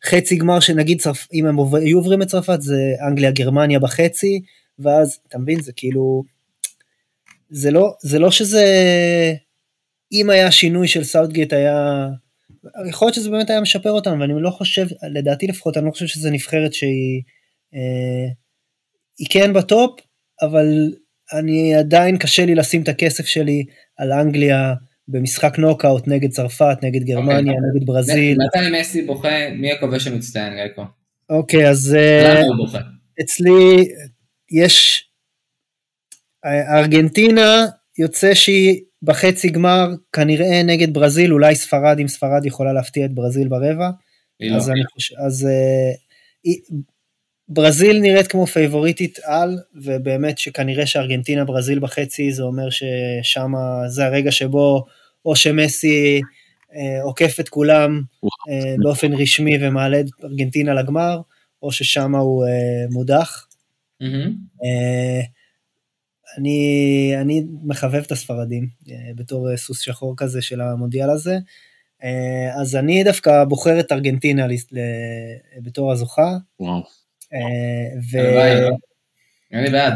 חצי 0.04 0.36
גמר 0.36 0.60
שנגיד, 0.60 1.00
צרפ... 1.00 1.26
אם 1.32 1.46
הם 1.46 1.74
היו 1.74 1.98
עוברים 1.98 2.22
את 2.22 2.26
צרפת, 2.26 2.60
זה 2.60 2.94
אנגליה-גרמניה 3.08 3.78
בחצי, 3.78 4.40
ואז, 4.78 5.18
אתה 5.28 5.38
מבין, 5.38 5.60
זה 5.60 5.72
כאילו... 5.76 6.22
זה 7.50 7.70
לא, 7.70 7.94
זה 8.00 8.18
לא 8.18 8.30
שזה 8.30 8.64
אם 10.12 10.30
היה 10.30 10.50
שינוי 10.50 10.88
של 10.88 11.04
סאוטגייט 11.04 11.52
היה, 11.52 12.08
יכול 12.88 13.06
להיות 13.06 13.14
שזה 13.14 13.30
באמת 13.30 13.50
היה 13.50 13.60
משפר 13.60 13.90
אותם, 13.90 14.20
ואני 14.20 14.32
לא 14.36 14.50
חושב, 14.50 14.86
לדעתי 15.02 15.46
לפחות, 15.46 15.76
אני 15.76 15.86
לא 15.86 15.90
חושב 15.90 16.06
שזה 16.06 16.30
נבחרת 16.30 16.72
שהיא 16.72 17.22
אה, 17.74 18.28
היא 19.18 19.26
כן 19.30 19.52
בטופ, 19.52 20.00
אבל 20.42 20.92
אני 21.32 21.74
עדיין 21.74 22.18
קשה 22.18 22.46
לי 22.46 22.54
לשים 22.54 22.82
את 22.82 22.88
הכסף 22.88 23.26
שלי 23.26 23.64
על 23.96 24.12
אנגליה 24.12 24.74
במשחק 25.10 25.58
נוקאוט 25.58 26.08
נגד 26.08 26.30
צרפת, 26.30 26.78
נגד 26.82 27.02
גרמניה, 27.04 27.52
okay, 27.52 27.56
אוקיי. 27.56 27.70
נגד 27.74 27.86
ברזיל. 27.86 28.38
מתי 28.46 28.80
מסי 28.80 29.02
בוכה, 29.02 29.50
מי 29.58 29.72
הכובש 29.72 30.06
המצטיין, 30.06 30.54
גייקו? 30.54 30.84
אוקיי, 31.30 31.68
אז 31.68 31.96
למה 32.24 32.40
הוא 32.40 32.56
בוכה? 32.56 32.78
אצלי 33.20 33.88
יש, 34.50 35.04
ארגנטינה 36.74 37.66
יוצא 37.98 38.34
שהיא 38.34 38.80
בחצי 39.02 39.48
גמר, 39.48 39.88
כנראה 40.12 40.62
נגד 40.62 40.94
ברזיל, 40.94 41.32
אולי 41.32 41.54
ספרד, 41.54 41.98
אם 42.00 42.08
ספרד 42.08 42.46
יכולה 42.46 42.72
להפתיע 42.72 43.04
את 43.04 43.14
ברזיל 43.14 43.48
ברבע. 43.48 43.90
אז, 44.56 44.68
לא. 44.68 44.74
אני 44.74 44.84
חושב, 44.94 45.14
אז 45.26 45.48
uh, 46.46 46.72
ברזיל 47.48 48.00
נראית 48.00 48.26
כמו 48.26 48.46
פייבוריטית 48.46 49.18
על, 49.24 49.58
ובאמת 49.74 50.38
שכנראה 50.38 50.86
שארגנטינה 50.86 51.44
ברזיל 51.44 51.78
בחצי, 51.78 52.32
זה 52.32 52.42
אומר 52.42 52.68
ששם 52.70 53.52
זה 53.86 54.06
הרגע 54.06 54.30
שבו 54.30 54.84
או 55.24 55.36
שמסי 55.36 56.20
uh, 56.20 57.02
עוקף 57.02 57.40
את 57.40 57.48
כולם 57.48 58.02
uh, 58.24 58.82
באופן 58.82 59.12
רשמי 59.12 59.66
ומעלה 59.66 60.00
את 60.00 60.06
ארגנטינה 60.24 60.74
לגמר, 60.74 61.20
או 61.62 61.72
ששם 61.72 62.14
הוא 62.14 62.44
uh, 62.44 62.92
מודח. 62.92 63.46
Mm-hmm. 64.02 64.28
Uh, 64.62 65.40
אני, 66.38 67.12
אני 67.20 67.44
מחבב 67.62 68.02
את 68.06 68.12
הספרדים 68.12 68.68
אה, 68.90 68.96
בתור 69.14 69.50
אה, 69.50 69.56
סוס 69.56 69.80
שחור 69.80 70.14
כזה 70.16 70.42
של 70.42 70.60
המונדיאל 70.60 71.10
הזה. 71.10 71.38
אה, 72.04 72.60
אז 72.60 72.76
אני 72.76 73.04
דווקא 73.04 73.44
בוחר 73.44 73.80
את 73.80 73.92
ארגנטינה 73.92 74.46
בתור 75.62 75.92
הזוכה. 75.92 76.36
וואו. 76.60 76.82
ו... 78.12 78.18
אני 79.52 79.70
בעד. 79.70 79.92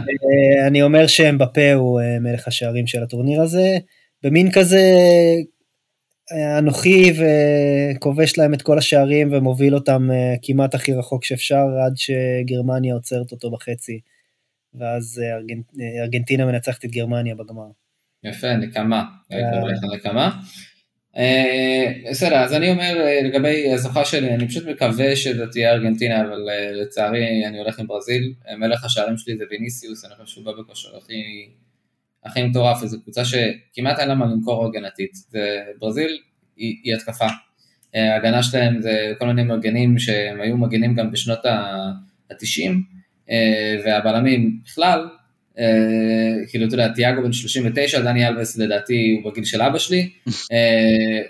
אני 0.67 0.83
אומר 0.83 1.07
שאמבפה 1.07 1.73
הוא 1.73 2.01
מלך 2.21 2.49
השערים 2.49 2.87
של 2.87 3.03
הטורניר 3.03 3.43
הזה, 3.43 3.79
במין 4.25 4.53
כזה 4.53 4.81
אנוכי 6.59 7.13
וכובש 7.13 8.39
להם 8.39 8.55
את 8.55 8.63
כל 8.63 8.79
השערים 8.79 9.33
ומוביל 9.33 9.75
אותם 9.75 10.09
כמעט 10.43 10.75
הכי 10.75 10.93
רחוק 10.93 11.25
שאפשר 11.25 11.65
עד 11.87 11.93
שגרמניה 11.97 12.95
עוצרת 12.95 13.33
אותו 13.33 13.51
בחצי. 13.51 14.01
ואז 14.75 15.23
אה, 15.25 15.37
ארגנט... 15.37 15.65
אה, 15.81 16.03
ארגנטינה 16.03 16.47
מנצחת 16.47 16.85
את 16.85 16.91
גרמניה 16.91 17.35
בגמר. 17.35 17.69
יפה, 18.25 18.57
נקמה. 18.57 19.05
נקמה. 19.95 20.41
בסדר, 22.11 22.37
אז 22.37 22.53
אני 22.53 22.71
אומר 22.71 23.07
לגבי 23.25 23.73
הזוכה 23.73 24.05
שלי, 24.05 24.35
אני 24.35 24.49
פשוט 24.49 24.67
מקווה 24.67 25.17
שזאת 25.17 25.51
תהיה 25.51 25.73
ארגנטינה, 25.73 26.21
אבל 26.21 26.49
לצערי 26.83 27.47
אני 27.47 27.59
הולך 27.59 27.79
עם 27.79 27.87
ברזיל. 27.87 28.35
מלך 28.59 28.85
השערים 28.85 29.17
שלי 29.17 29.37
זה 29.37 29.45
ויניסיוס, 29.51 30.05
אני 30.05 30.15
חושב 30.15 30.27
שהוא 30.27 30.45
בא 30.45 30.53
בכושר 30.53 30.97
הכי... 30.97 31.15
הכי 32.25 32.43
מטורף, 32.43 32.83
וזו 32.83 33.03
קבוצה 33.03 33.23
שכמעט 33.25 33.99
אין 33.99 34.09
לה 34.09 34.15
מה 34.15 34.27
למכור 34.27 34.67
הגנתית. 34.67 35.13
ברזיל 35.79 36.19
היא, 36.57 36.77
היא 36.85 36.95
התקפה. 36.95 37.27
ההגנה 37.95 38.43
שלהם 38.43 38.81
זה 38.81 39.13
כל 39.19 39.27
מיני 39.27 39.43
מגנים 39.43 39.99
שהם 39.99 40.41
היו 40.41 40.57
מגנים 40.57 40.95
גם 40.95 41.11
בשנות 41.11 41.47
ה-90, 41.47 42.71
והבלמים 43.85 44.59
בכלל, 44.65 45.09
כאילו 46.49 46.67
אתה 46.67 46.75
יודע, 46.75 46.89
תיאגו 46.89 47.23
בן 47.23 47.33
39, 47.33 48.01
דני 48.01 48.29
אלבס 48.29 48.59
לדעתי 48.59 49.21
הוא 49.23 49.31
בגיל 49.31 49.45
של 49.45 49.63
אבא 49.63 49.79
שלי, 49.79 50.11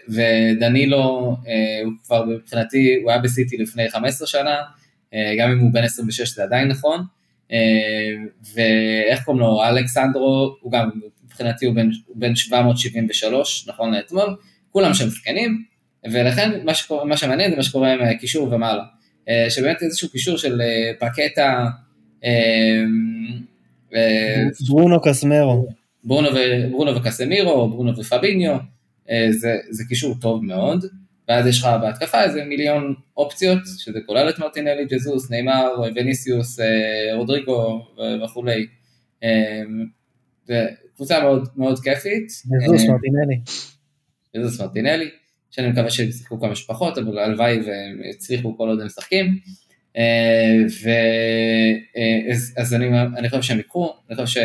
ודנילו 0.09 1.37
הוא 1.85 1.93
כבר 2.05 2.25
מבחינתי, 2.25 2.99
הוא 3.03 3.11
היה 3.11 3.21
בסיטי 3.21 3.57
לפני 3.57 3.91
15 3.91 4.29
שנה, 4.29 4.57
גם 5.39 5.51
אם 5.51 5.59
הוא 5.59 5.73
בן 5.73 5.83
26 5.83 6.35
זה 6.35 6.43
עדיין 6.43 6.69
נכון, 6.69 7.05
ואיך 8.55 9.25
קוראים 9.25 9.41
לו, 9.41 9.65
אלכסנדרו, 9.65 10.57
הוא 10.61 10.73
גם 10.73 10.91
מבחינתי 11.25 11.67
הוא 11.67 11.75
בן, 11.75 11.89
בן 12.15 12.37
773, 12.37 13.69
נכון 13.69 13.95
לאתמול, 13.95 14.37
כולם 14.71 14.95
שם 14.95 15.09
זקנים, 15.09 15.65
ולכן 16.13 16.51
מה, 16.65 16.75
שקורה, 16.75 17.05
מה 17.05 17.17
שמעניין 17.17 17.51
זה 17.51 17.57
מה 17.57 17.63
שקורה 17.63 17.93
עם 17.93 18.15
קישור 18.15 18.53
ומעלה, 18.53 18.85
שבאמת 19.49 19.83
איזשהו 19.83 20.09
קישור 20.09 20.39
של 20.39 20.61
פקטה, 20.99 21.67
ברונו 24.69 25.01
קסמרו. 25.03 25.69
ברונו, 26.05 26.29
ו, 26.29 26.39
ברונו 26.71 26.97
וקסמירו, 26.97 27.69
ברונו 27.69 27.99
ופביניו, 27.99 28.57
זה, 29.31 29.57
זה 29.71 29.85
קישור 29.89 30.15
טוב 30.21 30.45
מאוד, 30.45 30.85
ואז 31.29 31.47
יש 31.47 31.61
לך 31.61 31.69
בהתקפה 31.81 32.23
איזה 32.23 32.45
מיליון 32.45 32.95
אופציות, 33.17 33.59
שזה 33.79 33.99
כולל 34.07 34.29
את 34.29 34.39
מרטינלי, 34.39 34.85
ג'זוס, 34.85 35.31
נאמר, 35.31 35.71
וניסיוס, 35.95 36.59
רודריגו 37.15 37.87
וכולי. 38.25 38.67
זו 40.47 40.55
קבוצה 40.97 41.21
מאוד, 41.21 41.49
מאוד 41.57 41.79
כיפית. 41.79 42.27
ג'זוס, 42.65 42.85
מרטינלי. 42.89 43.41
ג'זוס, 44.37 44.61
מרטינלי, 44.61 45.11
שאני 45.51 45.69
מקווה 45.69 45.91
שהם 45.91 46.09
ישחקו 46.09 46.41
כמה 46.41 46.55
שפחות, 46.55 46.99
אבל 46.99 47.19
הלוואי 47.19 47.61
והם 47.61 48.01
יצליחו 48.11 48.57
כל 48.57 48.69
עוד 48.69 48.81
הם 48.81 48.87
משחקים. 48.87 49.39
אז 52.57 52.75
אני, 52.75 53.01
אני 53.17 53.29
חושב 53.29 53.43
שהם 53.43 53.59
יקחו, 53.59 53.93
אני 54.11 54.17
חושב 54.17 54.41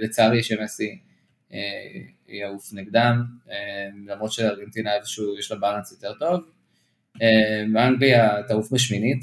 שלצערי 0.00 0.42
שמסי 0.42 0.98
יעוף 2.32 2.72
נגדם, 2.72 3.24
למרות 4.06 4.32
שארגנטינה 4.32 4.96
איפשהו 4.96 5.38
יש 5.38 5.50
לה 5.50 5.58
בלנס 5.58 5.92
יותר 5.92 6.12
טוב. 6.18 6.40
באנגליה 7.72 8.42
תעוף 8.48 8.72
בשמינית, 8.72 9.22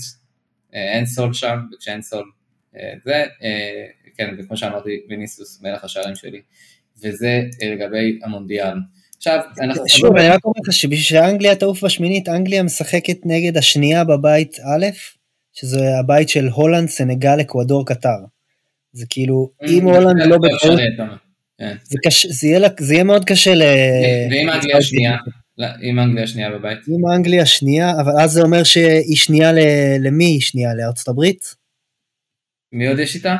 אין 0.73 1.05
סול 1.05 1.33
שם, 1.33 1.59
וכשאין 1.73 2.01
סול 2.01 2.31
זה, 3.05 3.25
כן, 4.17 4.35
וכמו 4.39 4.57
שאמרתי, 4.57 5.01
ויניסוס 5.09 5.61
מלך 5.61 5.83
השערים 5.83 6.15
שלי, 6.15 6.41
וזה 7.03 7.41
לגבי 7.71 8.19
המונדיאל. 8.23 8.77
עכשיו, 9.17 9.39
אנחנו... 9.61 9.89
שוב, 9.89 10.17
אני 10.17 10.29
רק 10.29 10.45
אומר 10.45 10.55
לך 10.67 10.73
שבשביל 10.73 10.99
שאנגליה 10.99 11.55
תעוף 11.55 11.83
בשמינית, 11.83 12.29
אנגליה 12.29 12.63
משחקת 12.63 13.17
נגד 13.25 13.57
השנייה 13.57 14.03
בבית 14.03 14.59
א', 14.59 14.85
שזה 15.53 15.97
הבית 15.99 16.29
של 16.29 16.47
הולנד, 16.47 16.89
סנגל, 16.89 17.41
אקוודור, 17.41 17.85
קטר. 17.85 18.17
זה 18.91 19.05
כאילו, 19.09 19.51
אם 19.67 19.83
הולנד 19.83 20.21
לא 20.25 20.37
בטעות, 20.37 20.79
זה 22.29 22.47
יהיה 22.93 23.03
מאוד 23.03 23.25
קשה 23.25 23.53
ל... 23.55 23.61
ואם 24.31 24.49
אנגליה 24.49 24.77
השנייה? 24.77 25.17
אם 25.83 25.99
אנגליה 25.99 26.23
השנייה 26.23 26.49
בבית? 26.51 26.77
אם 26.77 27.15
אנגליה 27.15 27.41
השנייה, 27.41 27.91
אבל 28.01 28.11
אז 28.21 28.31
זה 28.31 28.41
אומר 28.41 28.63
שהיא 28.63 29.15
שנייה 29.15 29.51
למי 29.99 30.25
היא 30.25 30.41
שנייה? 30.41 30.73
לארצות 30.73 31.07
הברית? 31.07 31.55
מי 32.73 32.87
עוד 32.87 32.99
יש 32.99 33.15
איתה? 33.15 33.35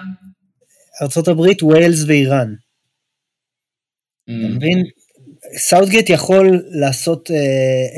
ארצות 1.02 1.28
הברית, 1.28 1.64
ויילס 1.64 2.04
ואיראן. 2.08 2.54
אתה 4.24 4.56
מבין? 4.56 4.84
סאוטגייט 5.58 6.10
יכול 6.10 6.64
לעשות 6.70 7.32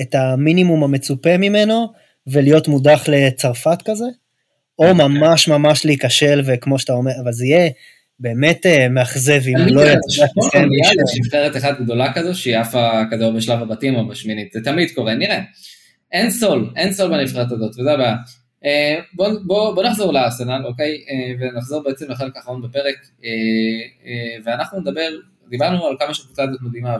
את 0.01 0.15
המינימום 0.15 0.84
המצופה 0.84 1.38
ממנו 1.38 1.88
ולהיות 2.28 2.67
מודח 2.67 3.03
לצרפת 3.07 3.78
כזה, 3.86 4.05
או 4.80 4.95
ממש 4.95 5.47
ממש 5.47 5.86
להיכשל 5.86 6.41
וכמו 6.45 6.80
שאתה 6.80 6.93
אומר, 6.93 7.11
אבל 7.24 7.32
זה 7.32 7.45
יהיה 7.45 7.69
באמת 8.22 8.65
מאכזב 8.89 9.41
אם 9.47 9.57
הוא 9.57 9.76
לא 9.76 9.82
יצא. 9.82 10.26
יש 10.82 11.19
נבחרת 11.26 11.57
אחת 11.57 11.80
גדולה 11.82 12.13
כזו 12.13 12.39
שהיא 12.39 12.57
עפה 12.57 13.01
כזה 13.11 13.26
או 13.26 13.34
בשלב 13.34 13.61
הבתים 13.61 13.95
או 13.95 14.07
בשמינית, 14.07 14.53
זה 14.53 14.59
תמיד 14.63 14.89
קורה, 14.95 15.15
נראה. 15.15 15.41
אין 16.11 16.32
סול, 16.32 16.69
אין 16.76 16.93
סול 16.93 17.09
בנבחרת 17.11 17.51
הזאת, 17.51 17.80
וזה 17.80 17.91
הבעיה. 17.93 18.15
בוא, 19.13 19.30
בוא, 19.45 19.76
בוא 19.76 19.84
נחזור 19.84 20.13
לארסנל, 20.13 20.61
אוקיי? 20.65 20.97
ונחזור 21.39 21.84
בעצם 21.84 22.11
לחלק 22.11 22.38
האחרון 22.38 22.61
בפרק, 22.61 22.95
ואנחנו 24.45 24.80
נדבר, 24.80 25.09
דיברנו 25.49 25.86
על 25.86 25.95
כמה 25.99 26.13
שקבוצה 26.13 26.43
הזאת 26.43 26.61
מדהימה, 26.61 26.97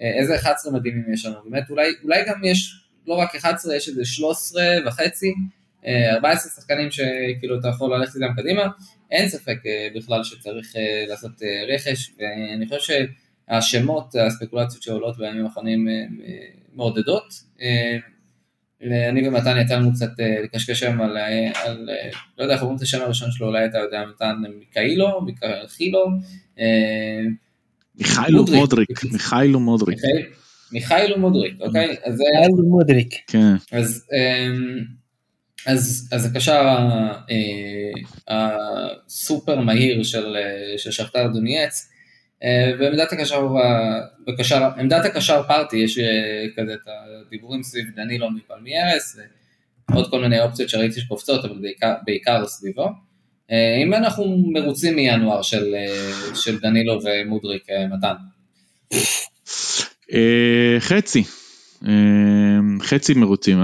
ואיזה 0.00 0.36
11 0.36 0.72
מדהימים 0.72 1.12
יש 1.12 1.26
לנו, 1.26 1.36
באמת 1.50 1.70
אולי, 1.70 1.88
אולי 2.04 2.24
גם 2.28 2.44
יש 2.44 2.84
לא 3.06 3.14
רק 3.14 3.36
11, 3.36 3.76
יש 3.76 3.88
איזה 3.88 4.04
13 4.04 4.64
וחצי, 4.86 5.34
14 6.10 6.50
שחקנים 6.50 6.90
שכאילו 6.90 7.60
אתה 7.60 7.68
יכול 7.68 7.96
ללכת 7.96 8.14
איתם 8.14 8.34
קדימה, 8.36 8.66
אין 9.10 9.28
ספק 9.28 9.56
בכלל 9.96 10.24
שצריך 10.24 10.74
לעשות 11.08 11.32
רכש, 11.68 12.10
ואני 12.18 12.66
חושב 12.68 12.94
שהשמות, 13.48 14.14
הספקולציות 14.26 14.82
שעולות 14.82 15.18
בימים 15.18 15.44
האחרונים 15.44 15.88
מעודדות. 16.74 17.34
אני 18.82 19.28
ומתן 19.28 19.56
יצא 19.60 19.76
לנו 19.76 19.92
קצת 19.92 20.10
לקשקש 20.44 20.80
שם 20.80 21.00
על, 21.00 21.16
על, 21.54 21.88
לא 22.38 22.42
יודע 22.42 22.54
איך 22.54 22.62
אומרים 22.62 22.76
את 22.76 22.82
השם 22.82 23.00
הראשון 23.00 23.30
שלו, 23.30 23.46
אולי 23.46 23.66
אתה 23.66 23.78
יודע, 23.78 24.04
מתן 24.14 24.34
מיקאילו, 24.58 25.20
מיקאילו. 25.20 26.06
מיכאילו 27.98 28.44
מודריק, 28.52 29.04
מיכאילו 29.12 29.60
מודריק. 29.60 29.98
מיכאילו 30.72 31.18
מודריק, 31.18 31.60
אוקיי? 31.60 31.88
מיכאילו 31.88 32.64
מודריק. 32.68 33.14
כן. 33.26 33.54
אז 33.72 34.06
אז 35.66 36.26
הקשר 36.30 36.78
הסופר 38.28 39.60
מהיר 39.60 40.02
של 40.02 40.90
שכתר 40.90 41.26
דונייץ, 41.26 41.88
ועמדת 42.78 43.12
הקשר, 43.12 43.48
בקשר, 44.26 44.68
עמדת 44.78 45.04
הקשר 45.04 45.42
פארטי, 45.48 45.76
יש 45.76 45.98
כזה 46.56 46.74
את 46.74 46.88
הדיבורים 47.26 47.62
סביב 47.62 47.84
דנילו 47.96 48.30
מפלמיירס, 48.30 49.18
ועוד 49.90 50.10
כל 50.10 50.20
מיני 50.20 50.40
אופציות 50.40 50.68
שראיתי 50.68 51.00
שקופצות, 51.00 51.44
אבל 51.44 51.58
בעיקר, 51.60 51.94
בעיקר 52.04 52.46
סביבו. 52.46 52.88
אם 53.82 53.94
אנחנו 53.94 54.38
מרוצים 54.52 54.96
מינואר 54.96 55.42
של, 55.42 55.74
של 56.34 56.58
דנילו 56.60 57.00
ומודריק, 57.04 57.66
מתן. 57.90 58.14
חצי, 60.80 61.24
חצי 62.82 63.14
מרוצים, 63.14 63.58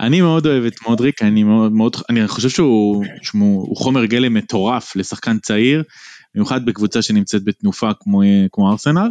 אני 0.00 0.20
מאוד 0.20 0.46
אוהב 0.46 0.64
את 0.64 0.74
מודריק, 0.88 1.22
אני 1.22 1.42
מאוד, 1.42 1.72
מאוד, 1.72 1.96
אני 2.10 2.28
חושב 2.28 2.48
שהוא, 2.48 3.04
שהוא 3.22 3.76
חומר 3.76 4.04
גלם 4.04 4.34
מטורף 4.34 4.96
לשחקן 4.96 5.38
צעיר, 5.38 5.82
במיוחד 6.34 6.66
בקבוצה 6.66 7.02
שנמצאת 7.02 7.44
בתנופה 7.44 7.90
כמו, 8.00 8.22
כמו 8.52 8.70
ארסנל. 8.70 9.10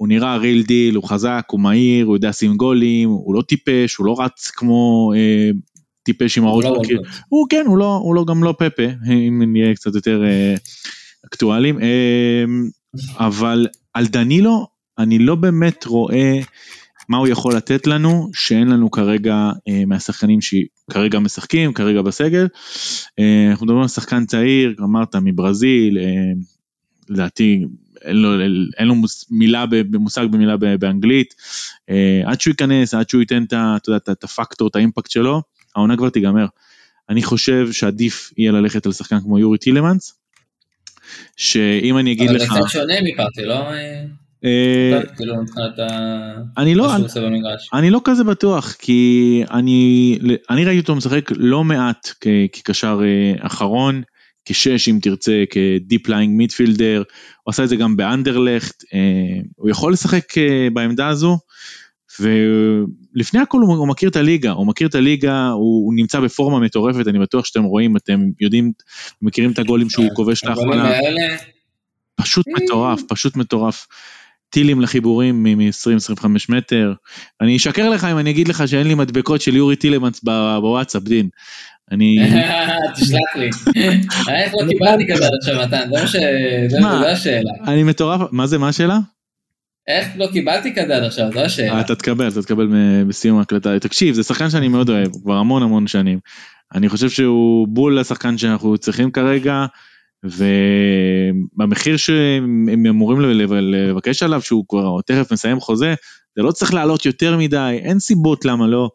הוא 0.00 0.08
נראה 0.08 0.36
real 0.36 0.62
deal, 0.62 0.94
הוא 0.94 1.08
חזק, 1.08 1.46
הוא 1.50 1.60
מהיר, 1.60 2.06
הוא 2.06 2.16
יודע 2.16 2.28
לשים 2.28 2.56
גולים, 2.56 3.08
הוא 3.08 3.34
לא 3.34 3.42
טיפש, 3.42 3.96
הוא 3.96 4.06
לא 4.06 4.20
רץ 4.20 4.50
כמו 4.50 5.12
אה, 5.16 5.50
טיפש 6.02 6.38
עם 6.38 6.44
הראש 6.44 6.64
בקיר. 6.80 7.02
הוא 7.28 7.46
כן, 7.50 7.64
הוא 7.66 7.78
לא, 7.78 8.00
הוא 8.02 8.14
לא 8.14 8.24
גם 8.24 8.44
לא 8.44 8.54
פפה, 8.58 8.82
אם 9.28 9.42
נהיה 9.52 9.74
קצת 9.74 9.94
יותר 9.94 10.24
אה, 10.24 10.54
אקטואליים. 11.26 11.80
אה, 11.80 12.44
אבל 13.18 13.66
על 13.94 14.06
דנילו, 14.06 14.66
אני 14.98 15.18
לא 15.18 15.34
באמת 15.34 15.84
רואה 15.84 16.40
מה 17.10 17.16
הוא 17.16 17.28
יכול 17.28 17.56
לתת 17.56 17.86
לנו, 17.86 18.30
שאין 18.34 18.68
לנו 18.68 18.90
כרגע 18.90 19.50
אה, 19.68 19.82
מהשחקנים 19.86 20.38
שכרגע 20.40 21.18
משחקים, 21.18 21.72
כרגע 21.72 22.02
בסגל. 22.02 22.46
אה, 23.18 23.46
אנחנו 23.50 23.66
מדברים 23.66 23.82
על 23.82 23.88
שחקן 23.88 24.26
צעיר, 24.26 24.74
אמרת 24.80 25.16
מברזיל, 25.16 25.98
אה, 25.98 26.04
לדעתי 27.08 27.64
אין 28.02 28.16
לו, 28.16 28.40
אין 28.78 28.88
לו 28.88 28.94
מילה 29.30 29.66
במושג 29.66 30.26
במילה 30.30 30.56
באנגלית, 30.56 31.34
אה, 31.90 32.22
עד 32.24 32.40
שהוא 32.40 32.52
ייכנס, 32.52 32.94
עד 32.94 33.08
שהוא 33.08 33.20
ייתן 33.20 33.44
את, 34.10 34.24
הפקטור, 34.24 34.68
את 34.68 34.76
האימפקט 34.76 35.10
שלו, 35.10 35.42
העונה 35.76 35.96
כבר 35.96 36.08
תיגמר. 36.08 36.46
אני 37.08 37.22
חושב 37.22 37.72
שעדיף 37.72 38.32
יהיה 38.38 38.52
ללכת 38.52 38.86
על 38.86 38.92
שחקן 38.92 39.20
כמו 39.20 39.38
יורי 39.38 39.58
טילמנס, 39.58 40.14
שאם 41.36 41.98
אני 41.98 42.12
אגיד 42.12 42.30
לך... 42.30 42.50
אבל 42.50 42.60
זה 42.60 42.60
קצת 42.60 42.72
שונה 42.72 42.94
מפרטי, 43.04 43.44
לא? 43.44 43.70
כאילו 45.16 45.34
אני 46.58 46.74
לא, 46.74 46.92
אני 47.74 47.90
לא 47.90 48.00
כזה 48.04 48.24
בטוח 48.24 48.72
כי 48.72 49.42
אני, 49.50 50.18
אני 50.50 50.64
ראיתי 50.64 50.80
אותו 50.80 50.96
משחק 50.96 51.30
לא 51.36 51.64
מעט 51.64 52.08
כקשר 52.52 53.00
אחרון 53.40 54.02
כשש 54.44 54.88
אם 54.88 54.98
תרצה, 55.02 55.44
כ 55.50 55.69
deep 55.69 56.08
lying 56.08 56.36
midfielder, 56.36 57.02
הוא 57.42 57.50
עשה 57.50 57.64
את 57.64 57.68
זה 57.68 57.76
גם 57.76 57.96
באנדרלכט, 57.96 58.84
הוא 59.56 59.70
יכול 59.70 59.92
לשחק 59.92 60.24
בעמדה 60.72 61.08
הזו, 61.08 61.38
ולפני 62.20 63.40
הכל 63.40 63.60
הוא, 63.60 63.76
הוא 63.76 63.88
מכיר 63.88 64.08
את 64.08 64.16
הליגה, 64.16 64.50
הוא 64.50 64.66
מכיר 64.66 64.88
את 64.88 64.94
הליגה, 64.94 65.48
הוא, 65.48 65.86
הוא 65.86 65.94
נמצא 65.94 66.20
בפורמה 66.20 66.58
מטורפת, 66.58 67.08
אני 67.08 67.18
בטוח 67.18 67.44
שאתם 67.44 67.62
רואים, 67.62 67.96
אתם 67.96 68.20
יודעים, 68.40 68.72
מכירים 69.22 69.52
את 69.52 69.58
הגולים 69.58 69.90
שהוא 69.90 70.08
כובש 70.14 70.44
לאחרונה. 70.44 70.92
פשוט 72.14 72.46
מטורף, 72.48 73.02
פשוט 73.08 73.36
מטורף. 73.36 73.86
טילים 74.50 74.80
לחיבורים 74.80 75.42
מ-20-25 75.42 76.26
מטר. 76.48 76.92
אני 77.40 77.56
אשקר 77.56 77.88
לך 77.90 78.04
אם 78.04 78.18
אני 78.18 78.30
אגיד 78.30 78.48
לך 78.48 78.68
שאין 78.68 78.86
לי 78.86 78.94
מדבקות 78.94 79.40
של 79.40 79.56
יורי 79.56 79.76
טילמנס 79.76 80.20
בוואטסאפ, 80.22 81.02
דין. 81.02 81.28
אני... 81.92 82.16
תשלח 82.96 83.36
לי. 83.36 83.50
איך 84.36 84.52
לא 84.54 84.68
קיבלתי 84.68 85.12
כזה 85.12 85.26
עד 85.26 85.32
עכשיו 85.40 85.62
מתן? 85.62 85.90
זה 86.68 87.12
השאלה. 87.12 87.50
אני 87.66 87.82
מטורף, 87.82 88.20
מה 88.32 88.46
זה, 88.46 88.58
מה 88.58 88.68
השאלה? 88.68 88.98
איך 89.88 90.08
לא 90.16 90.26
קיבלתי 90.32 90.74
כזה 90.74 90.96
עד 90.96 91.02
עכשיו, 91.02 91.30
זו 91.34 91.40
השאלה. 91.40 91.80
אתה 91.80 91.94
תקבל, 91.94 92.28
אתה 92.28 92.42
תקבל 92.42 92.68
בסיום 93.08 93.38
ההקלטה. 93.38 93.78
תקשיב, 93.78 94.14
זה 94.14 94.22
שחקן 94.22 94.50
שאני 94.50 94.68
מאוד 94.68 94.90
אוהב, 94.90 95.08
כבר 95.22 95.34
המון 95.34 95.62
המון 95.62 95.86
שנים. 95.86 96.18
אני 96.74 96.88
חושב 96.88 97.10
שהוא 97.10 97.68
בול 97.68 97.98
השחקן 97.98 98.38
שאנחנו 98.38 98.78
צריכים 98.78 99.10
כרגע. 99.10 99.66
ובמחיר 100.24 101.96
שהם 101.96 102.86
אמורים 102.88 103.20
לבקש 103.50 104.22
עליו 104.22 104.42
שהוא 104.42 104.64
כבר 104.68 105.00
תכף 105.06 105.32
מסיים 105.32 105.60
חוזה 105.60 105.94
זה 106.36 106.42
לא 106.42 106.52
צריך 106.52 106.74
לעלות 106.74 107.06
יותר 107.06 107.36
מדי 107.36 107.78
אין 107.82 107.98
סיבות 107.98 108.44
למה 108.44 108.66
לא. 108.66 108.90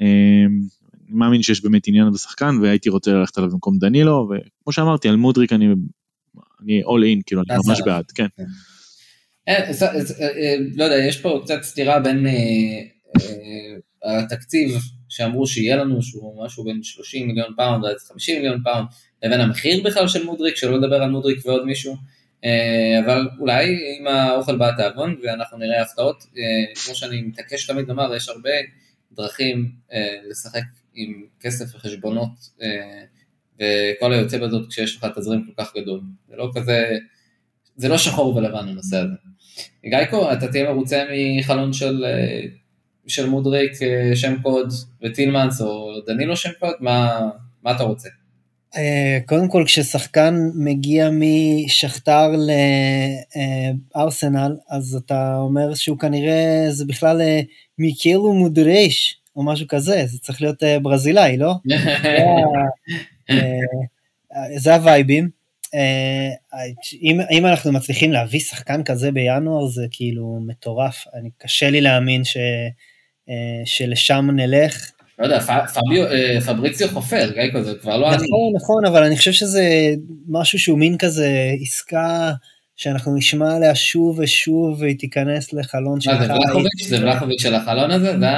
אמ, 0.00 0.06
אני 1.08 1.16
מאמין 1.16 1.42
שיש 1.42 1.62
באמת 1.62 1.82
עניין 1.86 2.12
בשחקן 2.12 2.58
והייתי 2.62 2.88
רוצה 2.88 3.10
ללכת 3.10 3.38
עליו 3.38 3.50
במקום 3.50 3.78
דנילו 3.78 4.28
וכמו 4.30 4.72
שאמרתי 4.72 5.08
על 5.08 5.16
מודריק 5.16 5.52
אני 5.52 5.66
אני 6.62 6.82
all 6.82 7.18
in 7.18 7.22
כאילו 7.26 7.42
אני 7.50 7.58
ממש 7.66 7.80
בעד 7.84 8.10
כן. 8.10 8.26
כן. 8.36 8.44
אה, 9.48 9.70
אה, 10.20 10.56
לא 10.74 10.84
יודע 10.84 10.96
יש 10.96 11.20
פה 11.20 11.40
קצת 11.44 11.62
סתירה 11.62 12.00
בין 12.00 12.26
אה, 12.26 14.22
התקציב 14.22 14.70
שאמרו 15.08 15.46
שיהיה 15.46 15.76
לנו 15.76 16.02
שהוא 16.02 16.44
משהו 16.44 16.64
בין 16.64 16.82
30 16.82 17.26
מיליון 17.26 17.54
פאונד 17.56 17.84
עד 17.84 17.96
50 18.08 18.36
מיליון 18.36 18.62
פאונד 18.64 18.86
לבין 19.22 19.40
המחיר 19.40 19.82
בכלל 19.84 20.08
של 20.08 20.24
מודריק, 20.24 20.56
שלא 20.56 20.78
לדבר 20.78 21.02
על 21.02 21.10
מודריק 21.10 21.46
ועוד 21.46 21.64
מישהו, 21.64 21.96
אה, 22.44 23.00
אבל 23.04 23.28
אולי 23.38 23.78
עם 23.98 24.06
האוכל 24.06 24.56
בא 24.56 24.68
התיאבון 24.68 25.16
ואנחנו 25.22 25.58
נראה 25.58 25.82
הפתעות, 25.82 26.16
אה, 26.38 26.74
כמו 26.84 26.94
שאני 26.94 27.22
מתעקש 27.22 27.66
תמיד 27.66 27.88
לומר, 27.88 28.14
יש 28.14 28.28
הרבה 28.28 28.50
דרכים 29.12 29.70
אה, 29.92 30.16
לשחק 30.30 30.62
עם 30.94 31.26
כסף 31.40 31.74
וחשבונות 31.74 32.30
וכל 33.54 34.12
היוצא 34.12 34.38
בזאת 34.38 34.68
כשיש 34.68 34.96
לך 34.96 35.06
תזרים 35.16 35.44
כל 35.46 35.62
כך 35.62 35.76
גדול, 35.76 36.00
זה 36.28 36.36
לא 36.36 36.50
כזה, 36.54 36.98
זה 37.76 37.88
לא 37.88 37.98
שחור 37.98 38.36
ולבן 38.36 38.68
הנושא 38.68 38.96
הזה. 38.96 39.14
גייקו, 39.90 40.32
אתה 40.32 40.48
תהיה 40.48 40.72
מרוצה 40.72 41.04
מחלון 41.38 41.72
של, 41.72 42.04
של 43.08 43.28
מודריק 43.28 43.72
שם 44.14 44.42
קוד 44.42 44.72
וטילמנס 45.04 45.60
או 45.60 45.92
דנילו 46.06 46.36
שם 46.36 46.50
קוד, 46.60 46.74
מה, 46.80 47.20
מה 47.62 47.70
אתה 47.70 47.82
רוצה? 47.82 48.08
אה, 48.76 49.18
קודם 49.26 49.48
כל 49.48 49.62
כששחקן 49.66 50.34
מגיע 50.54 51.10
משכתר 51.12 52.30
לארסנל 53.96 54.56
אז 54.70 54.94
אתה 54.94 55.36
אומר 55.36 55.74
שהוא 55.74 55.98
כנראה 55.98 56.66
זה 56.68 56.84
בכלל 56.84 57.20
אה, 57.20 57.40
מיקלו 57.78 58.32
מודרש 58.32 59.20
או 59.36 59.42
משהו 59.42 59.68
כזה 59.68 60.06
זה 60.06 60.18
צריך 60.18 60.42
להיות 60.42 60.62
אה, 60.62 60.78
ברזילאי 60.78 61.36
לא? 61.36 61.54
זה 64.56 64.74
הווייבים 64.74 65.28
אם, 67.02 67.20
אם 67.30 67.46
אנחנו 67.46 67.72
מצליחים 67.72 68.12
להביא 68.12 68.40
שחקן 68.40 68.84
כזה 68.84 69.12
בינואר 69.12 69.66
זה 69.66 69.86
כאילו 69.90 70.40
מטורף 70.46 71.04
אני 71.14 71.30
קשה 71.38 71.70
לי 71.70 71.80
להאמין 71.80 72.24
ש, 72.24 72.36
שלשם 73.64 74.30
נלך 74.32 74.90
לא 75.18 75.24
יודע, 75.24 75.38
אה, 76.12 76.40
פבריציו 76.40 76.88
חופר, 76.88 77.30
גייקו 77.34 77.62
זה 77.62 77.74
כבר 77.74 77.96
לא 77.96 78.08
אני. 78.08 78.16
נכון, 78.16 78.52
נכון, 78.54 78.84
אבל 78.86 79.02
אני 79.02 79.16
חושב 79.16 79.32
שזה 79.32 79.94
משהו 80.28 80.58
שהוא 80.58 80.78
מין 80.78 80.98
כזה 80.98 81.52
עסקה 81.62 82.32
שאנחנו 82.76 83.16
נשמע 83.16 83.56
עליה 83.56 83.74
שוב 83.74 84.18
ושוב 84.18 84.80
והיא 84.80 84.98
תיכנס 84.98 85.52
לחלון 85.52 86.00
של... 86.00 86.10
מה 86.10 86.26
זה 86.26 86.32
ולחוביץ'? 86.32 86.88
זה 86.88 87.02
ולחוביץ' 87.02 87.42
של 87.42 87.54
החלון 87.54 87.90
הזה? 87.90 88.12
לא, 88.12 88.28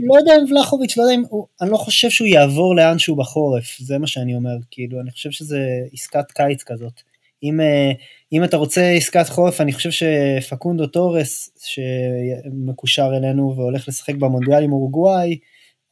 לא 0.00 0.18
יודע 0.18 0.32
אם 0.34 0.52
ולחוביץ', 0.52 0.96
לא 0.96 1.02
יודע 1.02 1.14
אם... 1.14 1.22
אני 1.60 1.70
לא 1.70 1.76
חושב 1.76 2.10
שהוא 2.10 2.28
יעבור 2.28 2.76
לאן 2.76 2.98
שהוא 2.98 3.18
בחורף, 3.18 3.76
זה 3.78 3.98
מה 3.98 4.06
שאני 4.06 4.34
אומר, 4.34 4.56
כאילו, 4.70 5.00
אני 5.00 5.10
חושב 5.10 5.30
שזה 5.30 5.58
עסקת 5.92 6.30
קיץ 6.30 6.62
כזאת. 6.62 7.11
אם, 7.42 7.60
אה, 7.60 7.92
אם 8.32 8.44
אתה 8.44 8.56
רוצה 8.56 8.90
עסקת 8.90 9.28
חורף, 9.28 9.60
אני 9.60 9.72
חושב 9.72 9.90
שפקונדו 9.90 10.86
טורס, 10.86 11.50
שמקושר 11.64 13.10
אלינו 13.16 13.54
והולך 13.56 13.88
לשחק 13.88 14.14
במונדיאל 14.14 14.62
עם 14.62 14.72
אורוגוואי, 14.72 15.38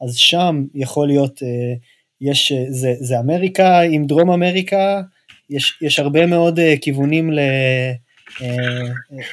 אז 0.03 0.16
שם 0.16 0.64
יכול 0.74 1.07
להיות, 1.07 1.42
אה, 1.42 1.74
יש, 2.20 2.53
אה, 2.53 2.64
זה, 2.68 2.94
זה 3.01 3.18
אמריקה 3.18 3.80
עם 3.80 4.05
דרום 4.05 4.30
אמריקה, 4.30 5.03
יש, 5.51 5.78
יש 5.82 5.98
הרבה 5.98 6.26
מאוד 6.26 6.61
כיוונים 6.80 7.30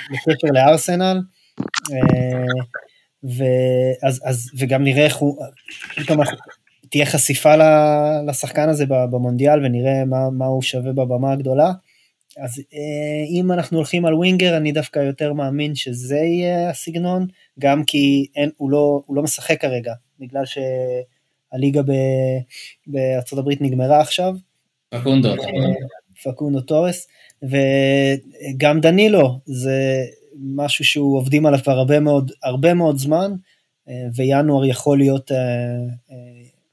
לקשר 0.09 0.47
לארסנל, 0.53 1.21
ואז, 3.23 4.21
אז, 4.23 4.51
וגם 4.57 4.83
נראה 4.83 5.05
איך 5.05 5.15
הוא, 5.15 5.43
פתאום 5.95 6.19
תהיה 6.89 7.05
חשיפה 7.05 7.53
לשחקן 8.27 8.69
הזה 8.69 8.85
במונדיאל 8.85 9.65
ונראה 9.65 10.05
מה, 10.05 10.29
מה 10.29 10.45
הוא 10.45 10.61
שווה 10.61 10.93
בבמה 10.93 11.31
הגדולה. 11.31 11.71
אז 12.43 12.61
אם 13.29 13.51
אנחנו 13.51 13.77
הולכים 13.77 14.05
על 14.05 14.13
ווינגר, 14.13 14.57
אני 14.57 14.71
דווקא 14.71 14.99
יותר 14.99 15.33
מאמין 15.33 15.75
שזה 15.75 16.17
יהיה 16.17 16.69
הסגנון, 16.69 17.27
גם 17.59 17.83
כי 17.83 18.27
אין, 18.35 18.49
הוא, 18.57 18.71
לא, 18.71 19.01
הוא 19.05 19.15
לא 19.15 19.23
משחק 19.23 19.61
כרגע, 19.61 19.93
בגלל 20.19 20.43
שהליגה 20.45 21.81
בארצות 22.87 23.39
הברית 23.39 23.61
נגמרה 23.61 24.01
עכשיו. 24.01 24.35
פקונדו. 24.89 25.29
אה, 25.29 25.35
פקונדו 26.23 26.61
טורס, 26.61 27.07
וגם 27.43 28.81
דנילו, 28.81 29.39
זה 29.45 30.03
משהו 30.39 30.85
שהוא 30.85 31.17
עובדים 31.17 31.45
עליו 31.45 31.59
כבר 31.63 31.73
הרבה 31.73 31.99
מאוד, 31.99 32.31
הרבה 32.43 32.73
מאוד 32.73 32.97
זמן, 32.97 33.31
אה, 33.89 34.05
וינואר 34.15 34.65
יכול 34.65 34.97
להיות 34.97 35.31
אה, 35.31 35.37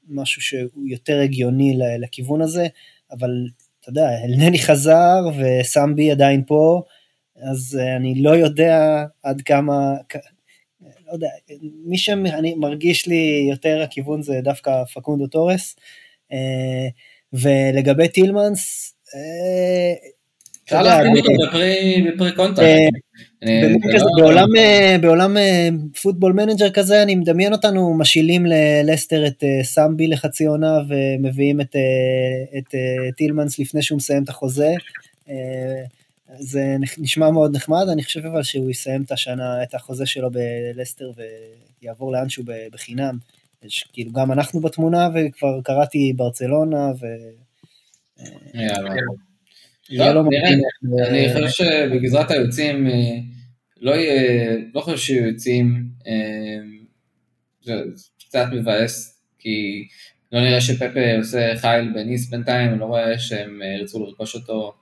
משהו 0.09 0.41
שהוא 0.41 0.87
יותר 0.87 1.19
הגיוני 1.19 1.77
לכיוון 1.99 2.41
הזה, 2.41 2.67
אבל 3.11 3.31
אתה 3.85 3.91
יודע, 3.91 4.09
אלנני 4.23 4.59
חזר 4.59 5.21
וסמבי 5.37 6.11
עדיין 6.11 6.43
פה, 6.47 6.81
אז 7.41 7.79
אני 7.97 8.21
לא 8.21 8.29
יודע 8.29 9.05
עד 9.23 9.41
כמה, 9.41 9.93
לא 11.07 11.13
יודע, 11.13 11.27
מי 11.85 11.97
שאני 11.97 12.53
מרגיש 12.55 13.07
לי 13.07 13.47
יותר 13.49 13.81
הכיוון 13.81 14.21
זה 14.21 14.39
דווקא 14.43 14.83
פקונדו 14.93 15.27
טורס. 15.27 15.75
אה, 16.31 16.87
ולגבי 17.33 18.07
טילמנס, 18.07 18.93
אה, 19.15 20.09
אפשר 20.63 20.81
להכין 20.81 21.17
אותו 21.17 21.31
ב 22.07 22.13
pre 22.13 22.31
contract. 22.35 23.04
לא- 23.41 24.45
בעולם 25.01 25.37
פוטבול 26.01 26.33
מנג'ר 26.33 26.69
כזה 26.69 27.03
אני 27.03 27.15
מדמיין 27.15 27.53
אותנו 27.53 27.97
משילים 27.97 28.45
ללסטר 28.45 29.27
את 29.27 29.43
סמבי 29.63 30.07
לחצי 30.07 30.45
עונה 30.45 30.77
ומביאים 30.87 31.61
את 31.61 32.75
טילמנס 33.17 33.59
לפני 33.59 33.81
שהוא 33.81 33.97
מסיים 33.97 34.23
את 34.23 34.29
החוזה. 34.29 34.73
זה 36.39 36.75
נשמע 36.97 37.31
מאוד 37.31 37.55
נחמד, 37.55 37.85
אני 37.91 38.03
חושב 38.03 38.25
אבל 38.25 38.43
שהוא 38.43 38.71
יסיים 38.71 39.01
את 39.01 39.11
השנה, 39.11 39.63
את 39.63 39.73
החוזה 39.75 40.05
שלו 40.05 40.29
בלסטר 40.31 41.11
ויעבור 41.81 42.11
לאנשהו 42.11 42.43
בחינם. 42.71 43.17
יש, 43.63 43.85
כאילו 43.93 44.11
גם 44.11 44.31
אנחנו 44.31 44.59
בתמונה 44.59 45.09
וכבר 45.15 45.61
קראתי 45.63 46.13
ברצלונה 46.15 46.91
ו... 47.01 47.05
אני 51.07 51.33
חושב 51.33 51.65
שבגזרת 51.65 52.31
היוצאים 52.31 52.87
אה, 52.87 53.17
לא 53.81 53.91
יהיה, 53.91 54.57
לא 54.73 54.81
חושב 54.81 54.97
שיהיו 54.97 55.27
יוצאים, 55.27 55.89
אה, 56.07 56.57
זה 57.61 57.73
קצת 58.19 58.45
מבאס, 58.51 59.21
כי 59.39 59.87
לא 60.31 60.41
נראה 60.41 60.61
שפפה 60.61 61.17
עושה 61.17 61.55
חייל 61.55 61.93
בניס 61.93 62.29
בינתיים, 62.29 62.71
אני 62.71 62.79
לא 62.79 62.85
רואה 62.85 63.19
שהם 63.19 63.61
אה, 63.61 63.67
ירצו 63.67 64.05
לרכוש 64.05 64.35
אותו. 64.35 64.73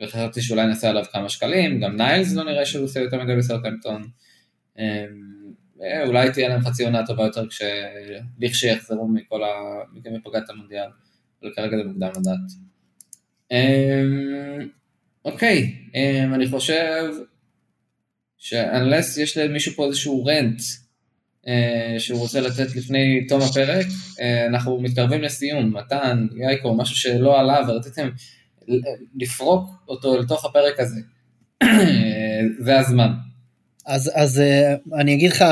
וחשבתי 0.00 0.42
שאולי 0.42 0.66
נעשה 0.66 0.90
עליו 0.90 1.04
כמה 1.12 1.28
שקלים, 1.28 1.80
גם 1.80 1.96
ניילס 1.96 2.34
לא 2.34 2.44
נראה 2.44 2.66
שהוא 2.66 2.84
עושה 2.84 3.00
יותר 3.00 3.24
מדי 3.24 3.36
בסרטמפטון. 3.36 4.02
אמ, 4.78 4.84
אולי 6.06 6.32
תהיה 6.32 6.48
להם 6.48 6.60
חצי 6.60 6.84
עונה 6.84 7.06
טובה 7.06 7.24
יותר 7.24 7.44
לכשיחזרו 8.40 9.08
מכל 9.08 9.44
ה... 9.44 9.48
מפגרת 9.94 10.50
המונדיאל, 10.50 10.88
אבל 11.42 11.52
כרגע 11.56 11.76
זה 11.76 11.84
מוקדם 11.84 12.10
לדעת. 12.20 12.52
אמ, 13.50 14.68
אוקיי, 15.24 15.74
אני 16.34 16.48
חושב 16.48 17.04
שאנלס 18.38 19.18
יש 19.18 19.36
למישהו 19.36 19.72
פה 19.72 19.86
איזשהו 19.86 20.24
רנט 20.24 20.60
אה, 21.48 21.94
שהוא 21.98 22.20
רוצה 22.20 22.40
לתת 22.40 22.76
לפני 22.76 23.26
תום 23.28 23.40
הפרק, 23.42 23.86
אה, 24.20 24.46
אנחנו 24.46 24.80
מתקרבים 24.80 25.22
לסיום, 25.22 25.76
מתן, 25.76 26.26
יאיקו, 26.36 26.74
משהו 26.76 26.96
שלא 26.96 27.40
עלה 27.40 27.60
ורציתם 27.68 28.08
לפרוק 29.20 29.70
אותו 29.88 30.18
לתוך 30.18 30.44
הפרק 30.44 30.80
הזה, 30.80 31.00
זה 32.64 32.78
הזמן. 32.78 33.12
אז, 33.86 34.10
אז 34.14 34.40
אה, 34.40 34.74
אני 34.94 35.14
אגיד 35.14 35.30
לך, 35.30 35.44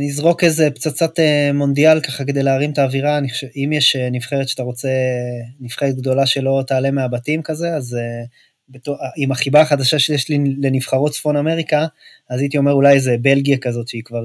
נזרוק 0.00 0.44
איזה 0.44 0.70
פצצת 0.70 1.20
אה, 1.20 1.50
מונדיאל 1.54 2.00
ככה 2.00 2.24
כדי 2.24 2.42
להרים 2.42 2.70
את 2.70 2.78
האווירה, 2.78 3.18
חושב, 3.28 3.46
אם 3.56 3.70
יש 3.72 3.96
אה, 3.96 4.10
נבחרת 4.10 4.48
שאתה 4.48 4.62
רוצה, 4.62 4.88
נבחרת 5.60 5.96
גדולה 5.96 6.26
שלא 6.26 6.62
תעלה 6.66 6.90
מהבתים 6.90 7.42
כזה, 7.42 7.74
אז 7.74 7.96
בתור, 8.68 8.96
עם 9.16 9.32
החיבה 9.32 9.60
החדשה 9.60 9.98
שיש 9.98 10.28
לי 10.28 10.38
לנבחרות 10.62 11.12
צפון 11.12 11.36
אמריקה, 11.36 11.86
אז 12.30 12.40
הייתי 12.40 12.58
אומר 12.58 12.72
אולי 12.72 12.94
איזה 12.94 13.16
בלגיה 13.20 13.58
כזאת 13.58 13.88
שהיא 13.88 14.02
כבר 14.04 14.22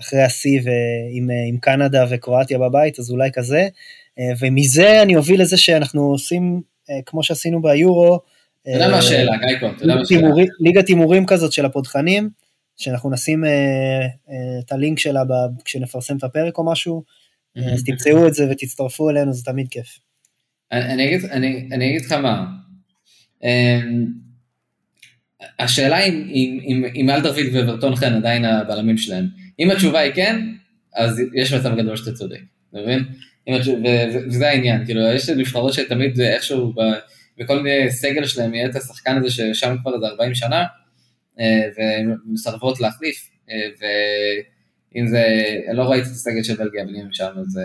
אחרי 0.00 0.22
השיא 0.22 0.60
ועם 0.64 1.30
עם 1.48 1.58
קנדה 1.58 2.04
וקרואטיה 2.10 2.58
בבית, 2.58 2.98
אז 2.98 3.10
אולי 3.10 3.30
כזה, 3.32 3.68
ומזה 4.38 5.02
אני 5.02 5.16
אוביל 5.16 5.42
לזה 5.42 5.56
שאנחנו 5.56 6.02
עושים, 6.02 6.60
כמו 7.06 7.22
שעשינו 7.22 7.62
ביורו, 7.62 8.20
אתה 8.62 8.70
יודע 8.70 8.88
מה 8.88 8.98
השאלה, 8.98 9.36
גייקו, 9.36 9.66
אתה 9.66 9.84
יודע 9.84 9.94
מה 9.94 10.00
השאלה. 10.00 10.28
ליגת 10.60 10.88
הימורים 10.88 11.26
כזאת 11.26 11.52
של 11.52 11.64
הפותחנים, 11.64 12.30
שאנחנו 12.78 13.10
נשים 13.10 13.44
אה, 13.44 13.50
אה, 13.50 14.60
את 14.64 14.72
הלינק 14.72 14.98
שלה 14.98 15.24
ב, 15.24 15.32
כשנפרסם 15.64 16.16
את 16.16 16.24
הפרק 16.24 16.58
או 16.58 16.72
משהו, 16.72 17.02
mm-hmm. 17.02 17.72
אז 17.72 17.84
תמצאו 17.84 18.28
את 18.28 18.34
זה 18.34 18.46
ותצטרפו 18.50 19.10
אלינו, 19.10 19.32
זה 19.32 19.44
תמיד 19.44 19.68
כיף. 19.68 19.98
אני, 20.72 21.68
אני, 21.72 21.90
אגיד, 21.90 22.04
לך 22.04 22.12
מה, 22.12 22.46
אמ, 23.44 24.06
השאלה 25.58 26.02
אם, 26.02 27.10
אלדרוויד 27.10 27.46
וברטון 27.52 27.96
חן 27.96 28.14
עדיין 28.14 28.44
הבלמים 28.44 28.98
שלהם, 28.98 29.26
אם 29.60 29.70
התשובה 29.70 29.98
היא 29.98 30.12
כן, 30.12 30.42
אז 30.94 31.20
יש 31.34 31.52
מצב 31.52 31.76
גדול 31.76 31.96
שאתה 31.96 32.12
צודק, 32.12 32.40
אתה 32.70 32.78
מבין? 32.78 33.04
וזה 34.28 34.48
העניין, 34.48 34.84
כאילו 34.84 35.00
יש 35.00 35.28
נבחרות 35.28 35.72
שתמיד 35.72 36.20
איכשהו 36.20 36.74
בכל 37.38 37.62
מיני 37.62 37.90
סגל 37.90 38.24
שלהם 38.24 38.54
יהיה 38.54 38.68
את 38.68 38.76
השחקן 38.76 39.16
הזה 39.16 39.30
ששם 39.30 39.76
כבר 39.82 39.94
איזה 39.94 40.06
40 40.06 40.34
שנה, 40.34 40.64
ומסרבות 41.76 42.80
להחליף, 42.80 43.30
אה, 43.50 43.56
ואם 44.94 45.06
זה, 45.06 45.24
לא 45.72 45.82
ראיתי 45.82 46.08
את 46.08 46.12
הסגל 46.12 46.42
של 46.42 46.54
בלגיה, 46.54 46.82
אבל 46.82 46.96
אם 46.96 47.12
שם 47.12 47.30
אז... 47.40 47.60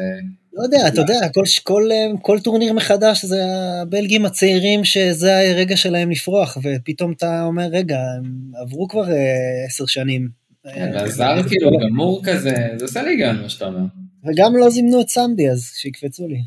לא 0.53 0.63
יודע, 0.63 0.87
אתה 0.87 1.01
יודע, 1.01 1.19
כל, 1.33 1.43
כל, 1.63 1.89
כל 2.21 2.39
טורניר 2.39 2.73
מחדש 2.73 3.25
זה 3.25 3.43
הבלגים 3.81 4.25
הצעירים 4.25 4.83
שזה 4.83 5.39
הרגע 5.39 5.77
שלהם 5.77 6.11
לפרוח, 6.11 6.57
ופתאום 6.63 7.11
אתה 7.11 7.43
אומר, 7.43 7.67
רגע, 7.71 7.97
הם 8.17 8.51
עברו 8.61 8.87
כבר 8.87 9.11
אה, 9.11 9.65
עשר 9.67 9.85
שנים. 9.85 10.29
כן, 10.75 10.91
והזר 10.93 11.43
כאילו 11.47 11.71
גמור 11.79 12.21
כזה, 12.25 12.67
זה 12.75 12.85
עושה 12.85 13.03
לי 13.03 13.17
גם 13.17 13.41
מה 13.41 13.49
שאתה 13.49 13.65
אומר. 13.65 13.85
וגם 14.25 14.57
לא 14.57 14.69
זימנו 14.69 15.01
את 15.01 15.09
סמדי, 15.09 15.49
אז 15.49 15.71
שיקפצו 15.75 16.27
לי. 16.27 16.41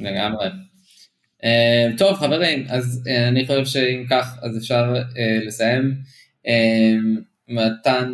לגמרי. 0.00 0.48
טוב 1.98 2.16
חברים, 2.16 2.64
אז 2.68 3.02
אני 3.28 3.46
חושב 3.46 3.64
שאם 3.64 4.04
כך, 4.10 4.38
אז 4.42 4.56
אפשר 4.56 4.94
לסיים. 5.46 5.94
אמ, 6.46 7.16
מתן, 7.48 8.12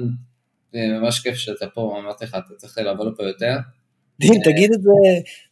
ממש 0.75 1.21
כיף 1.21 1.35
שאתה 1.35 1.67
פה, 1.67 1.97
אמרתי 2.01 2.25
לך, 2.25 2.31
אתה 2.31 2.55
צריך 2.57 2.79
לבוא 2.79 3.11
לפה 3.11 3.23
יותר. 3.23 3.57
דין, 4.21 4.41
תגיד 4.53 4.73
את 4.73 4.83
זה, 4.83 4.91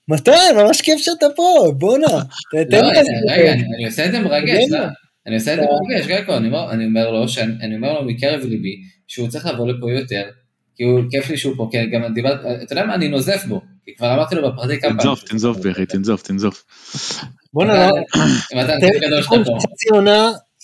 מתן, 0.08 0.56
ממש 0.56 0.80
כיף 0.80 0.98
שאתה 1.00 1.26
פה, 1.36 1.72
בואנה. 1.78 2.06
לא, 2.54 2.78
רגע, 3.32 3.52
אני 3.52 3.86
עושה 3.86 4.06
את 4.06 4.12
זה 4.12 4.20
מרגש, 4.20 4.64
לא? 4.70 4.78
אני 5.26 5.34
עושה 5.34 5.54
את 5.54 5.58
זה 5.60 5.66
מרגש, 5.90 6.06
גלקו, 6.06 6.36
אני 6.36 6.48
אומר 6.86 7.10
לו, 7.10 7.26
אני 7.60 7.76
אומר 7.76 7.92
לו 7.92 8.04
מקרב 8.04 8.40
ליבי, 8.40 8.76
שהוא 9.08 9.28
צריך 9.28 9.46
לבוא 9.46 9.68
לפה 9.68 9.92
יותר, 9.92 10.22
כי 10.76 10.84
הוא 10.84 11.00
כיף 11.10 11.30
לי 11.30 11.36
שהוא 11.36 11.56
פה, 11.56 11.68
כי 11.70 11.86
גם 11.86 12.14
דיברת, 12.14 12.40
אתה 12.62 12.72
יודע 12.72 12.84
מה, 12.84 12.94
אני 12.94 13.08
נוזף 13.08 13.44
בו, 13.48 13.60
כי 13.84 13.94
כבר 13.96 14.14
אמרתי 14.14 14.34
לו 14.34 14.52
בפרטי 14.52 14.80
כמה 14.80 14.80
פעמים. 14.80 14.98
תנזוף, 14.98 15.24
תנזוף 15.24 15.56
בכי, 15.58 15.86
תנזוף, 15.86 16.22
תנזוף. 16.22 16.64
בואנה, 17.52 17.88
מתן, 18.54 18.80
תן 18.80 19.06
גדול 19.06 19.22
שאתה 19.22 19.36
פה. 19.44 19.58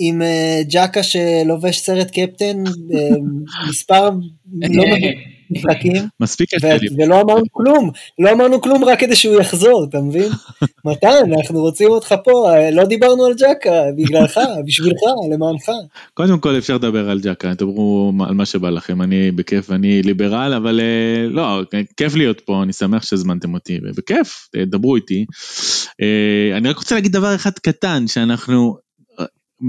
עם 0.02 0.22
uh, 0.22 0.72
ג'קה 0.72 1.02
שלובש 1.02 1.78
סרט 1.78 2.10
קפטן, 2.10 2.64
uh, 2.66 3.68
מספר 3.68 4.10
לא 4.60 4.84
משחקים, 5.50 6.02
ולא 6.98 7.20
אמרנו 7.20 7.44
כלום, 7.50 7.90
לא 8.18 8.32
אמרנו 8.32 8.60
כלום 8.60 8.84
רק 8.84 9.00
כדי 9.00 9.16
שהוא 9.16 9.40
יחזור, 9.40 9.86
אתה 9.88 10.00
מבין? 10.00 10.28
מתן, 10.86 11.32
אנחנו 11.38 11.60
רוצים 11.60 11.88
אותך 11.88 12.14
פה, 12.24 12.54
אה, 12.54 12.70
לא 12.70 12.84
דיברנו 12.84 13.24
על 13.24 13.32
ג'קה, 13.34 13.82
בגללך, 13.96 14.40
בשבילך, 14.66 15.00
למענך. 15.32 15.70
קודם 16.14 16.38
כל 16.38 16.58
אפשר 16.58 16.74
לדבר 16.74 17.10
על 17.10 17.20
ג'קה, 17.20 17.54
דברו 17.54 18.12
על 18.28 18.34
מה 18.34 18.46
שבא 18.46 18.70
לכם, 18.70 19.02
אני 19.02 19.30
בכיף, 19.30 19.70
אני 19.70 20.02
ליברל, 20.02 20.54
אבל 20.56 20.80
לא, 21.28 21.62
כיף 21.96 22.14
להיות 22.14 22.40
פה, 22.40 22.62
אני 22.62 22.72
שמח 22.72 23.02
שהזמנתם 23.02 23.54
אותי, 23.54 23.78
ובכיף, 23.84 24.48
דברו 24.66 24.96
איתי. 24.96 25.24
אני 26.56 26.68
רק 26.68 26.76
רוצה 26.76 26.94
להגיד 26.94 27.12
דבר 27.12 27.34
אחד 27.34 27.52
קטן, 27.52 28.06
שאנחנו 28.06 28.76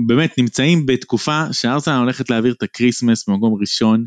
באמת 0.08 0.38
נמצאים 0.38 0.86
בתקופה 0.86 1.44
שארסנל 1.52 1.98
הולכת 1.98 2.30
להעביר 2.30 2.54
את 2.54 2.64
הקריסמס 2.64 3.30
במקום 3.30 3.58
ראשון, 3.60 4.06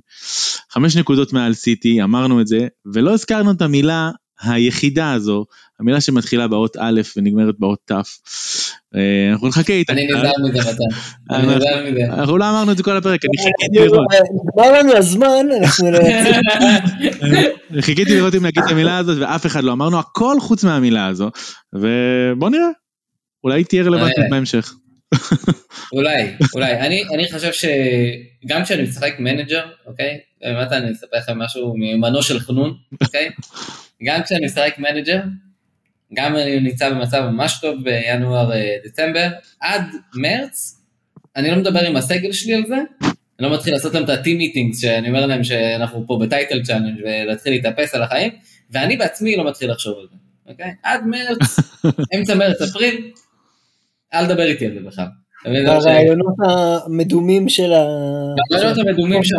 חמש 0.71 0.97
נקודות 0.97 1.33
מעל 1.33 1.55
סיטי, 1.55 2.03
אמרנו 2.03 2.41
את 2.41 2.47
זה, 2.47 2.67
ולא 2.95 3.13
הזכרנו 3.13 3.51
את 3.51 3.63
המילה 3.63 4.11
היחידה 4.41 5.13
הזו, 5.13 5.45
המילה 5.81 6.01
שמתחילה 6.01 6.49
באות 6.49 6.77
א' 6.81 7.01
ונגמרת 7.17 7.55
באות 7.59 7.79
ת'. 7.85 7.93
אה, 7.93 9.33
אנחנו 9.33 9.49
נחכה 9.49 9.73
איתה. 9.73 9.93
אני 9.93 10.07
נזהר 10.07 10.33
מזה 10.49 10.61
מתן. 10.61 10.97
אני 11.31 11.47
נזהר 11.57 11.91
מזה. 11.91 12.05
אנחנו 12.05 12.39
לא 12.39 12.51
אמרנו 12.51 12.73
את 12.73 12.77
זה 12.77 12.83
כל 12.83 12.97
הפרק, 12.97 13.21
אני 13.25 13.37
חיכיתי 13.39 13.79
לראות. 13.79 14.07
נגמר 14.57 14.79
לנו 14.79 14.97
הזמן, 14.97 15.47
אנחנו 15.63 15.91
לא 15.91 15.99
חיכיתי 17.81 18.15
לראות 18.15 18.35
אם 18.35 18.47
נגיד 18.47 18.63
את 18.67 18.71
המילה 18.71 18.99
הזאת 18.99 19.19
ואף 19.21 19.47
אחד 19.47 19.65
לא 19.65 19.73
אמרנו 19.73 19.99
הכל 19.99 20.37
חוץ 20.41 20.65
מהמילה 20.65 21.07
הזו, 21.07 21.31
ובוא 21.73 22.51
נראה, 22.51 22.69
אולי 23.45 23.65
תהיה 23.65 23.83
רלוונטית 23.83 24.19
אה. 24.19 24.31
בהמשך. 24.31 24.75
אולי, 25.93 26.31
אולי. 26.55 26.81
אני, 26.81 27.05
אני 27.15 27.33
חושב 27.33 27.53
שגם 27.53 28.65
כשאני 28.65 28.83
משחק 28.83 29.15
מנג'ר, 29.19 29.65
אוקיי? 29.87 30.19
באמת 30.41 30.73
אני 30.73 30.93
אספר 30.93 31.17
לכם 31.17 31.39
משהו 31.39 31.77
מיומנו 31.77 32.23
של 32.23 32.41
חנון, 32.41 32.77
אוקיי? 33.03 33.31
גם 34.03 34.23
כשאני 34.23 34.47
משחק 34.47 34.75
מנג'ר, 34.79 35.21
גם 36.15 36.37
אני 36.37 36.61
נמצא 36.61 36.91
במצב 36.91 37.21
ממש 37.21 37.59
טוב 37.61 37.85
בינואר-דצמבר, 37.85 39.29
עד 39.61 39.83
מרץ, 40.15 40.81
אני 41.37 41.51
לא 41.51 41.57
מדבר 41.57 41.81
עם 41.81 41.97
הסגל 41.97 42.33
שלי 42.33 42.55
על 42.55 42.63
זה, 42.69 42.77
אני 43.39 43.49
לא 43.49 43.55
מתחיל 43.55 43.73
לעשות 43.75 43.95
להם 43.95 44.05
את 44.05 44.09
ה-team 44.09 44.41
meetings, 44.41 44.81
שאני 44.81 45.09
אומר 45.09 45.27
להם 45.27 45.45
שאנחנו 45.45 46.05
פה 46.07 46.19
ב 46.23 46.29
title 46.29 46.63
challenge 46.63 47.01
ולהתחיל 47.05 47.53
להתאפס 47.53 47.95
על 47.95 48.03
החיים, 48.03 48.33
ואני 48.71 48.97
בעצמי 48.97 49.37
לא 49.37 49.49
מתחיל 49.49 49.71
לחשוב 49.71 49.99
על 49.99 50.07
זה, 50.11 50.17
אוקיי? 50.47 50.71
עד 50.83 51.07
מרץ, 51.07 51.59
אמצע 52.17 52.35
מרץ, 52.35 52.63
אפריל, 52.63 53.11
אל 54.15 54.27
תדבר 54.27 54.43
איתי 54.43 54.67
על 54.67 54.73
זה 54.75 54.81
בכלל. 54.81 55.07
הרעיונות 55.67 56.35
המדומים 56.47 57.49
של 57.49 57.73
ה... 57.73 57.85
הרעיונות 58.53 58.79
המדומים 58.79 59.25
של 59.25 59.37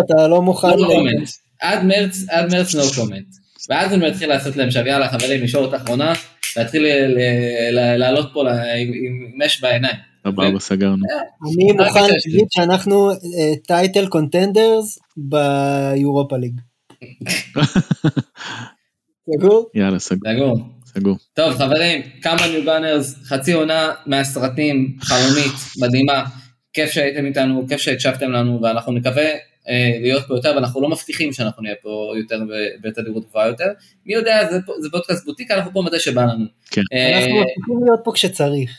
אתה 0.00 0.28
לא 0.28 0.42
מוכן... 0.42 0.68
עד 1.60 1.84
מרץ, 1.84 2.24
עד 2.30 2.52
מרץ 2.52 2.74
no 2.74 2.78
comment. 2.78 3.42
ואז 3.70 3.92
אני 3.92 4.08
מתחיל 4.10 4.28
לעשות 4.28 4.56
להם 4.56 4.66
עכשיו 4.66 4.86
יאללה 4.86 5.08
חברים 5.08 5.44
ישורת 5.44 5.74
אחרונה, 5.74 6.12
להתחיל 6.56 6.86
לעלות 7.96 8.30
פה 8.32 8.50
עם 8.50 9.44
אש 9.44 9.60
בעיניים. 9.60 9.96
סבבה 10.26 10.60
סגרנו. 10.60 11.04
אני 11.46 11.72
מוכן 11.72 12.00
להגיד 12.00 12.46
שאנחנו 12.50 13.10
title 13.66 14.06
contenders 14.06 14.98
ביורופה 15.16 16.36
ליג. 16.36 16.60
סגור? 19.36 19.70
יאללה 19.74 19.98
סגור. 19.98 20.56
סגור. 20.94 21.16
טוב 21.34 21.54
חברים, 21.54 22.02
כמה 22.22 22.46
ניו 22.46 22.64
גאנרס, 22.64 23.14
חצי 23.24 23.52
עונה 23.52 23.92
מהסרטים, 24.06 24.96
חלומית, 25.00 25.52
מדהימה, 25.78 26.24
כיף 26.72 26.90
שהייתם 26.90 27.26
איתנו, 27.26 27.66
כיף 27.68 27.80
שהקשבתם 27.80 28.32
לנו, 28.32 28.62
ואנחנו 28.62 28.92
נקווה 28.92 29.24
אה, 29.68 29.98
להיות 30.00 30.24
פה 30.28 30.34
יותר, 30.34 30.52
ואנחנו 30.54 30.82
לא 30.82 30.88
מבטיחים 30.88 31.32
שאנחנו 31.32 31.62
נהיה 31.62 31.74
פה 31.82 32.12
יותר 32.16 32.40
בתדירות 32.82 33.28
גבוהה 33.28 33.46
יותר. 33.46 33.68
מי 34.06 34.14
יודע, 34.14 34.48
זה, 34.50 34.58
זה 34.80 34.90
פודקאסט 34.90 35.24
בוטיק, 35.24 35.50
אנחנו 35.50 35.72
פה 35.72 35.82
מתי 35.86 35.98
שבא 35.98 36.22
לנו. 36.22 36.44
כן. 36.70 36.82
אה, 36.92 37.18
אנחנו 37.18 37.36
מבטיחים 37.36 37.84
להיות 37.84 38.00
פה 38.04 38.12
כשצריך. 38.14 38.70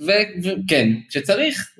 וכן, 0.00 0.88
כשצריך 1.08 1.70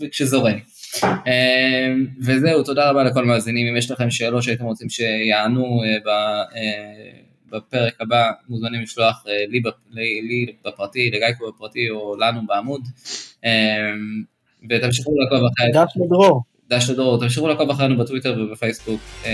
וכשזורם. 0.00 0.58
אה, 1.04 1.94
וזהו, 2.24 2.62
תודה 2.62 2.90
רבה 2.90 3.04
לכל 3.04 3.22
המאזינים, 3.22 3.66
אם 3.66 3.76
יש 3.76 3.90
לכם 3.90 4.10
שאלות 4.10 4.42
שהייתם 4.42 4.64
רוצים 4.64 4.88
שיענו 4.88 5.82
אה, 5.84 5.98
ב... 6.04 6.10
בפרק 7.52 8.00
הבא 8.00 8.30
מוזמנים 8.48 8.82
לשלוח 8.82 9.24
אה, 9.28 9.32
לי, 9.48 9.62
לי, 9.90 10.22
לי 10.22 10.52
בפרטי, 10.64 11.10
לגייקו 11.10 11.52
בפרטי 11.52 11.90
או 11.90 12.16
לנו 12.16 12.40
בעמוד. 12.46 12.82
אמ, 13.44 13.50
ותמשיכו 14.70 15.10
לעקוב 15.16 15.48
אחרי... 15.54 15.70
דש 15.74 15.92
לדרור. 16.04 16.42
דש 16.68 16.90
לדרור, 16.90 17.20
תמשיכו 17.20 17.48
לעקוב 17.48 17.70
אחרינו 17.70 17.98
בטוויטר 17.98 18.36
ובפייסבוק. 18.40 19.00
אמ, 19.24 19.30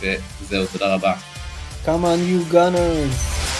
וזהו, 0.00 0.66
תודה 0.72 0.94
רבה. 0.94 1.14
Come 1.84 2.04
on 2.04 2.18
you 2.30 2.52
gunners. 2.52 3.53